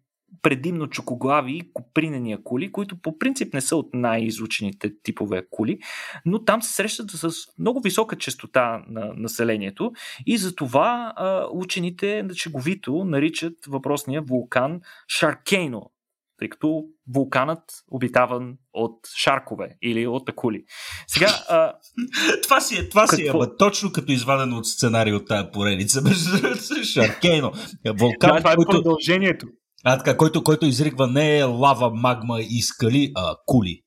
предимно 0.42 0.86
чукоглави 0.86 1.52
и 1.56 1.72
копринени 1.72 2.32
акули, 2.32 2.72
които 2.72 2.96
по 2.96 3.18
принцип 3.18 3.54
не 3.54 3.60
са 3.60 3.76
от 3.76 3.94
най-изучените 3.94 4.92
типове 5.02 5.38
акули, 5.38 5.78
но 6.26 6.44
там 6.44 6.62
се 6.62 6.72
срещат 6.72 7.10
с 7.10 7.30
много 7.58 7.80
висока 7.80 8.18
частота 8.18 8.84
на 8.88 9.12
населението 9.16 9.92
и 10.26 10.38
затова 10.38 11.12
а, 11.16 11.46
учените 11.52 12.24
шеговито 12.34 13.04
наричат 13.04 13.54
въпросния 13.68 14.22
вулкан 14.22 14.80
Шаркейно, 15.08 15.90
тъй 16.38 16.48
като 16.48 16.82
вулканът 17.14 17.62
обитаван 17.90 18.54
от 18.72 18.98
шаркове 19.22 19.76
или 19.82 20.06
от 20.06 20.28
акули. 20.28 20.64
Сега, 21.06 21.28
а... 21.48 21.72
това 22.42 22.60
си 22.60 22.76
е, 22.76 22.88
това 22.88 23.06
си 23.06 23.26
е, 23.26 23.30
ама 23.30 23.56
точно 23.56 23.92
като 23.92 24.12
извадено 24.12 24.56
от 24.56 24.66
сценарий 24.66 25.12
от 25.12 25.26
тази 25.26 25.48
поредица. 25.52 26.02
Шаркейно. 26.84 27.52
Вулкан, 27.86 28.30
да, 28.30 28.38
това 28.38 28.52
е 28.52 28.56
който... 28.56 28.70
продължението. 28.70 29.46
А, 29.84 29.98
така, 29.98 30.16
който, 30.16 30.44
който 30.44 30.66
изригва 30.66 31.06
не 31.06 31.38
е 31.38 31.42
лава, 31.42 31.90
магма 31.90 32.40
и 32.40 32.62
скали, 32.62 33.12
а 33.16 33.36
кули. 33.46 33.80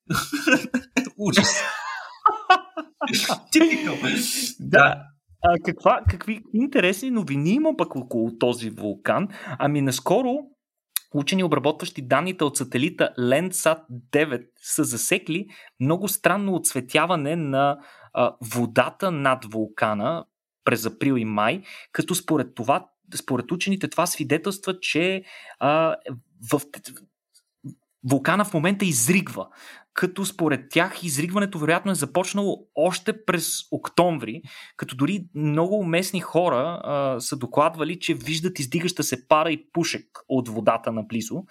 Ужас. 1.18 1.64
да. 4.60 4.95
А, 5.43 5.56
каква, 5.66 6.02
какви 6.10 6.41
интересни 6.54 7.12
новини 7.12 7.50
има 7.50 7.70
пък 7.78 7.95
около 7.95 8.38
този 8.38 8.70
вулкан? 8.70 9.28
Ами 9.60 9.82
наскоро 9.82 10.34
Учени, 11.14 11.43
обработващи 11.43 12.01
данните 12.01 12.43
от 12.43 12.58
сателита 12.58 13.14
Landsat 13.20 13.80
9, 13.89 14.47
са 14.62 14.84
засекли 14.84 15.47
много 15.80 16.08
странно 16.08 16.55
отсветяване 16.55 17.36
на 17.36 17.80
а, 18.14 18.36
водата 18.41 19.12
над 19.12 19.45
вулкана 19.45 20.26
през 20.66 20.86
април 20.86 21.18
и 21.18 21.26
май, 21.26 21.62
като 21.91 22.16
според 22.16 22.55
това, 22.55 22.89
според 23.16 23.51
учените 23.51 23.88
това 23.88 24.05
свидетелства, 24.05 24.80
че 24.80 25.24
а, 25.60 25.95
в, 26.51 26.62
вулкана 28.10 28.45
в 28.45 28.53
момента 28.53 28.86
изригва 28.86 29.47
като 29.97 30.26
според 30.26 30.70
тях 30.70 31.03
изригването 31.03 31.60
вероятно 31.60 31.91
е 31.91 31.95
започнало 31.95 32.68
още 32.76 33.26
през 33.26 33.60
октомври, 33.72 34.41
като 34.78 34.95
дори 34.95 35.26
много 35.36 35.84
местни 35.84 36.20
хора 36.20 36.82
а, 36.84 37.20
са 37.20 37.38
докладвали, 37.38 37.99
че 37.99 38.14
виждат 38.14 38.60
издигаща 38.60 39.03
се 39.03 39.28
пара 39.28 39.51
и 39.51 39.66
пушек 39.74 40.05
от 40.30 40.49
водата 40.49 40.91
наблизо. 40.91 41.43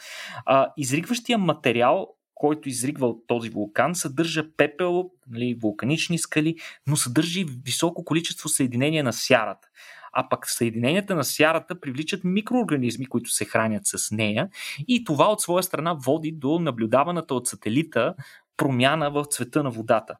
А, 0.45 0.69
изригващия 0.77 1.39
материал, 1.39 2.09
който 2.35 2.69
изригва 2.69 3.07
от 3.07 3.27
този 3.27 3.51
вулкан, 3.51 3.95
съдържа 3.95 4.45
пепел, 4.57 5.11
нали, 5.31 5.59
вулканични 5.63 6.19
скали, 6.19 6.57
но 6.87 6.97
съдържа 6.97 7.45
високо 7.65 8.05
количество 8.05 8.49
съединения 8.49 9.05
на 9.05 9.13
сярата 9.13 9.69
а 10.13 10.29
пък 10.29 10.51
съединенията 10.51 11.15
на 11.15 11.25
сярата 11.25 11.81
привличат 11.81 12.25
микроорганизми, 12.25 13.07
които 13.07 13.31
се 13.31 13.45
хранят 13.45 13.83
с 13.85 14.11
нея 14.11 14.49
и 14.89 15.05
това 15.05 15.27
от 15.27 15.41
своя 15.41 15.63
страна 15.63 15.95
води 15.95 16.33
до 16.33 16.59
наблюдаваната 16.59 17.35
от 17.35 17.47
сателита 17.47 18.15
промяна 18.57 19.11
в 19.11 19.25
цвета 19.25 19.63
на 19.63 19.71
водата. 19.71 20.17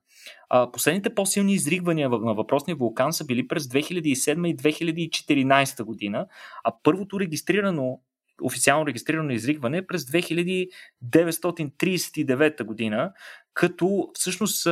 Последните 0.73 1.15
по-силни 1.15 1.55
изригвания 1.55 2.09
на 2.09 2.35
въпросния 2.35 2.77
вулкан 2.77 3.13
са 3.13 3.25
били 3.25 3.49
през 3.49 3.67
2007 3.67 4.49
и 4.49 4.57
2014 4.57 5.83
година, 5.83 6.27
а 6.65 6.73
първото 6.83 7.21
регистрирано 7.21 8.01
официално 8.43 8.87
регистрирано 8.87 9.31
изригване 9.31 9.87
през 9.87 10.05
2939 10.05 12.65
година, 12.65 13.13
като 13.55 14.09
всъщност 14.15 14.67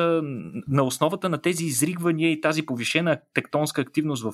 на 0.69 0.83
основата 0.83 1.29
на 1.29 1.39
тези 1.39 1.65
изригвания 1.65 2.33
и 2.33 2.41
тази 2.41 2.67
повишена 2.67 3.21
тектонска 3.35 3.81
активност 3.81 4.23
в 4.23 4.33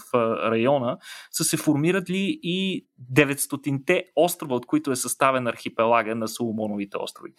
района 0.50 0.98
са 1.30 1.44
се 1.44 1.56
формирали 1.56 2.40
и 2.42 2.86
900-те 3.12 4.04
острова, 4.16 4.56
от 4.56 4.66
които 4.66 4.90
е 4.90 4.96
съставен 4.96 5.46
архипелага 5.46 6.14
на 6.14 6.28
Соломоновите 6.28 6.98
острови. 6.98 7.32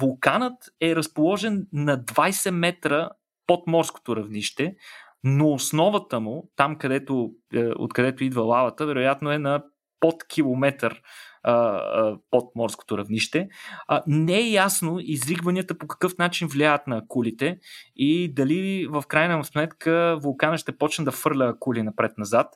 вулканът 0.00 0.56
е 0.80 0.96
разположен 0.96 1.66
на 1.72 1.98
20 1.98 2.50
метра 2.50 3.10
под 3.46 3.66
морското 3.66 4.16
равнище, 4.16 4.74
но 5.24 5.52
основата 5.52 6.20
му, 6.20 6.50
там 6.56 6.78
където, 6.78 7.30
е, 7.54 7.66
откъдето 7.78 8.24
идва 8.24 8.42
лавата, 8.42 8.86
вероятно 8.86 9.32
е 9.32 9.38
на 9.38 9.62
под 10.00 10.24
километър 10.24 11.02
под 12.30 12.44
морското 12.56 12.98
равнище. 12.98 13.48
Не 14.06 14.38
е 14.38 14.50
ясно 14.50 14.96
изригванията 15.00 15.78
по 15.78 15.86
какъв 15.86 16.18
начин 16.18 16.48
влияят 16.48 16.86
на 16.86 16.96
акулите 16.96 17.58
и 17.96 18.34
дали 18.34 18.86
в 18.86 19.04
крайна 19.08 19.44
сметка 19.44 20.18
вулкана 20.22 20.58
ще 20.58 20.76
почне 20.78 21.04
да 21.04 21.12
фърля 21.12 21.44
акули 21.44 21.82
напред-назад. 21.82 22.46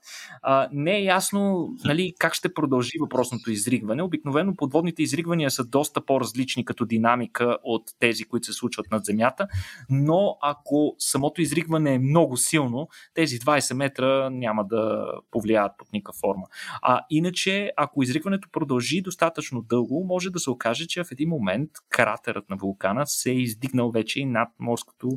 Не 0.72 0.96
е 0.96 1.02
ясно 1.02 1.68
нали, 1.84 2.14
как 2.18 2.34
ще 2.34 2.54
продължи 2.54 2.98
въпросното 3.00 3.50
изригване. 3.50 4.02
Обикновено 4.02 4.56
подводните 4.56 5.02
изригвания 5.02 5.50
са 5.50 5.64
доста 5.64 6.04
по-различни 6.04 6.64
като 6.64 6.84
динамика 6.84 7.58
от 7.62 7.82
тези, 7.98 8.24
които 8.24 8.46
се 8.46 8.52
случват 8.52 8.86
над 8.90 9.04
Земята, 9.04 9.46
но 9.90 10.36
ако 10.42 10.94
самото 10.98 11.42
изригване 11.42 11.94
е 11.94 11.98
много 11.98 12.36
силно, 12.36 12.88
тези 13.14 13.38
20 13.38 13.74
метра 13.74 14.30
няма 14.30 14.64
да 14.66 15.06
повлияят 15.30 15.72
под 15.78 15.92
никаква 15.92 16.18
форма. 16.20 16.46
А 16.82 17.00
иначе, 17.10 17.72
ако 17.76 18.02
изригването 18.02 18.48
продължи 18.52 18.73
продължи 18.74 19.02
достатъчно 19.02 19.62
дълго, 19.62 20.04
може 20.04 20.30
да 20.30 20.38
се 20.38 20.50
окаже, 20.50 20.86
че 20.86 21.04
в 21.04 21.12
един 21.12 21.28
момент 21.28 21.70
кратерът 21.90 22.50
на 22.50 22.56
вулкана 22.56 23.06
се 23.06 23.30
е 23.30 23.34
издигнал 23.34 23.90
вече 23.90 24.20
и 24.20 24.24
над 24.24 24.48
морското 24.58 25.08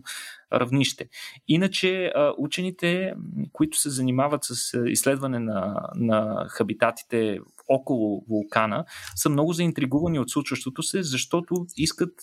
равнище. 0.54 1.10
Иначе 1.48 2.12
учените, 2.38 3.14
които 3.52 3.78
се 3.78 3.90
занимават 3.90 4.44
с 4.44 4.84
изследване 4.88 5.40
на, 5.40 5.90
на 5.96 6.46
хабитатите 6.50 7.40
около 7.70 8.26
вулкана, 8.30 8.86
са 9.16 9.30
много 9.30 9.54
заинтригувани 9.54 10.20
от 10.20 10.30
случващото 10.30 10.84
се, 10.84 11.04
защото 11.04 11.66
искат, 11.78 12.14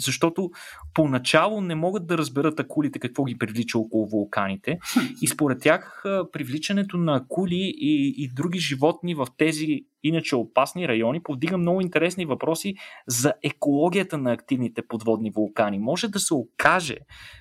защото 0.00 0.50
поначало 0.94 1.60
не 1.60 1.74
могат 1.74 2.06
да 2.06 2.18
разберат 2.18 2.60
акулите 2.60 2.98
какво 2.98 3.24
ги 3.24 3.38
привлича 3.38 3.78
около 3.78 4.06
вулканите. 4.06 4.78
И 5.20 5.26
според 5.26 5.60
тях 5.60 6.02
привличането 6.32 6.96
на 6.96 7.16
акули 7.16 7.72
и, 7.76 8.14
и 8.16 8.28
други 8.28 8.58
животни 8.58 9.14
в 9.14 9.26
тези 9.36 9.84
иначе 10.04 10.36
опасни 10.36 10.88
райони 10.88 11.22
повдига 11.22 11.58
много 11.58 11.80
интересни 11.80 12.26
въпроси 12.26 12.74
за 13.06 13.32
екологията 13.42 14.18
на 14.18 14.32
активните 14.32 14.82
подводни 14.88 15.30
вулкани. 15.30 15.78
Може 15.78 16.08
да 16.08 16.18
се 16.18 16.34
окаже, 16.34 16.96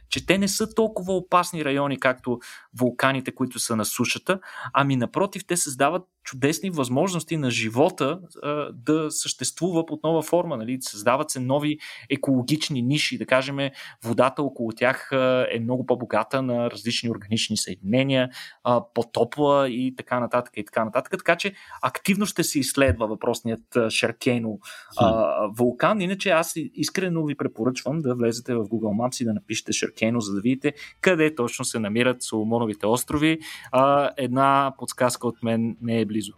че 0.10 0.26
те 0.26 0.38
не 0.38 0.48
са 0.48 0.74
толкова 0.76 1.14
опасни 1.14 1.66
райони, 1.66 2.00
както 2.00 2.40
вулканите, 2.80 3.36
които 3.36 3.60
са 3.60 3.76
на 3.76 3.86
сушата, 3.86 4.40
ами 4.74 4.96
напротив, 4.96 5.46
те 5.48 5.58
създават 5.58 6.04
чудесни 6.24 6.70
възможности 6.70 7.38
на 7.38 7.52
живота 7.52 8.20
а, 8.44 8.72
да 8.74 9.12
съществува 9.12 9.86
под 9.86 10.04
нова 10.04 10.22
форма. 10.22 10.58
Нали? 10.58 10.78
Създават 10.82 11.30
се 11.30 11.40
нови 11.40 11.78
екологични 12.10 12.82
ниши. 12.82 13.18
Да 13.18 13.26
кажем, 13.26 13.58
водата 14.04 14.44
около 14.44 14.72
тях 14.72 15.10
е 15.52 15.60
много 15.60 15.86
по-богата 15.86 16.42
на 16.42 16.72
различни 16.72 17.10
органични 17.10 17.58
съединения, 17.58 18.30
а, 18.64 18.84
по-топла 18.94 19.70
и 19.70 19.96
така 19.96 20.20
нататък. 20.20 20.54
И 20.58 20.66
така 20.66 20.86
нататък. 20.86 21.14
Така 21.18 21.36
че 21.36 21.54
активно 21.82 22.26
ще 22.26 22.44
се 22.44 22.53
изследва 22.60 23.06
въпросният 23.06 23.78
Шаркейно 23.90 24.60
а, 24.98 25.48
вулкан. 25.58 26.02
Иначе 26.02 26.30
аз 26.30 26.54
искрено 26.56 27.26
ви 27.26 27.36
препоръчвам 27.36 28.00
да 28.00 28.16
влезете 28.16 28.56
в 28.56 28.64
Google 28.64 29.08
Maps 29.08 29.22
и 29.22 29.26
да 29.26 29.34
напишете 29.34 29.74
Шаркейно, 29.74 30.22
за 30.22 30.34
да 30.34 30.42
видите 30.42 30.74
къде 31.02 31.36
точно 31.36 31.66
се 31.66 31.80
намират 31.80 32.24
Соломоновите 32.24 32.88
острови. 32.88 33.40
А, 33.72 34.10
една 34.18 34.74
подсказка 34.78 35.28
от 35.28 35.44
мен 35.44 35.78
не 35.82 36.02
е 36.02 36.06
близо. 36.06 36.34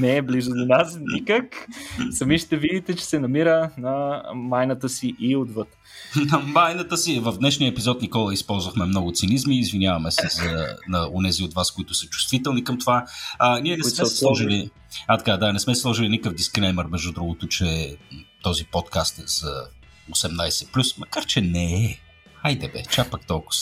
Не 0.00 0.16
е 0.16 0.22
близо 0.22 0.50
до 0.50 0.66
нас 0.66 0.98
никак. 1.00 1.66
Сами 2.10 2.38
ще 2.38 2.56
видите, 2.56 2.94
че 2.94 3.04
се 3.04 3.18
намира 3.18 3.70
на 3.78 4.22
майната 4.34 4.88
си 4.88 5.14
и 5.20 5.36
отвъд. 5.36 5.68
На 6.16 6.38
майната 6.38 6.96
си. 6.96 7.20
В 7.20 7.38
днешния 7.38 7.70
епизод, 7.70 8.02
Никола, 8.02 8.34
използвахме 8.34 8.84
много 8.84 9.12
цинизми. 9.12 9.58
Извиняваме 9.58 10.10
се 10.10 10.28
за, 10.28 10.66
на 10.88 11.08
унези 11.12 11.44
от 11.44 11.54
вас, 11.54 11.70
които 11.70 11.94
са 11.94 12.06
чувствителни 12.06 12.64
към 12.64 12.78
това. 12.78 13.06
А, 13.38 13.60
ние 13.60 13.76
не 13.76 13.84
сме 13.84 14.06
сложили... 14.06 14.70
А, 15.06 15.18
така, 15.18 15.36
да, 15.36 15.52
не 15.52 15.58
сме 15.58 15.74
сложили 15.74 16.08
никакъв 16.08 16.36
дисклеймер, 16.36 16.84
между 16.84 17.12
другото, 17.12 17.48
че 17.48 17.96
този 18.42 18.64
подкаст 18.64 19.18
е 19.18 19.22
за 19.26 19.64
18+, 20.10 20.98
макар 20.98 21.26
че 21.26 21.40
не 21.40 21.84
е. 21.84 21.98
Хайде 22.42 22.68
бе, 22.68 22.82
чапак 22.90 23.26
толкова. 23.26 23.58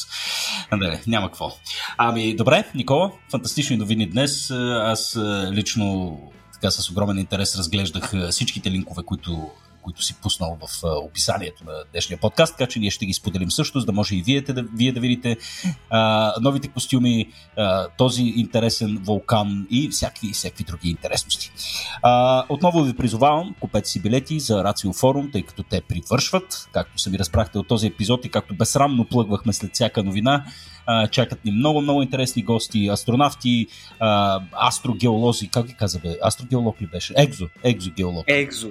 Не, 0.73 1.03
няма 1.07 1.29
какво. 1.29 1.53
Ами, 1.97 2.37
добре, 2.37 2.65
Никола, 2.75 3.13
фантастични 3.31 3.77
новини 3.77 4.07
днес. 4.07 4.51
Аз 4.83 5.19
лично 5.53 6.19
така 6.53 6.71
с 6.71 6.91
огромен 6.91 7.19
интерес 7.19 7.57
разглеждах 7.57 8.13
всичките 8.31 8.71
линкове, 8.71 9.03
които 9.03 9.51
които 9.83 10.03
си 10.03 10.15
пуснал 10.23 10.59
в 10.61 10.85
описанието 10.85 11.65
на 11.65 11.73
днешния 11.93 12.19
подкаст, 12.19 12.57
така 12.59 12.71
че 12.71 12.79
ние 12.79 12.91
ще 12.91 13.07
ги 13.07 13.13
споделим 13.13 13.51
също, 13.51 13.81
за 13.81 13.87
да 13.87 13.93
може 13.93 14.17
и 14.17 14.23
вие 14.23 14.41
да, 14.41 14.65
вие 14.75 14.93
да 14.93 15.01
видите 15.01 15.37
а, 15.91 16.35
новите 16.41 16.69
костюми, 16.69 17.33
а, 17.57 17.89
този 17.99 18.23
интересен 18.23 18.99
вулкан 19.03 19.67
и 19.71 19.89
всякакви, 19.89 20.33
всякакви 20.33 20.65
други 20.65 20.91
интересности. 20.91 21.53
А, 22.03 22.45
отново 22.49 22.83
ви 22.83 22.97
призовавам, 22.97 23.55
купете 23.61 23.89
си 23.89 24.03
билети 24.03 24.41
за 24.41 24.65
Рацио 24.65 24.93
Форум, 24.93 25.31
тъй 25.33 25.43
като 25.43 25.63
те 25.63 25.81
привършват, 25.81 26.69
както 26.73 26.99
сами 26.99 27.19
разбрахте 27.19 27.59
от 27.59 27.69
този 27.69 27.87
епизод 27.87 28.25
и 28.25 28.31
както 28.31 28.55
безсрамно 28.55 29.05
плъгвахме 29.05 29.53
след 29.53 29.75
всяка 29.75 30.03
новина. 30.03 30.45
А, 30.91 31.07
чакат 31.07 31.45
ни 31.45 31.53
много, 31.53 31.81
много 31.81 32.03
интересни 32.03 32.43
гости, 32.43 32.89
астронавти, 32.89 33.67
а, 34.01 34.41
астрогеолози, 34.69 35.49
как 35.49 35.67
ги 35.67 35.75
каза 35.75 35.99
бе? 35.99 36.17
Астрогеолог 36.23 36.83
ли 36.83 36.87
беше? 36.87 37.15
Екзо, 37.17 37.49
екзогеолог. 37.65 38.25
Екзо 38.29 38.69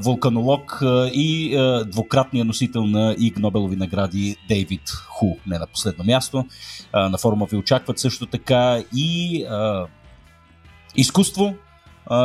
вулканолог 0.00 0.82
и 1.12 1.56
двукратния 1.86 2.44
носител 2.44 2.86
на 2.86 3.14
ИГ 3.18 3.38
Нобелови 3.38 3.76
награди 3.76 4.36
Дейвид 4.48 4.90
Ху, 5.08 5.26
не 5.46 5.58
на 5.58 5.66
последно 5.66 6.04
място. 6.04 6.44
На 6.94 7.18
форума 7.18 7.46
ви 7.46 7.56
очакват 7.56 7.98
също 7.98 8.26
така 8.26 8.82
и 8.96 9.44
изкуство, 10.96 11.54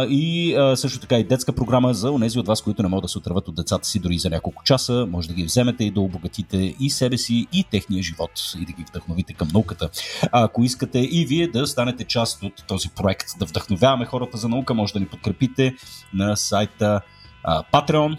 и 0.09 0.55
също 0.75 0.99
така 0.99 1.17
и 1.17 1.23
детска 1.23 1.53
програма 1.53 1.93
за 1.93 2.11
онези 2.11 2.39
от 2.39 2.47
вас, 2.47 2.61
които 2.61 2.83
не 2.83 2.89
могат 2.89 3.01
да 3.01 3.07
се 3.07 3.17
отърват 3.17 3.47
от 3.47 3.55
децата 3.55 3.87
си 3.87 3.99
дори 3.99 4.17
за 4.17 4.29
няколко 4.29 4.63
часа. 4.63 5.07
Може 5.11 5.27
да 5.27 5.33
ги 5.33 5.43
вземете 5.43 5.83
и 5.83 5.91
да 5.91 6.01
обогатите 6.01 6.75
и 6.79 6.89
себе 6.89 7.17
си, 7.17 7.47
и 7.53 7.63
техния 7.71 8.03
живот 8.03 8.31
и 8.61 8.65
да 8.65 8.71
ги 8.71 8.85
вдъхновите 8.89 9.33
към 9.33 9.47
науката. 9.53 9.89
Ако 10.31 10.63
искате 10.63 10.99
и 10.99 11.25
вие 11.25 11.47
да 11.47 11.67
станете 11.67 12.03
част 12.03 12.43
от 12.43 12.63
този 12.67 12.89
проект, 12.89 13.27
да 13.39 13.45
вдъхновяваме 13.45 14.05
хората 14.05 14.37
за 14.37 14.49
наука, 14.49 14.73
може 14.73 14.93
да 14.93 14.99
ни 14.99 15.07
подкрепите 15.07 15.75
на 16.13 16.35
сайта 16.35 17.01
Patreon, 17.73 18.17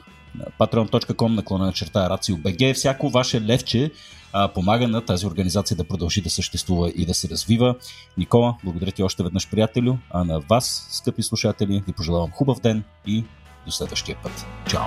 patreon.com 0.59 1.29
наклона 1.29 1.67
на 1.67 1.73
черта 1.73 2.09
RACIO.BG. 2.11 2.75
Всяко 2.75 3.09
ваше 3.09 3.41
левче 3.41 3.91
а, 4.33 4.49
помага 4.49 4.89
на 4.89 5.05
тази 5.05 5.27
организация 5.27 5.77
да 5.77 5.85
продължи 5.85 6.21
да 6.21 6.31
съществува 6.31 6.91
и 6.91 7.07
да 7.07 7.15
се 7.15 7.29
развива. 7.29 7.75
Никола, 8.19 8.57
благодаря 8.65 8.93
ти 8.93 9.03
още 9.03 9.23
веднъж, 9.23 9.51
приятелю, 9.51 9.97
а 10.11 10.25
на 10.25 10.41
вас, 10.41 10.89
скъпи 10.91 11.23
слушатели, 11.23 11.83
ви 11.87 11.93
пожелавам 11.93 12.31
хубав 12.31 12.61
ден 12.61 12.85
и 13.07 13.25
до 13.67 13.73
следващия 13.73 14.17
път. 14.23 14.47
Чао! 14.71 14.87